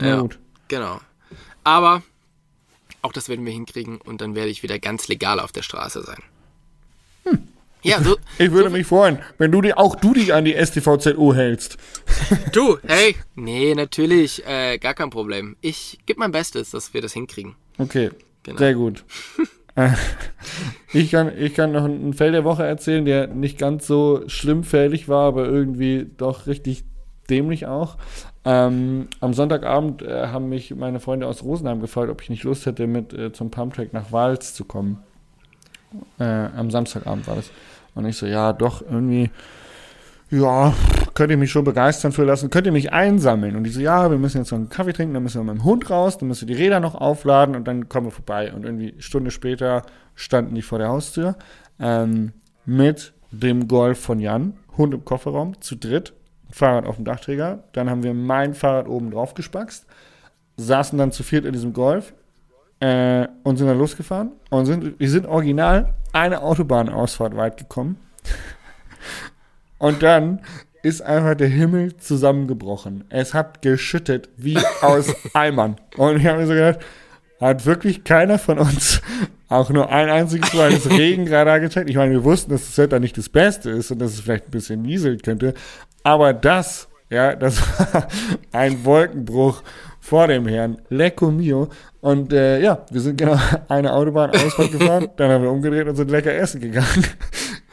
Ja. 0.00 0.20
gut. 0.20 0.38
Genau. 0.68 1.00
Aber 1.64 2.02
auch 3.02 3.12
das 3.12 3.28
werden 3.28 3.44
wir 3.44 3.52
hinkriegen 3.52 3.98
und 3.98 4.20
dann 4.20 4.34
werde 4.34 4.50
ich 4.50 4.62
wieder 4.62 4.78
ganz 4.78 5.08
legal 5.08 5.40
auf 5.40 5.52
der 5.52 5.62
Straße 5.62 6.02
sein. 6.02 6.22
Ja, 7.82 8.02
so, 8.02 8.16
Ich 8.38 8.50
würde 8.50 8.68
mich 8.70 8.84
freuen, 8.86 9.20
wenn 9.38 9.52
du 9.52 9.60
die, 9.60 9.72
auch 9.74 9.94
du 9.94 10.12
dich 10.12 10.34
an 10.34 10.44
die 10.44 10.54
STVZU 10.54 11.34
hältst. 11.34 11.76
du, 12.52 12.78
hey. 12.84 13.14
Nee, 13.36 13.74
natürlich, 13.76 14.44
äh, 14.44 14.78
gar 14.78 14.94
kein 14.94 15.10
Problem. 15.10 15.56
Ich 15.60 16.00
gebe 16.04 16.18
mein 16.18 16.32
Bestes, 16.32 16.70
dass 16.72 16.94
wir 16.94 17.00
das 17.00 17.12
hinkriegen. 17.12 17.54
Okay, 17.78 18.10
Genau. 18.42 18.58
sehr 18.58 18.74
gut. 18.74 19.04
Äh, 19.76 19.90
ich, 20.92 21.12
kann, 21.12 21.30
ich 21.38 21.54
kann 21.54 21.72
noch 21.72 21.84
einen 21.84 22.12
Fell 22.14 22.32
der 22.32 22.42
Woche 22.44 22.64
erzählen, 22.64 23.04
der 23.04 23.28
nicht 23.28 23.56
ganz 23.58 23.86
so 23.86 24.22
schlimmfällig 24.26 25.08
war, 25.08 25.28
aber 25.28 25.46
irgendwie 25.46 26.06
doch 26.16 26.46
richtig 26.48 26.84
dämlich 27.30 27.66
auch. 27.66 27.98
Ähm, 28.48 29.08
am 29.18 29.34
Sonntagabend 29.34 30.02
äh, 30.02 30.28
haben 30.28 30.48
mich 30.48 30.72
meine 30.72 31.00
Freunde 31.00 31.26
aus 31.26 31.42
Rosenheim 31.42 31.80
gefragt, 31.80 32.10
ob 32.10 32.22
ich 32.22 32.30
nicht 32.30 32.44
Lust 32.44 32.64
hätte, 32.64 32.86
mit 32.86 33.12
äh, 33.12 33.32
zum 33.32 33.50
Pumptrack 33.50 33.92
nach 33.92 34.12
Wals 34.12 34.54
zu 34.54 34.64
kommen. 34.64 35.02
Äh, 36.20 36.24
am 36.24 36.70
Samstagabend 36.70 37.26
war 37.26 37.34
das. 37.34 37.50
Und 37.96 38.06
ich 38.06 38.16
so, 38.16 38.24
ja, 38.24 38.52
doch, 38.52 38.82
irgendwie, 38.82 39.30
ja, 40.30 40.72
könnt 41.14 41.32
ihr 41.32 41.36
mich 41.36 41.50
schon 41.50 41.64
begeistern 41.64 42.12
für 42.12 42.22
lassen, 42.22 42.48
könnt 42.48 42.66
ihr 42.66 42.72
mich 42.72 42.92
einsammeln? 42.92 43.56
Und 43.56 43.64
die 43.64 43.70
so, 43.70 43.80
ja, 43.80 44.12
wir 44.12 44.18
müssen 44.18 44.38
jetzt 44.38 44.52
noch 44.52 44.58
einen 44.58 44.68
Kaffee 44.68 44.92
trinken, 44.92 45.14
dann 45.14 45.24
müssen 45.24 45.40
wir 45.40 45.52
mit 45.52 45.60
dem 45.60 45.64
Hund 45.64 45.90
raus, 45.90 46.16
dann 46.16 46.28
müssen 46.28 46.46
wir 46.46 46.54
die 46.54 46.62
Räder 46.62 46.78
noch 46.78 46.94
aufladen 46.94 47.56
und 47.56 47.66
dann 47.66 47.88
kommen 47.88 48.06
wir 48.06 48.12
vorbei. 48.12 48.52
Und 48.52 48.64
irgendwie 48.64 48.92
eine 48.92 49.02
Stunde 49.02 49.32
später 49.32 49.82
standen 50.14 50.54
die 50.54 50.62
vor 50.62 50.78
der 50.78 50.90
Haustür 50.90 51.34
ähm, 51.80 52.32
mit 52.64 53.12
dem 53.32 53.66
Golf 53.66 53.98
von 53.98 54.20
Jan, 54.20 54.54
Hund 54.76 54.94
im 54.94 55.04
Kofferraum, 55.04 55.60
zu 55.60 55.74
dritt, 55.74 56.12
Fahrrad 56.50 56.86
auf 56.86 56.96
dem 56.96 57.04
Dachträger. 57.04 57.64
Dann 57.72 57.90
haben 57.90 58.02
wir 58.02 58.14
mein 58.14 58.54
Fahrrad 58.54 58.88
oben 58.88 59.10
drauf 59.10 59.34
gespackst, 59.34 59.86
saßen 60.56 60.98
dann 60.98 61.12
zu 61.12 61.22
viert 61.22 61.44
in 61.44 61.52
diesem 61.52 61.72
Golf 61.72 62.14
äh, 62.80 63.26
und 63.42 63.56
sind 63.56 63.66
dann 63.66 63.78
losgefahren 63.78 64.32
und 64.50 64.66
sind, 64.66 64.98
wir 64.98 65.10
sind 65.10 65.26
original 65.26 65.94
eine 66.12 66.42
Autobahnausfahrt 66.42 67.36
weit 67.36 67.56
gekommen. 67.56 67.98
Und 69.78 70.02
dann 70.02 70.40
ist 70.82 71.02
einfach 71.02 71.34
der 71.34 71.48
Himmel 71.48 71.96
zusammengebrochen. 71.96 73.04
Es 73.08 73.34
hat 73.34 73.60
geschüttet 73.60 74.28
wie 74.36 74.58
aus 74.80 75.14
Eimern. 75.34 75.76
Und 75.96 76.18
ich 76.18 76.26
habe 76.26 76.38
mir 76.38 76.46
so 76.46 76.54
gedacht, 76.54 76.78
hat 77.40 77.66
wirklich 77.66 78.04
keiner 78.04 78.38
von 78.38 78.58
uns 78.58 79.02
auch 79.48 79.70
nur 79.70 79.90
ein 79.90 80.08
einziges 80.08 80.52
Mal 80.54 80.72
das 80.72 80.88
Regenradar 80.88 81.60
gecheckt. 81.60 81.90
Ich 81.90 81.96
meine, 81.96 82.12
wir 82.12 82.24
wussten, 82.24 82.50
dass 82.50 82.66
das 82.66 82.78
Wetter 82.78 82.98
nicht 82.98 83.16
das 83.16 83.28
Beste 83.28 83.70
ist 83.70 83.90
und 83.90 83.98
dass 83.98 84.12
es 84.12 84.20
vielleicht 84.20 84.48
ein 84.48 84.50
bisschen 84.50 84.82
nieseln 84.82 85.20
könnte. 85.22 85.54
Aber 86.06 86.32
das, 86.32 86.86
ja, 87.10 87.34
das 87.34 87.60
war 87.92 88.06
ein 88.52 88.84
Wolkenbruch 88.84 89.64
vor 89.98 90.28
dem 90.28 90.46
Herrn. 90.46 90.78
Lecco 90.88 91.32
mio. 91.32 91.68
Und 92.00 92.32
äh, 92.32 92.60
ja, 92.60 92.86
wir 92.92 93.00
sind 93.00 93.18
genau 93.18 93.36
eine 93.68 93.92
Autobahnausfahrt 93.92 94.70
gefahren, 94.70 95.08
dann 95.16 95.32
haben 95.32 95.42
wir 95.42 95.50
umgedreht 95.50 95.88
und 95.88 95.96
sind 95.96 96.12
lecker 96.12 96.32
essen 96.32 96.60
gegangen. 96.60 97.04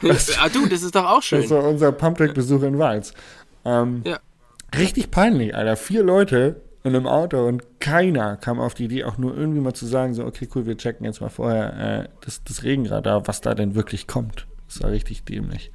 Das, 0.02 0.36
ah, 0.36 0.48
du, 0.48 0.66
das 0.66 0.82
ist 0.82 0.96
doch 0.96 1.04
auch 1.04 1.22
schön. 1.22 1.42
Das 1.42 1.50
war 1.52 1.62
unser 1.62 1.92
Pumptrack-Besuch 1.92 2.64
in 2.64 2.76
Weiz. 2.76 3.14
Ähm, 3.64 4.02
Ja. 4.04 4.18
Richtig 4.76 5.12
peinlich, 5.12 5.54
Alter. 5.54 5.76
Vier 5.76 6.02
Leute 6.02 6.60
in 6.82 6.96
einem 6.96 7.06
Auto 7.06 7.46
und 7.46 7.62
keiner 7.78 8.36
kam 8.36 8.58
auf 8.58 8.74
die 8.74 8.86
Idee, 8.86 9.04
auch 9.04 9.16
nur 9.16 9.36
irgendwie 9.36 9.60
mal 9.60 9.74
zu 9.74 9.86
sagen, 9.86 10.12
so, 10.12 10.24
okay, 10.24 10.48
cool, 10.56 10.66
wir 10.66 10.76
checken 10.76 11.06
jetzt 11.06 11.20
mal 11.20 11.30
vorher 11.30 12.00
äh, 12.02 12.08
das, 12.24 12.42
das 12.42 12.64
Regenradar, 12.64 13.28
was 13.28 13.40
da 13.42 13.54
denn 13.54 13.76
wirklich 13.76 14.08
kommt. 14.08 14.48
Das 14.66 14.82
war 14.82 14.90
richtig 14.90 15.22
dämlich. 15.22 15.70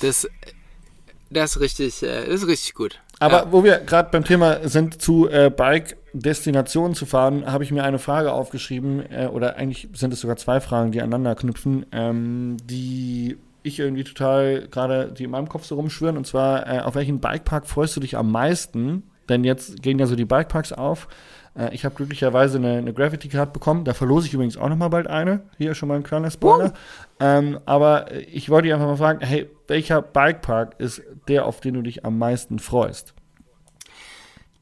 Das, 0.00 0.28
das 1.34 1.56
ist 1.56 1.60
richtig, 1.60 2.02
äh, 2.02 2.26
ist 2.26 2.46
richtig 2.46 2.74
gut. 2.74 3.00
Aber 3.18 3.44
ja. 3.44 3.52
wo 3.52 3.64
wir 3.64 3.78
gerade 3.78 4.10
beim 4.10 4.24
Thema 4.24 4.66
sind, 4.68 5.00
zu 5.00 5.28
äh, 5.28 5.50
Bike-Destinationen 5.54 6.94
zu 6.94 7.06
fahren, 7.06 7.50
habe 7.50 7.64
ich 7.64 7.70
mir 7.70 7.84
eine 7.84 7.98
Frage 7.98 8.32
aufgeschrieben, 8.32 9.04
äh, 9.10 9.28
oder 9.32 9.56
eigentlich 9.56 9.88
sind 9.92 10.12
es 10.12 10.20
sogar 10.20 10.36
zwei 10.36 10.60
Fragen, 10.60 10.92
die 10.92 11.00
aneinander 11.00 11.34
knüpfen, 11.34 11.86
ähm, 11.92 12.56
die 12.64 13.36
ich 13.62 13.78
irgendwie 13.78 14.04
total 14.04 14.68
gerade, 14.70 15.12
die 15.12 15.24
in 15.24 15.30
meinem 15.30 15.48
Kopf 15.48 15.64
so 15.64 15.76
rumschwirren, 15.76 16.16
und 16.16 16.26
zwar, 16.26 16.66
äh, 16.66 16.80
auf 16.80 16.94
welchen 16.94 17.20
Bikepark 17.20 17.66
freust 17.66 17.96
du 17.96 18.00
dich 18.00 18.16
am 18.16 18.30
meisten? 18.30 19.04
Denn 19.28 19.42
jetzt 19.44 19.82
gehen 19.82 19.98
ja 19.98 20.06
so 20.06 20.16
die 20.16 20.26
Bikeparks 20.26 20.72
auf. 20.72 21.08
Äh, 21.56 21.74
ich 21.74 21.84
habe 21.84 21.94
glücklicherweise 21.94 22.58
eine, 22.58 22.78
eine 22.78 22.92
Gravity 22.92 23.28
Card 23.28 23.52
bekommen. 23.52 23.84
Da 23.84 23.94
verlose 23.94 24.26
ich 24.26 24.34
übrigens 24.34 24.56
auch 24.56 24.68
noch 24.68 24.76
mal 24.76 24.88
bald 24.88 25.06
eine. 25.06 25.42
Hier 25.58 25.74
schon 25.74 25.88
mal 25.88 25.96
ein 25.96 26.02
kleiner 26.02 26.30
Spoiler. 26.30 26.72
Ähm, 27.20 27.58
aber 27.66 28.10
äh, 28.12 28.20
ich 28.20 28.50
wollte 28.50 28.66
dich 28.66 28.74
einfach 28.74 28.86
mal 28.86 28.96
fragen, 28.96 29.20
hey, 29.24 29.48
welcher 29.68 30.02
Bikepark 30.02 30.74
ist 30.78 31.02
der, 31.28 31.46
auf 31.46 31.60
den 31.60 31.74
du 31.74 31.82
dich 31.82 32.04
am 32.04 32.18
meisten 32.18 32.58
freust? 32.58 33.14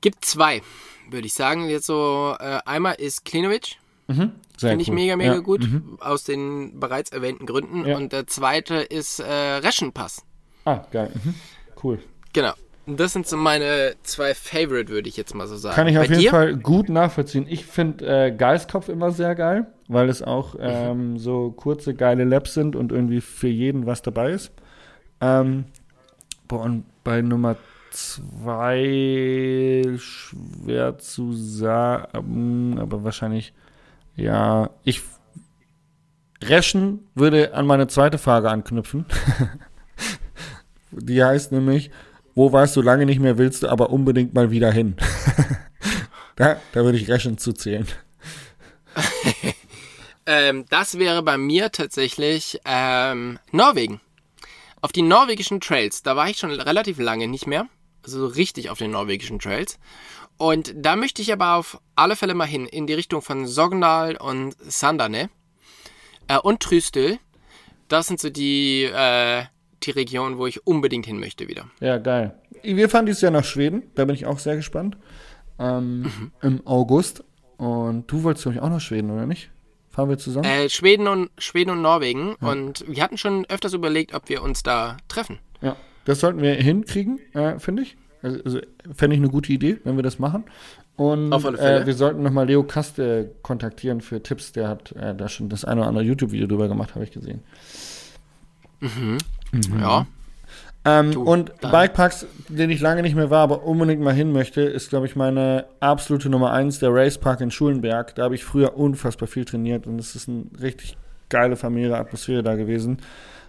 Gibt 0.00 0.24
zwei, 0.24 0.62
würde 1.10 1.26
ich 1.26 1.34
sagen. 1.34 1.68
Jetzt 1.68 1.86
so, 1.86 2.34
äh, 2.38 2.58
einmal 2.66 2.94
ist 2.94 3.24
Klinovic. 3.24 3.76
Sehr 4.08 4.70
Finde 4.70 4.82
ich 4.82 4.88
cool. 4.88 4.94
mega, 4.96 5.16
mega 5.16 5.34
Ja. 5.34 5.38
gut. 5.40 5.66
Aus 6.00 6.24
den 6.24 6.78
bereits 6.78 7.10
erwähnten 7.10 7.46
Gründen. 7.46 7.86
Ja. 7.86 7.96
Und 7.96 8.12
der 8.12 8.26
zweite 8.26 8.74
ist 8.76 9.20
äh, 9.20 9.24
Reschenpass. 9.32 10.22
Ah, 10.64 10.84
geil. 10.90 11.10
Mhm. 11.24 11.34
Cool. 11.82 11.98
Genau. 12.32 12.52
Das 12.86 13.12
sind 13.12 13.28
so 13.28 13.36
meine 13.36 13.94
zwei 14.02 14.34
Favorite, 14.34 14.88
würde 14.88 15.08
ich 15.08 15.16
jetzt 15.16 15.34
mal 15.34 15.46
so 15.46 15.56
sagen. 15.56 15.76
Kann 15.76 15.86
ich 15.86 15.94
Bei 15.94 16.00
auf 16.00 16.08
jeden 16.08 16.20
dir? 16.20 16.30
Fall 16.30 16.56
gut 16.56 16.88
nachvollziehen. 16.88 17.46
Ich 17.48 17.64
finde 17.64 18.26
äh, 18.26 18.32
Geistkopf 18.32 18.88
immer 18.88 19.12
sehr 19.12 19.36
geil, 19.36 19.66
weil 19.86 20.08
es 20.08 20.20
auch 20.22 20.56
ähm, 20.58 21.16
so 21.16 21.52
kurze, 21.52 21.94
geile 21.94 22.24
Laps 22.24 22.54
sind 22.54 22.74
und 22.74 22.90
irgendwie 22.90 23.20
für 23.20 23.48
jeden 23.48 23.86
was 23.86 24.02
dabei 24.02 24.32
ist. 24.32 24.50
Ähm, 25.20 25.66
boah, 26.48 26.62
und 26.62 26.84
bei 27.04 27.22
Nummer 27.22 27.56
zwei 27.90 29.84
schwer 29.98 30.98
zu 30.98 31.32
sagen, 31.34 32.78
aber 32.80 33.04
wahrscheinlich, 33.04 33.52
ja, 34.16 34.70
ich 34.82 35.02
Reschen 36.42 37.06
würde 37.14 37.54
an 37.54 37.66
meine 37.66 37.86
zweite 37.86 38.18
Frage 38.18 38.50
anknüpfen. 38.50 39.06
Die 40.90 41.22
heißt 41.22 41.52
nämlich, 41.52 41.90
wo 42.34 42.52
warst 42.52 42.76
du 42.76 42.82
lange 42.82 43.06
nicht 43.06 43.20
mehr, 43.20 43.38
willst 43.38 43.62
du 43.62 43.68
aber 43.68 43.90
unbedingt 43.90 44.34
mal 44.34 44.50
wieder 44.50 44.72
hin? 44.72 44.96
da, 46.36 46.56
da 46.72 46.84
würde 46.84 46.98
ich 46.98 47.08
Reschen 47.08 47.38
zuzählen. 47.38 47.86
Ähm, 50.26 50.66
das 50.68 50.98
wäre 50.98 51.22
bei 51.22 51.36
mir 51.36 51.72
tatsächlich 51.72 52.60
ähm, 52.64 53.38
Norwegen. 53.50 54.00
Auf 54.80 54.92
die 54.92 55.02
norwegischen 55.02 55.60
Trails, 55.60 56.02
da 56.02 56.16
war 56.16 56.28
ich 56.28 56.38
schon 56.38 56.52
relativ 56.52 56.98
lange 56.98 57.28
nicht 57.28 57.46
mehr. 57.46 57.66
Also 58.04 58.20
so 58.20 58.26
richtig 58.26 58.70
auf 58.70 58.78
den 58.78 58.92
norwegischen 58.92 59.38
Trails. 59.38 59.78
Und 60.36 60.74
da 60.76 60.96
möchte 60.96 61.22
ich 61.22 61.32
aber 61.32 61.54
auf 61.54 61.80
alle 61.94 62.16
Fälle 62.16 62.34
mal 62.34 62.46
hin, 62.46 62.66
in 62.66 62.86
die 62.86 62.94
Richtung 62.94 63.22
von 63.22 63.46
Sogndal 63.46 64.16
und 64.16 64.56
Sandane. 64.60 65.30
Äh, 66.28 66.38
und 66.38 66.60
Trüstel. 66.60 67.18
Das 67.88 68.06
sind 68.06 68.20
so 68.20 68.30
die, 68.30 68.84
äh, 68.84 69.44
die 69.86 69.90
Regionen, 69.92 70.38
wo 70.38 70.46
ich 70.46 70.66
unbedingt 70.66 71.06
hin 71.06 71.18
möchte 71.18 71.48
wieder. 71.48 71.66
Ja, 71.80 71.98
geil. 71.98 72.34
Wir 72.62 72.88
fahren 72.88 73.06
dieses 73.06 73.22
Jahr 73.22 73.32
nach 73.32 73.44
Schweden, 73.44 73.82
da 73.94 74.04
bin 74.04 74.14
ich 74.14 74.26
auch 74.26 74.38
sehr 74.38 74.56
gespannt. 74.56 74.96
Ähm, 75.58 76.30
Im 76.40 76.66
August. 76.66 77.24
Und 77.56 78.10
du 78.10 78.22
wolltest, 78.22 78.44
glaube 78.44 78.56
ich, 78.56 78.62
auch 78.62 78.70
nach 78.70 78.80
Schweden, 78.80 79.10
oder 79.10 79.26
nicht? 79.26 79.50
Fahren 79.90 80.08
wir 80.08 80.18
zusammen? 80.18 80.46
Äh, 80.46 80.68
Schweden, 80.68 81.06
und, 81.06 81.30
Schweden 81.38 81.70
und 81.70 81.82
Norwegen. 81.82 82.34
Und 82.36 82.84
wir 82.88 83.02
hatten 83.02 83.18
schon 83.18 83.44
öfters 83.46 83.74
überlegt, 83.74 84.14
ob 84.14 84.28
wir 84.28 84.42
uns 84.42 84.62
da 84.62 84.96
treffen. 85.08 85.38
Ja, 85.60 85.76
das 86.06 86.20
sollten 86.20 86.40
wir 86.40 86.54
hinkriegen, 86.54 87.20
äh, 87.34 87.58
finde 87.58 87.82
ich. 87.82 87.96
Also, 88.22 88.40
also 88.44 88.60
fände 88.94 89.16
ich 89.16 89.22
eine 89.22 89.30
gute 89.30 89.52
Idee, 89.52 89.78
wenn 89.84 89.96
wir 89.96 90.02
das 90.02 90.18
machen. 90.18 90.44
Und 90.96 91.32
Auf 91.32 91.44
alle 91.44 91.58
Fälle. 91.58 91.82
Äh, 91.82 91.86
wir 91.86 91.94
sollten 91.94 92.22
nochmal 92.22 92.46
Leo 92.46 92.62
Kaste 92.62 93.34
kontaktieren 93.42 94.00
für 94.00 94.22
Tipps. 94.22 94.52
Der 94.52 94.68
hat 94.68 94.92
äh, 94.92 95.14
da 95.14 95.28
schon 95.28 95.48
das 95.48 95.64
eine 95.64 95.80
oder 95.80 95.88
andere 95.88 96.04
YouTube-Video 96.04 96.46
drüber 96.46 96.68
gemacht, 96.68 96.94
habe 96.94 97.04
ich 97.04 97.10
gesehen. 97.10 97.42
Ja. 99.80 100.06
Ähm, 100.84 101.12
Du, 101.12 101.22
und 101.22 101.52
dann- 101.60 101.70
Bikeparks, 101.70 102.26
den 102.48 102.70
ich 102.70 102.80
lange 102.80 103.02
nicht 103.02 103.14
mehr 103.14 103.30
war, 103.30 103.42
aber 103.44 103.62
unbedingt 103.64 104.00
mal 104.00 104.12
hin 104.14 104.32
möchte, 104.32 104.62
ist, 104.62 104.88
glaube 104.90 105.06
ich, 105.06 105.14
meine 105.14 105.66
absolute 105.78 106.28
Nummer 106.28 106.52
eins, 106.52 106.80
der 106.80 106.92
Racepark 106.92 107.40
in 107.40 107.50
Schulenberg. 107.52 108.14
Da 108.16 108.24
habe 108.24 108.34
ich 108.34 108.44
früher 108.44 108.76
unfassbar 108.76 109.28
viel 109.28 109.44
trainiert 109.44 109.86
und 109.86 109.98
es 110.00 110.16
ist 110.16 110.28
eine 110.28 110.44
richtig 110.60 110.96
geile 111.28 111.54
familiäre 111.56 111.96
Atmosphäre 111.98 112.42
da 112.42 112.56
gewesen. 112.56 112.98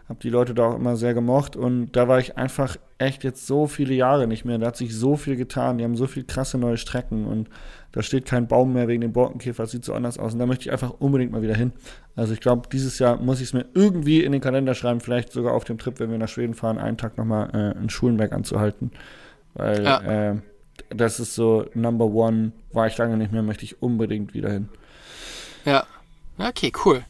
Habe 0.09 0.19
die 0.21 0.29
Leute 0.29 0.53
da 0.53 0.65
auch 0.65 0.75
immer 0.75 0.97
sehr 0.97 1.13
gemocht 1.13 1.55
und 1.55 1.91
da 1.93 2.07
war 2.09 2.19
ich 2.19 2.37
einfach 2.37 2.75
echt 2.97 3.23
jetzt 3.23 3.47
so 3.47 3.67
viele 3.67 3.93
Jahre 3.93 4.27
nicht 4.27 4.43
mehr. 4.43 4.57
Da 4.57 4.67
hat 4.67 4.75
sich 4.77 4.95
so 4.95 5.15
viel 5.15 5.37
getan. 5.37 5.77
Die 5.77 5.83
haben 5.85 5.95
so 5.95 6.07
viel 6.07 6.25
krasse 6.25 6.57
neue 6.57 6.77
Strecken 6.77 7.25
und 7.25 7.49
da 7.93 8.01
steht 8.01 8.25
kein 8.25 8.47
Baum 8.47 8.73
mehr 8.73 8.87
wegen 8.89 9.01
dem 9.01 9.13
Borkenkäfer. 9.13 9.63
Das 9.63 9.71
sieht 9.71 9.85
so 9.85 9.93
anders 9.93 10.17
aus 10.19 10.33
und 10.33 10.39
da 10.39 10.45
möchte 10.45 10.65
ich 10.65 10.71
einfach 10.71 10.91
unbedingt 10.99 11.31
mal 11.31 11.41
wieder 11.41 11.55
hin. 11.55 11.71
Also 12.15 12.33
ich 12.33 12.41
glaube, 12.41 12.67
dieses 12.71 12.99
Jahr 12.99 13.17
muss 13.17 13.37
ich 13.39 13.47
es 13.47 13.53
mir 13.53 13.65
irgendwie 13.73 14.23
in 14.23 14.33
den 14.33 14.41
Kalender 14.41 14.73
schreiben, 14.73 14.99
vielleicht 14.99 15.31
sogar 15.31 15.53
auf 15.53 15.63
dem 15.63 15.77
Trip, 15.77 15.99
wenn 15.99 16.11
wir 16.11 16.17
nach 16.17 16.27
Schweden 16.27 16.53
fahren, 16.53 16.77
einen 16.77 16.97
Tag 16.97 17.17
nochmal 17.17 17.49
äh, 17.53 17.81
in 17.81 17.89
Schulenberg 17.89 18.33
anzuhalten. 18.33 18.91
Weil 19.53 19.83
Ja. 19.83 20.31
äh, 20.31 20.35
das 20.89 21.19
ist 21.19 21.33
so 21.35 21.65
Number 21.75 22.05
One, 22.05 22.51
war 22.73 22.87
ich 22.87 22.97
lange 22.97 23.15
nicht 23.15 23.31
mehr, 23.31 23.43
möchte 23.43 23.63
ich 23.63 23.81
unbedingt 23.81 24.33
wieder 24.33 24.51
hin. 24.51 24.69
Ja. 25.65 25.85
Okay, 26.37 26.71
cool. 26.83 27.03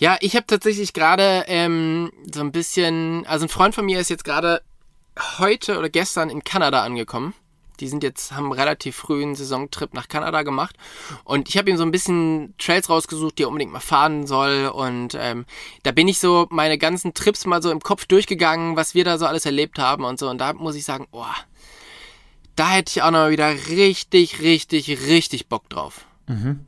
Ja, 0.00 0.16
ich 0.20 0.34
habe 0.34 0.46
tatsächlich 0.46 0.94
gerade 0.94 1.44
ähm, 1.46 2.10
so 2.34 2.40
ein 2.40 2.52
bisschen, 2.52 3.26
also 3.26 3.44
ein 3.44 3.50
Freund 3.50 3.74
von 3.74 3.84
mir 3.84 4.00
ist 4.00 4.08
jetzt 4.08 4.24
gerade 4.24 4.62
heute 5.38 5.78
oder 5.78 5.90
gestern 5.90 6.30
in 6.30 6.42
Kanada 6.42 6.82
angekommen. 6.82 7.34
Die 7.80 7.88
sind 7.88 8.02
jetzt, 8.02 8.32
haben 8.32 8.44
einen 8.44 8.54
relativ 8.54 8.96
frühen 8.96 9.34
Saisontrip 9.34 9.92
nach 9.92 10.08
Kanada 10.08 10.42
gemacht. 10.42 10.74
Und 11.24 11.50
ich 11.50 11.58
habe 11.58 11.68
ihm 11.68 11.76
so 11.76 11.82
ein 11.82 11.90
bisschen 11.90 12.54
Trails 12.56 12.88
rausgesucht, 12.88 13.36
die 13.36 13.42
er 13.42 13.48
unbedingt 13.48 13.72
mal 13.72 13.80
fahren 13.80 14.26
soll. 14.26 14.68
Und 14.68 15.14
ähm, 15.20 15.44
da 15.82 15.92
bin 15.92 16.08
ich 16.08 16.18
so 16.18 16.46
meine 16.50 16.78
ganzen 16.78 17.12
Trips 17.12 17.44
mal 17.44 17.62
so 17.62 17.70
im 17.70 17.80
Kopf 17.80 18.06
durchgegangen, 18.06 18.76
was 18.76 18.94
wir 18.94 19.04
da 19.04 19.18
so 19.18 19.26
alles 19.26 19.44
erlebt 19.44 19.78
haben 19.78 20.04
und 20.04 20.18
so. 20.18 20.30
Und 20.30 20.38
da 20.38 20.54
muss 20.54 20.76
ich 20.76 20.84
sagen, 20.84 21.08
oh, 21.12 21.24
da 22.56 22.70
hätte 22.70 22.90
ich 22.90 23.02
auch 23.02 23.10
noch 23.10 23.18
mal 23.18 23.30
wieder 23.30 23.50
richtig, 23.68 24.40
richtig, 24.40 24.88
richtig 25.08 25.48
Bock 25.48 25.68
drauf. 25.68 26.06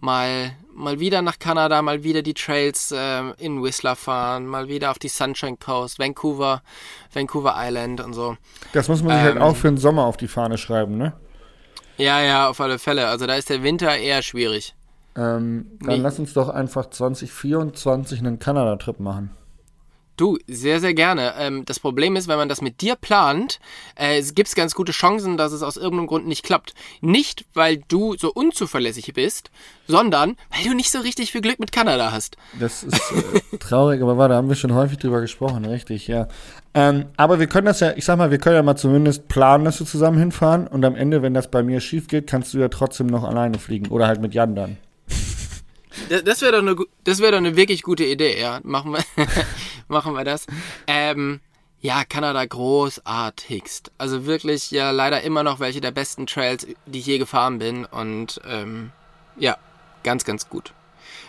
Mal, 0.00 0.54
mal 0.74 1.00
wieder 1.00 1.22
nach 1.22 1.38
Kanada, 1.38 1.80
mal 1.82 2.02
wieder 2.02 2.22
die 2.22 2.34
Trails 2.34 2.92
ähm, 2.96 3.34
in 3.38 3.62
Whistler 3.62 3.96
fahren, 3.96 4.46
mal 4.46 4.68
wieder 4.68 4.90
auf 4.90 4.98
die 4.98 5.08
Sunshine 5.08 5.56
Coast, 5.56 5.98
Vancouver, 5.98 6.62
Vancouver 7.12 7.54
Island 7.56 8.00
und 8.00 8.14
so. 8.14 8.36
Das 8.72 8.88
muss 8.88 9.02
man 9.02 9.16
sich 9.16 9.22
halt 9.24 9.36
Ähm. 9.36 9.42
auch 9.42 9.56
für 9.56 9.68
den 9.68 9.76
Sommer 9.78 10.04
auf 10.06 10.16
die 10.16 10.28
Fahne 10.28 10.58
schreiben, 10.58 10.96
ne? 10.96 11.12
Ja, 11.98 12.20
ja, 12.22 12.48
auf 12.48 12.60
alle 12.60 12.78
Fälle. 12.78 13.06
Also 13.08 13.26
da 13.26 13.34
ist 13.34 13.50
der 13.50 13.62
Winter 13.62 13.96
eher 13.96 14.22
schwierig. 14.22 14.74
Ähm, 15.14 15.66
dann 15.80 15.96
Nee. 15.96 16.02
lass 16.02 16.18
uns 16.18 16.32
doch 16.32 16.48
einfach 16.48 16.88
2024 16.88 18.18
einen 18.20 18.38
Kanada-Trip 18.38 18.98
machen. 18.98 19.30
Du, 20.22 20.38
sehr, 20.46 20.78
sehr 20.78 20.94
gerne. 20.94 21.34
Ähm, 21.36 21.64
das 21.64 21.80
Problem 21.80 22.14
ist, 22.14 22.28
wenn 22.28 22.36
man 22.36 22.48
das 22.48 22.60
mit 22.60 22.80
dir 22.80 22.94
plant, 22.94 23.58
äh, 23.96 24.20
es 24.20 24.36
gibt 24.36 24.54
ganz 24.54 24.72
gute 24.72 24.92
Chancen, 24.92 25.36
dass 25.36 25.50
es 25.50 25.64
aus 25.64 25.76
irgendeinem 25.76 26.06
Grund 26.06 26.28
nicht 26.28 26.44
klappt. 26.44 26.74
Nicht, 27.00 27.44
weil 27.54 27.78
du 27.88 28.16
so 28.16 28.32
unzuverlässig 28.32 29.12
bist, 29.14 29.50
sondern 29.88 30.36
weil 30.54 30.62
du 30.62 30.76
nicht 30.76 30.92
so 30.92 31.00
richtig 31.00 31.32
viel 31.32 31.40
Glück 31.40 31.58
mit 31.58 31.72
Kanada 31.72 32.12
hast. 32.12 32.36
Das 32.60 32.84
ist 32.84 33.00
äh, 33.52 33.58
traurig, 33.58 34.00
aber 34.00 34.16
warte, 34.16 34.34
da 34.34 34.36
haben 34.36 34.48
wir 34.48 34.54
schon 34.54 34.74
häufig 34.74 34.98
drüber 34.98 35.20
gesprochen, 35.20 35.64
richtig, 35.64 36.06
ja. 36.06 36.28
Ähm, 36.72 37.06
aber 37.16 37.40
wir 37.40 37.48
können 37.48 37.66
das 37.66 37.80
ja, 37.80 37.92
ich 37.96 38.04
sag 38.04 38.16
mal, 38.16 38.30
wir 38.30 38.38
können 38.38 38.54
ja 38.54 38.62
mal 38.62 38.76
zumindest 38.76 39.26
planen, 39.26 39.64
dass 39.64 39.80
wir 39.80 39.88
zusammen 39.88 40.20
hinfahren 40.20 40.68
und 40.68 40.84
am 40.84 40.94
Ende, 40.94 41.22
wenn 41.22 41.34
das 41.34 41.50
bei 41.50 41.64
mir 41.64 41.80
schief 41.80 42.06
geht, 42.06 42.28
kannst 42.28 42.54
du 42.54 42.58
ja 42.58 42.68
trotzdem 42.68 43.08
noch 43.08 43.24
alleine 43.24 43.58
fliegen 43.58 43.88
oder 43.88 44.06
halt 44.06 44.20
mit 44.20 44.34
Jan 44.34 44.54
dann. 44.54 44.76
Das, 46.08 46.24
das 46.24 46.42
wäre 46.42 46.52
doch 46.52 46.58
eine, 46.58 46.76
das 47.04 47.18
wäre 47.20 47.32
doch 47.32 47.38
eine 47.38 47.56
wirklich 47.56 47.82
gute 47.82 48.04
Idee, 48.04 48.40
ja. 48.40 48.60
Machen 48.62 48.92
wir, 48.92 49.04
machen 49.88 50.14
wir 50.14 50.24
das. 50.24 50.46
Ähm, 50.86 51.40
ja, 51.80 52.04
Kanada 52.04 52.44
großartigst. 52.44 53.90
Also 53.98 54.24
wirklich, 54.26 54.70
ja, 54.70 54.90
leider 54.90 55.22
immer 55.22 55.42
noch 55.42 55.58
welche 55.58 55.80
der 55.80 55.90
besten 55.90 56.26
Trails, 56.26 56.66
die 56.86 56.98
ich 57.00 57.06
je 57.06 57.18
gefahren 57.18 57.58
bin. 57.58 57.84
Und 57.84 58.40
ähm, 58.46 58.92
ja, 59.36 59.56
ganz, 60.04 60.24
ganz 60.24 60.48
gut. 60.48 60.72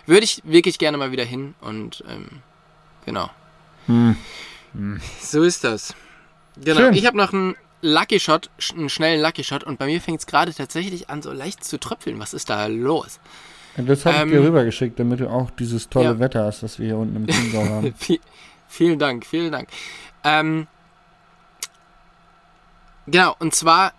Würde 0.06 0.24
ich 0.24 0.42
wirklich 0.44 0.78
gerne 0.78 0.96
mal 0.96 1.12
wieder 1.12 1.24
hin 1.24 1.54
und 1.60 2.04
ähm, 2.08 2.28
genau. 3.04 3.30
So 5.20 5.42
ist 5.42 5.64
das. 5.64 5.94
Genau. 6.56 6.80
Schön. 6.80 6.94
Ich 6.94 7.06
habe 7.06 7.16
noch 7.16 7.32
einen 7.32 7.56
Lucky 7.82 8.20
Shot, 8.20 8.50
einen 8.72 8.88
schnellen 8.88 9.20
Lucky 9.20 9.44
Shot 9.44 9.64
und 9.64 9.78
bei 9.78 9.86
mir 9.86 10.00
fängt 10.00 10.20
es 10.20 10.26
gerade 10.26 10.54
tatsächlich 10.54 11.10
an, 11.10 11.22
so 11.22 11.32
leicht 11.32 11.64
zu 11.64 11.78
tröpfeln. 11.78 12.18
Was 12.18 12.32
ist 12.32 12.48
da 12.48 12.66
los? 12.66 13.18
Das 13.76 14.06
habe 14.06 14.16
Ähm, 14.18 14.28
ich 14.28 14.34
dir 14.34 14.42
rübergeschickt, 14.44 14.98
damit 14.98 15.20
du 15.20 15.28
auch 15.28 15.50
dieses 15.50 15.88
tolle 15.88 16.06
ja. 16.06 16.18
Wetter 16.18 16.44
hast, 16.44 16.62
das 16.62 16.78
wir 16.78 16.86
hier 16.86 16.96
unten 16.98 17.16
im 17.16 17.26
Chiemgau 17.26 17.64
haben. 17.64 17.94
Vi- 18.00 18.20
vielen 18.68 18.98
Dank, 18.98 19.26
vielen 19.26 19.50
Dank. 19.52 19.68
Ähm, 20.22 20.66
genau, 23.06 23.34
und 23.38 23.54
zwar, 23.54 23.92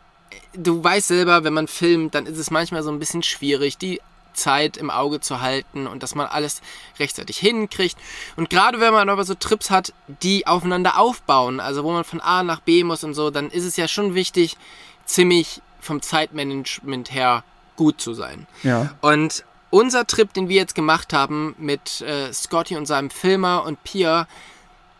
du 0.53 0.83
weißt 0.83 1.07
selber, 1.09 1.43
wenn 1.43 1.53
man 1.53 1.67
filmt, 1.67 2.15
dann 2.15 2.25
ist 2.25 2.37
es 2.37 2.51
manchmal 2.51 2.83
so 2.83 2.91
ein 2.91 2.99
bisschen 2.99 3.23
schwierig, 3.23 3.77
die 3.77 4.01
Zeit 4.33 4.75
im 4.75 4.89
Auge 4.89 5.21
zu 5.21 5.39
halten 5.41 5.87
und 5.87 6.03
dass 6.03 6.13
man 6.13 6.27
alles 6.27 6.61
rechtzeitig 6.99 7.37
hinkriegt. 7.37 7.95
Und 8.35 8.49
gerade 8.49 8.81
wenn 8.81 8.91
man 8.91 9.07
aber 9.07 9.23
so 9.23 9.33
Trips 9.33 9.69
hat, 9.71 9.93
die 10.23 10.45
aufeinander 10.45 10.99
aufbauen, 10.99 11.61
also 11.61 11.85
wo 11.85 11.91
man 11.93 12.03
von 12.03 12.19
A 12.19 12.43
nach 12.43 12.59
B 12.59 12.83
muss 12.83 13.03
und 13.05 13.13
so, 13.13 13.29
dann 13.31 13.49
ist 13.49 13.63
es 13.63 13.77
ja 13.77 13.87
schon 13.87 14.13
wichtig, 14.13 14.57
ziemlich 15.05 15.61
vom 15.79 16.01
Zeitmanagement 16.01 17.13
her 17.13 17.43
gut 17.77 18.01
zu 18.01 18.13
sein. 18.13 18.45
Ja. 18.63 18.93
Und 19.01 19.45
unser 19.75 20.07
Trip, 20.07 20.31
den 20.31 20.47
wir 20.47 20.55
jetzt 20.55 20.73
gemacht 20.73 21.11
haben 21.11 21.53
mit 21.57 21.99
äh, 21.99 22.31
Scotty 22.31 22.77
und 22.77 22.85
seinem 22.85 23.09
Filmer 23.09 23.65
und 23.65 23.83
Pia, 23.83 24.25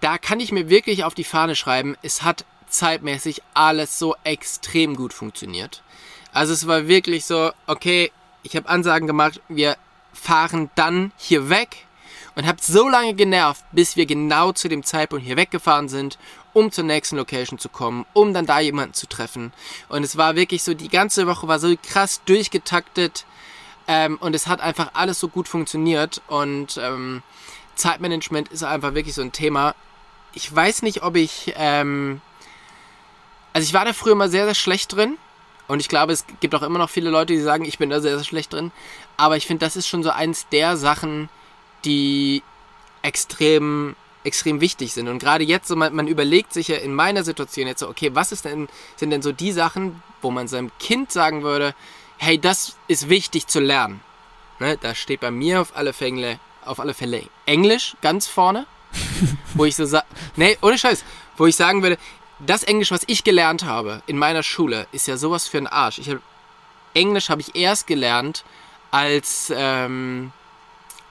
da 0.02 0.18
kann 0.18 0.42
ich 0.42 0.52
mir 0.52 0.68
wirklich 0.68 1.06
auf 1.06 1.14
die 1.14 1.24
Fahne 1.24 1.56
schreiben, 1.56 1.96
es 2.02 2.24
hat 2.24 2.44
zeitmäßig 2.68 3.42
alles 3.54 3.98
so 3.98 4.18
extrem 4.26 4.98
gut 4.98 5.14
funktioniert. 5.14 5.82
Also 6.34 6.52
es 6.52 6.68
war 6.68 6.90
wirklich 6.90 7.24
so, 7.24 7.52
okay, 7.68 8.12
ich 8.44 8.58
habe 8.58 8.68
Ansagen 8.68 9.08
gemacht, 9.08 9.40
wir 9.48 9.78
fahren 10.12 10.70
dann 10.76 11.14
hier 11.16 11.48
weg 11.50 11.86
und 12.36 12.46
habe 12.46 12.58
so 12.62 12.90
lange 12.90 13.14
genervt, 13.14 13.64
bis 13.72 13.96
wir 13.96 14.06
genau 14.06 14.52
zu 14.52 14.68
dem 14.68 14.84
Zeitpunkt 14.84 15.26
hier 15.26 15.38
weggefahren 15.38 15.88
sind, 15.88 16.20
um 16.52 16.70
zur 16.70 16.84
nächsten 16.84 17.16
Location 17.16 17.60
zu 17.60 17.70
kommen, 17.70 18.06
um 18.12 18.34
dann 18.34 18.46
da 18.46 18.60
jemanden 18.60 18.94
zu 18.94 19.08
treffen. 19.08 19.54
Und 19.88 20.04
es 20.04 20.18
war 20.18 20.36
wirklich 20.36 20.64
so, 20.64 20.74
die 20.74 20.90
ganze 20.90 21.28
Woche 21.28 21.48
war 21.48 21.60
so 21.60 21.74
krass 21.82 22.22
durchgetaktet 22.26 23.26
ähm, 23.88 24.18
und 24.20 24.36
es 24.36 24.48
hat 24.48 24.62
einfach 24.62 24.92
alles 24.94 25.20
so 25.20 25.28
gut 25.28 25.48
funktioniert 25.48 26.22
und 26.28 26.78
ähm, 26.82 27.22
Zeitmanagement 27.76 28.50
ist 28.50 28.64
einfach 28.64 28.94
wirklich 28.94 29.16
so 29.16 29.22
ein 29.22 29.32
Thema. 29.32 29.76
Ich 30.34 30.54
weiß 30.54 30.82
nicht, 30.82 31.04
ob 31.04 31.16
ich, 31.16 31.54
ähm, 31.56 32.22
also 33.54 33.66
ich 33.66 33.74
war 33.74 33.86
da 33.86 33.94
früher 33.94 34.16
mal 34.16 34.30
sehr, 34.30 34.46
sehr 34.46 34.56
schlecht 34.56 34.96
drin. 34.96 35.18
Und 35.68 35.80
ich 35.80 35.90
glaube, 35.90 36.14
es 36.14 36.26
gibt 36.42 36.54
auch 36.54 36.62
immer 36.62 36.78
noch 36.78 36.90
viele 36.90 37.10
Leute, 37.10 37.34
die 37.34 37.40
sagen, 37.40 37.66
ich 37.66 37.80
bin 37.80 37.90
da 37.90 38.00
sehr, 38.00 38.18
sehr 38.18 38.26
schlecht 38.26 38.54
drin. 38.54 38.72
Aber 39.18 39.36
ich 39.36 39.48
finde, 39.48 39.66
das 39.66 39.76
ist 39.76 39.88
schon 39.88 40.04
so 40.04 40.12
eins 40.12 40.48
der 40.50 40.78
Sachen, 40.78 41.28
die 41.86 42.44
extrem, 43.02 43.96
extrem 44.24 44.62
wichtig 44.62 44.94
sind. 44.94 45.08
Und 45.08 45.20
gerade 45.20 45.44
jetzt, 45.44 45.68
so 45.68 45.76
man, 45.76 45.96
man 45.96 46.08
überlegt 46.08 46.54
sich 46.54 46.68
ja 46.68 46.78
in 46.78 46.94
meiner 46.94 47.24
Situation 47.24 47.68
jetzt 47.68 47.80
so, 47.80 47.90
okay, 47.90 48.12
was 48.14 48.32
ist 48.32 48.46
denn, 48.46 48.68
sind 48.96 49.10
denn 49.10 49.24
so 49.24 49.32
die 49.32 49.52
Sachen, 49.52 50.04
wo 50.22 50.30
man 50.30 50.48
seinem 50.48 50.72
Kind 50.80 51.12
sagen 51.12 51.42
würde, 51.42 51.74
hey, 52.18 52.40
das 52.40 52.76
ist 52.88 53.10
wichtig 53.10 53.48
zu 53.48 53.60
lernen. 53.60 54.02
Ne, 54.60 54.78
da 54.78 54.96
steht 54.96 55.20
bei 55.20 55.32
mir 55.32 55.60
auf 55.62 55.76
alle 55.76 55.92
Fälle, 55.92 56.40
auf 56.64 56.80
alle 56.80 56.94
Fälle 56.94 57.24
Englisch 57.46 57.96
ganz 58.02 58.28
vorne, 58.28 58.66
wo 59.54 59.66
ich 59.66 59.76
so 59.76 59.86
sage, 59.86 60.06
nee, 60.38 60.58
ohne 60.62 60.78
Scheiß, 60.78 61.04
wo 61.36 61.46
ich 61.46 61.56
sagen 61.56 61.84
würde, 61.84 61.98
das 62.40 62.64
Englisch, 62.64 62.92
was 62.92 63.04
ich 63.08 63.24
gelernt 63.24 63.66
habe 63.66 64.02
in 64.08 64.18
meiner 64.18 64.44
Schule, 64.44 64.88
ist 64.92 65.08
ja 65.08 65.18
sowas 65.18 65.48
für 65.48 65.58
ein 65.58 65.68
Arsch. 65.68 66.00
Ich 66.00 66.10
hab, 66.10 66.20
Englisch 66.94 67.30
habe 67.30 67.42
ich 67.42 67.56
erst 67.56 67.88
gelernt, 67.88 68.46
als, 68.92 69.52
ähm, 69.56 70.32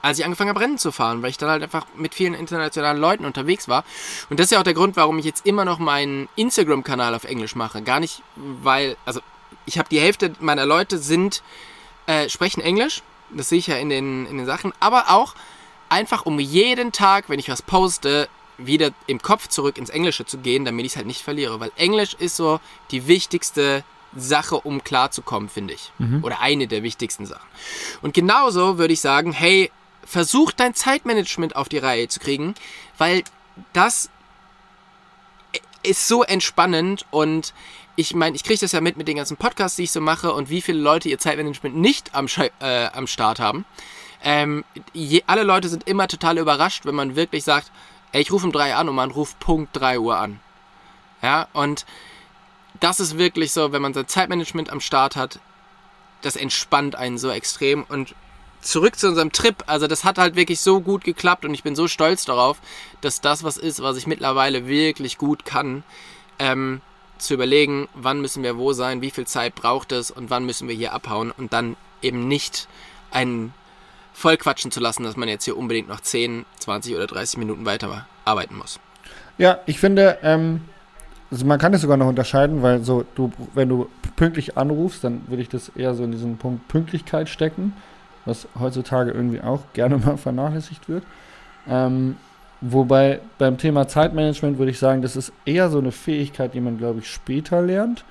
als 0.01 0.17
ich 0.17 0.25
angefangen 0.25 0.49
habe, 0.49 0.59
Rennen 0.59 0.77
zu 0.77 0.91
fahren, 0.91 1.21
weil 1.21 1.29
ich 1.29 1.37
dann 1.37 1.49
halt 1.49 1.63
einfach 1.63 1.85
mit 1.95 2.15
vielen 2.15 2.33
internationalen 2.33 2.99
Leuten 2.99 3.25
unterwegs 3.25 3.67
war. 3.67 3.83
Und 4.29 4.39
das 4.39 4.45
ist 4.45 4.51
ja 4.51 4.59
auch 4.59 4.63
der 4.63 4.73
Grund, 4.73 4.95
warum 4.95 5.19
ich 5.19 5.25
jetzt 5.25 5.45
immer 5.45 5.65
noch 5.65 5.77
meinen 5.79 6.29
Instagram-Kanal 6.35 7.13
auf 7.13 7.25
Englisch 7.25 7.55
mache. 7.55 7.81
Gar 7.83 7.99
nicht, 7.99 8.21
weil, 8.35 8.97
also 9.05 9.21
ich 9.65 9.77
habe 9.77 9.89
die 9.89 9.99
Hälfte 9.99 10.33
meiner 10.39 10.65
Leute 10.65 10.97
sind, 10.97 11.43
äh, 12.07 12.29
sprechen 12.29 12.61
Englisch. 12.61 13.01
Das 13.31 13.49
sehe 13.49 13.59
ich 13.59 13.67
ja 13.67 13.77
in 13.77 13.89
den, 13.89 14.25
in 14.27 14.37
den 14.37 14.45
Sachen. 14.45 14.73
Aber 14.79 15.09
auch 15.09 15.35
einfach, 15.89 16.25
um 16.25 16.39
jeden 16.39 16.91
Tag, 16.91 17.29
wenn 17.29 17.39
ich 17.39 17.49
was 17.49 17.61
poste, 17.61 18.29
wieder 18.57 18.91
im 19.07 19.21
Kopf 19.21 19.47
zurück 19.49 19.77
ins 19.77 19.89
Englische 19.89 20.25
zu 20.25 20.37
gehen, 20.37 20.63
damit 20.63 20.85
ich 20.85 20.93
es 20.93 20.95
halt 20.95 21.07
nicht 21.07 21.21
verliere. 21.21 21.59
Weil 21.59 21.71
Englisch 21.75 22.13
ist 22.13 22.37
so 22.37 22.59
die 22.91 23.07
wichtigste 23.07 23.83
Sache, 24.15 24.55
um 24.55 24.83
klarzukommen, 24.83 25.49
finde 25.49 25.73
ich. 25.73 25.91
Oder 26.23 26.39
eine 26.39 26.67
der 26.67 26.83
wichtigsten 26.83 27.25
Sachen. 27.25 27.47
Und 28.01 28.13
genauso 28.13 28.77
würde 28.77 28.93
ich 28.93 29.01
sagen, 29.01 29.33
hey, 29.33 29.71
versuch 30.05 30.51
dein 30.51 30.73
Zeitmanagement 30.73 31.55
auf 31.55 31.67
die 31.67 31.79
Reihe 31.79 32.07
zu 32.07 32.19
kriegen, 32.19 32.55
weil 32.97 33.23
das 33.73 34.09
ist 35.83 36.07
so 36.07 36.23
entspannend 36.23 37.05
und 37.11 37.53
ich 37.95 38.13
meine, 38.13 38.35
ich 38.35 38.43
kriege 38.43 38.59
das 38.59 38.71
ja 38.71 38.81
mit 38.81 38.97
mit 38.97 39.07
den 39.07 39.17
ganzen 39.17 39.37
Podcasts, 39.37 39.77
die 39.77 39.83
ich 39.83 39.91
so 39.91 40.01
mache 40.01 40.33
und 40.33 40.49
wie 40.49 40.61
viele 40.61 40.79
Leute 40.79 41.09
ihr 41.09 41.17
Zeitmanagement 41.17 41.75
nicht 41.75 42.13
am, 42.13 42.27
äh, 42.59 42.87
am 42.87 43.07
Start 43.07 43.39
haben. 43.39 43.65
Ähm, 44.23 44.65
je, 44.93 45.23
alle 45.27 45.43
Leute 45.43 45.69
sind 45.69 45.87
immer 45.87 46.07
total 46.07 46.37
überrascht, 46.37 46.85
wenn 46.85 46.95
man 46.95 47.15
wirklich 47.15 47.43
sagt, 47.43 47.71
ey, 48.11 48.21
ich 48.21 48.31
rufe 48.31 48.45
um 48.45 48.51
3 48.51 48.75
an 48.75 48.89
und 48.89 48.95
man 48.95 49.11
ruft 49.11 49.39
Punkt 49.39 49.69
3 49.73 49.99
Uhr 49.99 50.17
an. 50.17 50.39
Ja, 51.21 51.47
und 51.53 51.85
das 52.79 52.99
ist 52.99 53.17
wirklich 53.17 53.51
so, 53.51 53.71
wenn 53.71 53.81
man 53.81 53.93
sein 53.93 54.07
Zeitmanagement 54.07 54.69
am 54.69 54.81
Start 54.81 55.15
hat, 55.15 55.39
das 56.21 56.35
entspannt 56.35 56.95
einen 56.95 57.17
so 57.17 57.29
extrem. 57.29 57.83
Und 57.83 58.15
zurück 58.61 58.97
zu 58.97 59.07
unserem 59.07 59.31
Trip, 59.31 59.63
also 59.67 59.87
das 59.87 60.03
hat 60.03 60.17
halt 60.17 60.35
wirklich 60.35 60.59
so 60.59 60.81
gut 60.81 61.03
geklappt 61.03 61.45
und 61.45 61.53
ich 61.53 61.63
bin 61.63 61.75
so 61.75 61.87
stolz 61.87 62.25
darauf, 62.25 62.57
dass 63.01 63.21
das 63.21 63.43
was 63.43 63.57
ist, 63.57 63.81
was 63.81 63.97
ich 63.97 64.07
mittlerweile 64.07 64.67
wirklich 64.67 65.17
gut 65.17 65.45
kann. 65.45 65.83
Ähm, 66.39 66.81
zu 67.17 67.33
überlegen, 67.33 67.87
wann 67.93 68.21
müssen 68.21 68.43
wir 68.43 68.57
wo 68.57 68.73
sein, 68.73 69.01
wie 69.01 69.11
viel 69.11 69.25
Zeit 69.25 69.55
braucht 69.55 69.91
es 69.91 70.11
und 70.11 70.29
wann 70.29 70.45
müssen 70.45 70.67
wir 70.67 70.75
hier 70.75 70.93
abhauen 70.93 71.31
und 71.31 71.53
dann 71.53 71.75
eben 72.01 72.27
nicht 72.27 72.67
einen 73.11 73.53
vollquatschen 74.13 74.71
zu 74.71 74.79
lassen, 74.79 75.03
dass 75.03 75.17
man 75.17 75.27
jetzt 75.27 75.45
hier 75.45 75.57
unbedingt 75.57 75.89
noch 75.89 75.99
10, 75.99 76.45
20 76.59 76.95
oder 76.95 77.07
30 77.07 77.37
Minuten 77.37 77.65
weiter 77.65 78.07
arbeiten 78.23 78.57
muss. 78.57 78.79
Ja, 79.37 79.59
ich 79.65 79.79
finde, 79.79 80.17
ähm, 80.23 80.61
also 81.31 81.45
man 81.45 81.59
kann 81.59 81.73
es 81.73 81.81
sogar 81.81 81.97
noch 81.97 82.07
unterscheiden, 82.07 82.61
weil 82.61 82.83
so, 82.83 83.05
du, 83.15 83.31
wenn 83.53 83.67
du 83.67 83.89
pünktlich 84.15 84.57
anrufst, 84.57 85.03
dann 85.03 85.23
würde 85.27 85.41
ich 85.41 85.49
das 85.49 85.69
eher 85.69 85.93
so 85.93 86.03
in 86.03 86.11
diesen 86.11 86.37
Punkt 86.37 86.67
Pünktlichkeit 86.67 87.27
stecken, 87.27 87.73
was 88.23 88.47
heutzutage 88.57 89.11
irgendwie 89.11 89.41
auch 89.41 89.61
gerne 89.73 89.97
mal 90.05 90.17
vernachlässigt 90.17 90.87
wird. 90.87 91.03
Ähm, 91.67 92.15
wobei 92.61 93.19
beim 93.37 93.57
Thema 93.57 93.87
Zeitmanagement 93.87 94.57
würde 94.57 94.71
ich 94.71 94.79
sagen, 94.79 95.01
das 95.01 95.15
ist 95.15 95.31
eher 95.45 95.69
so 95.69 95.77
eine 95.79 95.91
Fähigkeit, 95.91 96.53
die 96.53 96.61
man, 96.61 96.77
glaube 96.77 96.99
ich, 96.99 97.07
später 97.09 97.61
lernt, 97.61 98.03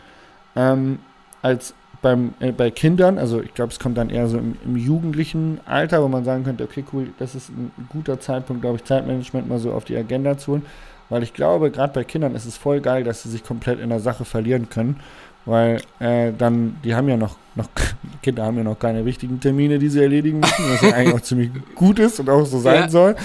ähm, 0.57 0.99
als 1.43 1.75
beim, 2.03 2.35
äh, 2.41 2.53
bei 2.53 2.71
Kindern. 2.71 3.19
Also 3.19 3.41
ich 3.41 3.55
glaube, 3.55 3.73
es 3.73 3.79
kommt 3.81 3.97
dann 3.99 4.11
eher 4.11 4.29
so 4.29 4.39
im, 4.39 4.57
im 4.65 4.77
jugendlichen 4.77 5.61
Alter, 5.67 6.03
wo 6.03 6.09
man 6.09 6.25
sagen 6.25 6.45
könnte, 6.45 6.65
okay, 6.65 6.85
cool, 6.93 7.09
das 7.19 7.35
ist 7.35 7.49
ein 7.49 7.73
guter 7.89 8.21
Zeitpunkt, 8.21 8.63
glaube 8.63 8.77
ich, 8.77 8.85
Zeitmanagement 8.85 9.49
mal 9.49 9.59
so 9.59 9.73
auf 9.73 9.85
die 9.85 9.97
Agenda 9.97 10.37
zu 10.39 10.53
holen. 10.53 10.67
Weil 11.09 11.23
ich 11.23 11.35
glaube, 11.35 11.71
gerade 11.71 11.93
bei 11.93 12.05
Kindern 12.05 12.35
ist 12.35 12.47
es 12.47 12.57
voll 12.57 12.81
geil, 12.81 13.05
dass 13.05 13.23
sie 13.23 13.31
sich 13.31 13.45
komplett 13.45 13.79
in 13.81 13.91
der 13.91 14.01
Sache 14.01 14.25
verlieren 14.25 14.69
können. 14.69 15.01
Weil 15.47 15.81
äh, 15.99 16.33
dann, 16.37 16.77
die 16.83 16.95
haben 16.95 17.09
ja 17.09 17.17
noch, 17.19 17.37
noch, 17.55 17.69
Kinder 18.23 18.45
haben 18.45 18.57
ja 18.57 18.65
noch 18.65 18.79
keine 18.79 19.05
wichtigen 19.05 19.41
Termine, 19.41 19.79
die 19.79 19.89
sie 19.89 20.01
erledigen 20.01 20.41
müssen, 20.41 20.65
was 20.71 20.81
ja 20.83 20.93
eigentlich 20.95 21.15
auch 21.15 21.21
ziemlich 21.23 21.51
gut 21.75 21.99
ist 21.99 22.21
und 22.21 22.31
auch 22.31 22.47
so 22.47 22.59
sein 22.59 22.83
Ja. 22.83 22.89
soll. 22.89 23.17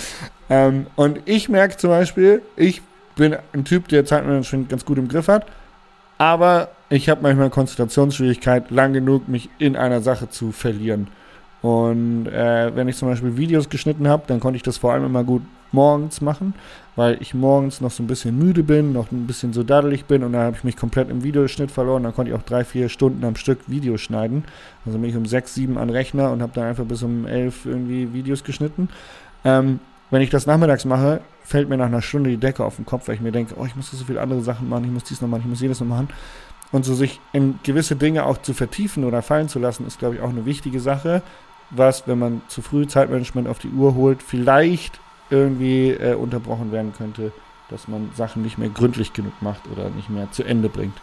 Ähm, 0.50 0.88
und 0.96 1.20
ich 1.26 1.50
merke 1.50 1.78
zum 1.78 1.92
Beispiel, 1.92 2.42
ich 2.56 2.82
bin 3.16 3.36
ein 3.54 3.66
Typ, 3.66 3.88
der 3.90 4.06
Zeitmanagement 4.06 4.70
ganz 4.70 4.86
gut 4.86 4.98
im 4.98 5.08
Griff 5.08 5.28
hat, 5.28 5.46
aber 6.18 6.70
ich 6.90 7.10
habe 7.10 7.22
manchmal 7.22 7.50
Konzentrationsschwierigkeit, 7.50 8.72
lang 8.72 8.94
genug 8.94 9.28
mich 9.28 9.50
in 9.60 9.76
einer 9.76 10.02
Sache 10.02 10.30
zu 10.30 10.52
verlieren. 10.52 11.08
Und 11.62 12.28
äh, 12.28 12.76
wenn 12.76 12.88
ich 12.88 12.96
zum 12.96 13.10
Beispiel 13.10 13.38
Videos 13.38 13.70
geschnitten 13.70 14.08
habe, 14.08 14.24
dann 14.28 14.40
konnte 14.40 14.58
ich 14.58 14.64
das 14.64 14.78
vor 14.78 14.94
allem 14.94 15.06
immer 15.06 15.24
gut 15.24 15.42
morgens 15.72 16.22
machen, 16.22 16.54
weil 16.96 17.18
ich 17.22 17.34
morgens 17.34 17.82
noch 17.82 17.92
so 17.92 18.02
ein 18.02 18.08
bisschen 18.08 18.38
müde 18.38 18.64
bin, 18.64 18.94
noch 18.94 19.12
ein 19.12 19.28
bisschen 19.28 19.54
so 19.54 19.64
daddelig 19.64 20.06
bin 20.06 20.24
und 20.24 20.34
dann 20.34 20.42
habe 20.42 20.58
ich 20.58 20.64
mich 20.64 20.78
komplett 20.78 21.10
im 21.10 21.24
Videoschnitt 21.24 21.70
verloren. 21.70 22.04
Dann 22.04 22.16
konnte 22.16 22.32
ich 22.32 22.38
auch 22.38 22.44
drei, 22.44 22.64
vier 22.64 22.90
Stunden 22.90 23.24
am 23.24 23.36
Stück 23.36 23.60
Videos 23.68 24.02
schneiden. 24.02 24.46
Also 24.86 24.98
bin 24.98 25.10
ich 25.10 25.16
um 25.16 25.26
sechs, 25.26 25.54
sieben 25.54 25.78
an 25.78 25.90
Rechner 25.90 26.32
und 26.32 26.42
habe 26.42 26.54
dann 26.56 26.66
einfach 26.66 26.86
bis 26.86 27.04
um 27.04 27.28
elf 27.28 27.66
irgendwie 27.66 28.14
Videos 28.14 28.44
geschnitten. 28.44 28.90
Ähm, 29.46 29.80
wenn 30.12 30.22
ich 30.22 30.30
das 30.30 30.46
nachmittags 30.48 30.86
mache, 30.86 31.22
fällt 31.44 31.70
mir 31.70 31.78
nach 31.78 31.86
einer 31.86 32.02
Stunde 32.02 32.30
die 32.30 32.38
Decke 32.38 32.64
auf 32.64 32.78
den 32.78 32.86
Kopf, 32.86 33.08
weil 33.08 33.16
ich 33.16 33.22
mir 33.22 33.32
denke, 33.32 33.56
oh, 33.58 33.66
ich 33.66 33.76
muss 33.76 33.92
so 33.92 34.04
viele 34.04 34.22
andere 34.22 34.42
Sachen 34.42 34.70
machen, 34.70 34.86
ich 34.86 34.92
muss 34.92 35.04
dies 35.04 35.22
noch 35.22 35.28
machen, 35.28 35.42
ich 35.42 35.50
muss 35.50 35.62
jedes 35.62 35.80
noch 35.80 35.88
machen. 35.88 36.10
Und 36.72 36.86
so 36.86 36.94
sich 36.94 37.20
in 37.34 37.60
gewisse 37.64 37.96
Dinge 37.96 38.26
auch 38.26 38.40
zu 38.40 38.54
vertiefen 38.54 39.04
oder 39.04 39.22
fallen 39.22 39.50
zu 39.50 39.60
lassen, 39.60 39.88
ist, 39.88 40.00
glaube 40.00 40.16
ich, 40.16 40.22
auch 40.22 40.30
eine 40.30 40.46
wichtige 40.46 40.80
Sache, 40.80 41.22
was, 41.72 42.08
wenn 42.08 42.20
man 42.20 42.42
zu 42.48 42.62
früh 42.62 42.88
Zeitmanagement 42.88 43.48
auf 43.48 43.60
die 43.60 43.70
Uhr 43.70 43.96
holt, 43.96 44.22
vielleicht 44.24 45.00
irgendwie 45.30 45.92
äh, 45.92 46.16
unterbrochen 46.16 46.72
werden 46.72 46.94
könnte, 46.94 47.32
dass 47.70 47.88
man 47.88 48.12
Sachen 48.16 48.42
nicht 48.42 48.58
mehr 48.58 48.70
gründlich 48.70 49.14
genug 49.14 49.34
macht 49.42 49.62
oder 49.72 49.90
nicht 49.90 50.10
mehr 50.10 50.32
zu 50.32 50.44
Ende 50.44 50.70
bringt. 50.70 50.98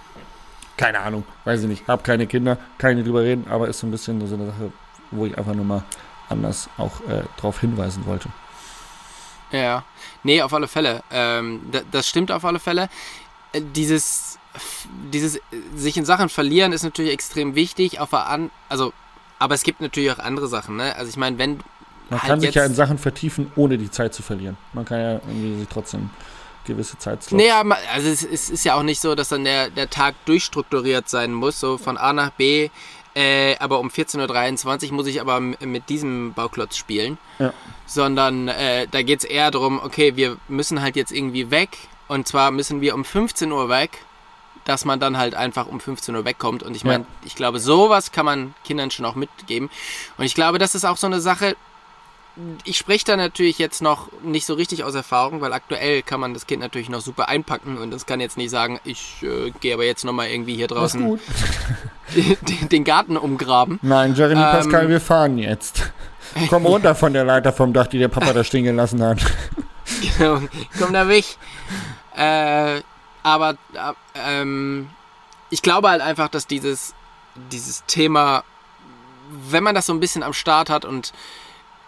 Keine 0.76 1.00
Ahnung, 1.00 1.24
weiß 1.44 1.62
ich 1.62 1.68
nicht. 1.68 1.88
Hab 1.88 2.04
keine 2.04 2.26
Kinder, 2.26 2.58
kann 2.78 2.96
nicht 2.96 3.06
drüber 3.06 3.22
reden, 3.22 3.46
aber 3.48 3.68
ist 3.68 3.78
so 3.78 3.86
ein 3.86 3.90
bisschen 3.90 4.24
so 4.26 4.34
eine 4.34 4.46
Sache, 4.46 4.72
wo 5.10 5.26
ich 5.26 5.38
einfach 5.38 5.54
nur 5.54 5.64
mal 5.64 5.84
anders 6.28 6.68
auch 6.76 7.00
äh, 7.08 7.22
drauf 7.38 7.60
hinweisen 7.60 8.04
wollte. 8.04 8.28
Ja, 9.52 9.84
nee, 10.22 10.42
auf 10.42 10.52
alle 10.52 10.68
Fälle. 10.68 11.02
Ähm, 11.10 11.62
da, 11.70 11.80
das 11.90 12.08
stimmt 12.08 12.30
auf 12.32 12.44
alle 12.44 12.58
Fälle. 12.58 12.88
Äh, 13.52 13.60
Dieses 13.74 14.38
dieses 15.12 15.38
sich 15.74 15.96
in 15.96 16.04
Sachen 16.04 16.28
verlieren 16.28 16.72
ist 16.72 16.82
natürlich 16.82 17.12
extrem 17.12 17.54
wichtig, 17.54 18.00
auf 18.00 18.14
an, 18.14 18.50
also 18.68 18.92
aber 19.38 19.54
es 19.54 19.62
gibt 19.62 19.80
natürlich 19.80 20.10
auch 20.10 20.18
andere 20.18 20.48
Sachen, 20.48 20.76
ne? 20.76 20.96
Also 20.96 21.10
ich 21.10 21.16
meine, 21.16 21.38
wenn 21.38 21.60
Man 22.08 22.22
halt 22.22 22.30
kann 22.30 22.40
sich 22.40 22.54
ja 22.54 22.64
in 22.64 22.74
Sachen 22.74 22.98
vertiefen, 22.98 23.52
ohne 23.54 23.76
die 23.76 23.90
Zeit 23.90 24.14
zu 24.14 24.22
verlieren. 24.22 24.56
Man 24.72 24.84
kann 24.86 24.98
ja 24.98 25.12
irgendwie 25.12 25.58
sich 25.58 25.68
trotzdem 25.68 26.10
gewisse 26.64 26.98
Zeit 26.98 27.20
Nee, 27.30 27.50
aber 27.50 27.76
also 27.92 28.08
es, 28.08 28.24
es 28.24 28.50
ist 28.50 28.64
ja 28.64 28.74
auch 28.74 28.82
nicht 28.82 29.00
so, 29.00 29.14
dass 29.14 29.28
dann 29.28 29.44
der, 29.44 29.70
der 29.70 29.88
Tag 29.88 30.14
durchstrukturiert 30.24 31.08
sein 31.08 31.32
muss, 31.32 31.60
so 31.60 31.78
von 31.78 31.96
A 31.96 32.12
nach 32.12 32.30
B. 32.30 32.70
Äh, 33.16 33.56
aber 33.60 33.80
um 33.80 33.88
14.23 33.88 34.88
Uhr 34.88 34.92
muss 34.94 35.06
ich 35.06 35.22
aber 35.22 35.40
mit 35.40 35.88
diesem 35.88 36.34
Bauklotz 36.34 36.76
spielen. 36.76 37.16
Ja. 37.38 37.54
Sondern 37.86 38.48
äh, 38.48 38.86
da 38.90 39.00
geht 39.02 39.20
es 39.20 39.24
eher 39.24 39.50
darum, 39.50 39.80
okay, 39.82 40.16
wir 40.16 40.36
müssen 40.48 40.82
halt 40.82 40.96
jetzt 40.96 41.12
irgendwie 41.12 41.50
weg. 41.50 41.78
Und 42.08 42.28
zwar 42.28 42.50
müssen 42.50 42.82
wir 42.82 42.94
um 42.94 43.04
15 43.06 43.50
Uhr 43.50 43.70
weg, 43.70 43.98
dass 44.66 44.84
man 44.84 45.00
dann 45.00 45.16
halt 45.16 45.34
einfach 45.34 45.66
um 45.66 45.80
15 45.80 46.14
Uhr 46.14 46.24
wegkommt. 46.26 46.62
Und 46.62 46.76
ich 46.76 46.84
meine, 46.84 47.04
Ja. 47.04 47.10
ich 47.24 47.34
glaube, 47.36 47.58
sowas 47.58 48.12
kann 48.12 48.26
man 48.26 48.54
Kindern 48.64 48.90
schon 48.90 49.06
auch 49.06 49.14
mitgeben. 49.14 49.70
Und 50.18 50.24
ich 50.26 50.34
glaube, 50.34 50.58
das 50.58 50.74
ist 50.74 50.84
auch 50.84 50.98
so 50.98 51.06
eine 51.06 51.20
Sache, 51.22 51.56
ich 52.64 52.76
spreche 52.76 53.04
da 53.04 53.16
natürlich 53.16 53.58
jetzt 53.58 53.80
noch 53.80 54.10
nicht 54.22 54.44
so 54.44 54.54
richtig 54.54 54.84
aus 54.84 54.94
Erfahrung, 54.94 55.40
weil 55.40 55.52
aktuell 55.52 56.02
kann 56.02 56.20
man 56.20 56.34
das 56.34 56.46
Kind 56.46 56.60
natürlich 56.60 56.88
noch 56.88 57.00
super 57.00 57.28
einpacken 57.28 57.78
und 57.78 57.94
es 57.94 58.04
kann 58.04 58.20
jetzt 58.20 58.36
nicht 58.36 58.50
sagen, 58.50 58.78
ich 58.84 59.22
äh, 59.22 59.50
gehe 59.60 59.74
aber 59.74 59.84
jetzt 59.84 60.04
nochmal 60.04 60.28
irgendwie 60.28 60.54
hier 60.54 60.66
draußen 60.68 61.02
gut. 61.02 61.20
den, 62.14 62.68
den 62.68 62.84
Garten 62.84 63.16
umgraben. 63.16 63.78
Nein, 63.82 64.14
Jeremy 64.14 64.40
Ähm, 64.40 64.50
Pascal, 64.50 64.88
wir 64.88 65.00
fahren 65.00 65.38
jetzt. 65.38 65.92
Komm 66.50 66.66
runter 66.66 66.94
von 66.94 67.12
der 67.14 67.24
Leiter 67.24 67.52
vom 67.52 67.72
Dach, 67.72 67.86
die 67.86 67.98
der 67.98 68.08
Papa 68.08 68.32
da 68.32 68.44
stehen 68.44 68.64
gelassen 68.64 69.02
hat. 69.02 69.20
Genau, 70.18 70.42
komm 70.78 70.92
da 70.92 71.08
weg. 71.08 71.24
Äh, 72.14 72.82
aber 73.22 73.52
äh, 73.72 73.92
ähm, 74.14 74.90
ich 75.48 75.62
glaube 75.62 75.88
halt 75.88 76.02
einfach, 76.02 76.28
dass 76.28 76.46
dieses, 76.46 76.94
dieses 77.50 77.84
Thema, 77.86 78.44
wenn 79.48 79.64
man 79.64 79.74
das 79.74 79.86
so 79.86 79.94
ein 79.94 80.00
bisschen 80.00 80.22
am 80.22 80.34
Start 80.34 80.68
hat 80.68 80.84
und 80.84 81.12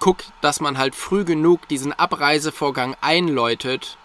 guckt, 0.01 0.33
dass 0.41 0.61
man 0.61 0.79
halt 0.79 0.95
früh 0.95 1.25
genug 1.25 1.67
diesen 1.69 1.93
Abreisevorgang 1.93 2.97
einläutet, 3.01 3.97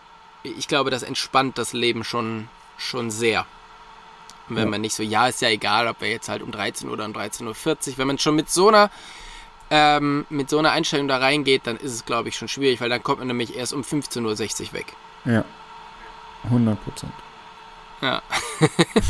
ich 0.43 0.67
glaube, 0.67 0.89
das 0.89 1.03
entspannt 1.03 1.57
das 1.57 1.73
Leben 1.73 2.03
schon, 2.03 2.49
schon 2.77 3.11
sehr. 3.11 3.45
Wenn 4.49 4.63
Ja. 4.65 4.69
man 4.69 4.81
nicht 4.81 4.93
so, 4.93 5.03
ja, 5.03 5.27
ist 5.27 5.41
ja 5.41 5.49
egal, 5.49 5.87
ob 5.87 6.01
wir 6.01 6.09
jetzt 6.09 6.27
halt 6.27 6.41
um 6.41 6.51
13 6.51 6.87
Uhr 6.87 6.93
oder 6.93 7.05
um 7.05 7.13
13.40 7.13 7.91
Uhr, 7.91 7.97
wenn 7.97 8.07
man 8.07 8.19
schon 8.19 8.35
mit 8.35 8.49
so 8.49 8.67
einer 8.67 8.89
ähm, 9.71 10.25
mit 10.29 10.49
so 10.49 10.59
einer 10.59 10.71
Einstellung 10.71 11.07
da 11.07 11.17
reingeht, 11.17 11.65
dann 11.65 11.77
ist 11.77 11.93
es, 11.93 12.05
glaube 12.05 12.29
ich, 12.29 12.35
schon 12.37 12.47
schwierig, 12.49 12.81
weil 12.81 12.89
dann 12.89 13.01
kommt 13.01 13.19
man 13.19 13.27
nämlich 13.27 13.55
erst 13.55 13.73
um 13.73 13.81
15.60 13.81 14.67
Uhr 14.67 14.73
weg. 14.73 14.93
Ja. 15.25 15.45
100 16.43 16.83
Prozent. 16.83 17.13
Ja. 18.01 18.21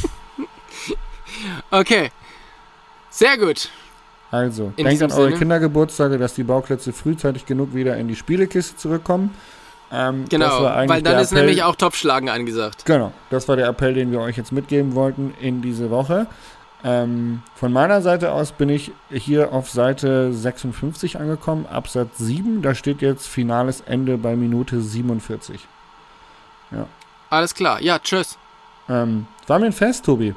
okay. 1.72 2.12
Sehr 3.10 3.38
gut. 3.38 3.70
Also, 4.34 4.74
In 4.78 4.86
denkt 4.86 5.04
an 5.04 5.12
eure 5.12 5.26
Sinne- 5.26 5.38
Kindergeburtstage, 5.38 6.18
dass 6.18 6.34
die 6.34 6.44
Bauklötze 6.44 6.92
frühzeitig 6.92 7.46
genug 7.46 7.76
wieder 7.76 7.98
in 7.98 8.08
die 8.08 8.16
Spielekiste 8.16 8.76
zurückkommen. 8.76 9.30
Ähm, 9.92 10.22
das 10.24 10.30
Genau. 10.30 10.64
Weil 10.64 11.04
dann 11.04 11.20
ist 11.20 11.32
Appell, 11.32 11.46
nämlich 11.46 11.62
auch 11.62 11.76
Topfschlagen 11.76 12.30
angesagt. 12.30 12.84
Genau, 12.86 13.12
das 13.30 13.48
war 13.48 13.58
der 13.58 13.68
Appell, 13.68 13.94
den 13.94 14.12
wir 14.12 14.22
euch 14.22 14.36
jetzt 14.36 14.52
mitgeben 14.52 14.96
wollten 14.96 15.36
in 15.40 15.62
diese 15.62 15.92
Woche. 15.92 16.26
Ähm, 16.84 17.44
von 17.54 17.72
meiner 17.72 18.02
Seite 18.02 18.32
aus 18.32 18.54
bin 18.54 18.70
ich 18.70 18.92
hier 19.12 19.54
auf 19.54 19.70
Seite 19.70 20.34
56 20.34 21.20
angekommen, 21.20 21.68
Absatz 21.68 22.18
7. 22.18 22.64
Da 22.64 22.74
steht 22.74 23.04
jetzt 23.04 23.28
finales 23.28 23.82
Ende 23.82 24.18
bei 24.18 24.36
Minute 24.36 24.82
47. 24.82 25.68
Alles 27.30 27.54
klar. 27.54 27.80
Ja, 27.82 28.00
tschüss. 28.00 28.40
Ähm, 28.90 29.28
war 29.46 29.60
mir 29.60 29.68
ein 29.68 29.74
Fest, 29.74 30.06
Tobi. 30.06 30.34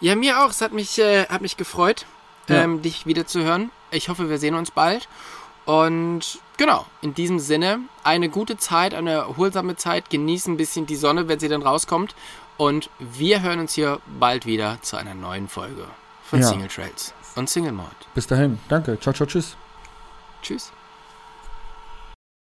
Ja, 0.00 0.16
mir 0.16 0.40
auch. 0.44 0.50
Es 0.50 0.60
hat 0.60 0.72
mich, 0.72 0.98
äh, 0.98 1.26
hat 1.26 1.42
mich 1.42 1.56
gefreut, 1.56 2.06
Ja. 2.48 2.62
ähm, 2.62 2.82
dich 2.82 3.06
wieder 3.06 3.26
zu 3.26 3.42
hören. 3.42 3.70
Ich 3.90 4.08
hoffe, 4.08 4.28
wir 4.28 4.38
sehen 4.38 4.54
uns 4.54 4.70
bald. 4.70 5.08
Und 5.64 6.38
genau, 6.56 6.84
in 7.00 7.14
diesem 7.14 7.38
Sinne, 7.38 7.80
eine 8.02 8.28
gute 8.28 8.56
Zeit, 8.58 8.92
eine 8.94 9.12
erholsame 9.12 9.76
Zeit. 9.76 10.10
Genießen 10.10 10.54
ein 10.54 10.56
bisschen 10.56 10.86
die 10.86 10.96
Sonne, 10.96 11.28
wenn 11.28 11.38
sie 11.40 11.48
dann 11.48 11.62
rauskommt. 11.62 12.14
Und 12.56 12.90
wir 12.98 13.42
hören 13.42 13.60
uns 13.60 13.74
hier 13.74 14.00
bald 14.18 14.46
wieder 14.46 14.78
zu 14.82 14.96
einer 14.96 15.14
neuen 15.14 15.48
Folge 15.48 15.86
von 16.24 16.40
Ja. 16.40 16.46
Single 16.48 16.68
Trails 16.68 17.14
und 17.34 17.48
Single 17.50 17.72
Mode. 17.72 17.88
Bis 18.14 18.26
dahin. 18.26 18.58
Danke. 18.68 18.98
Ciao, 19.00 19.12
ciao, 19.12 19.26
tschüss. 19.26 19.56
Tschüss. 20.42 20.70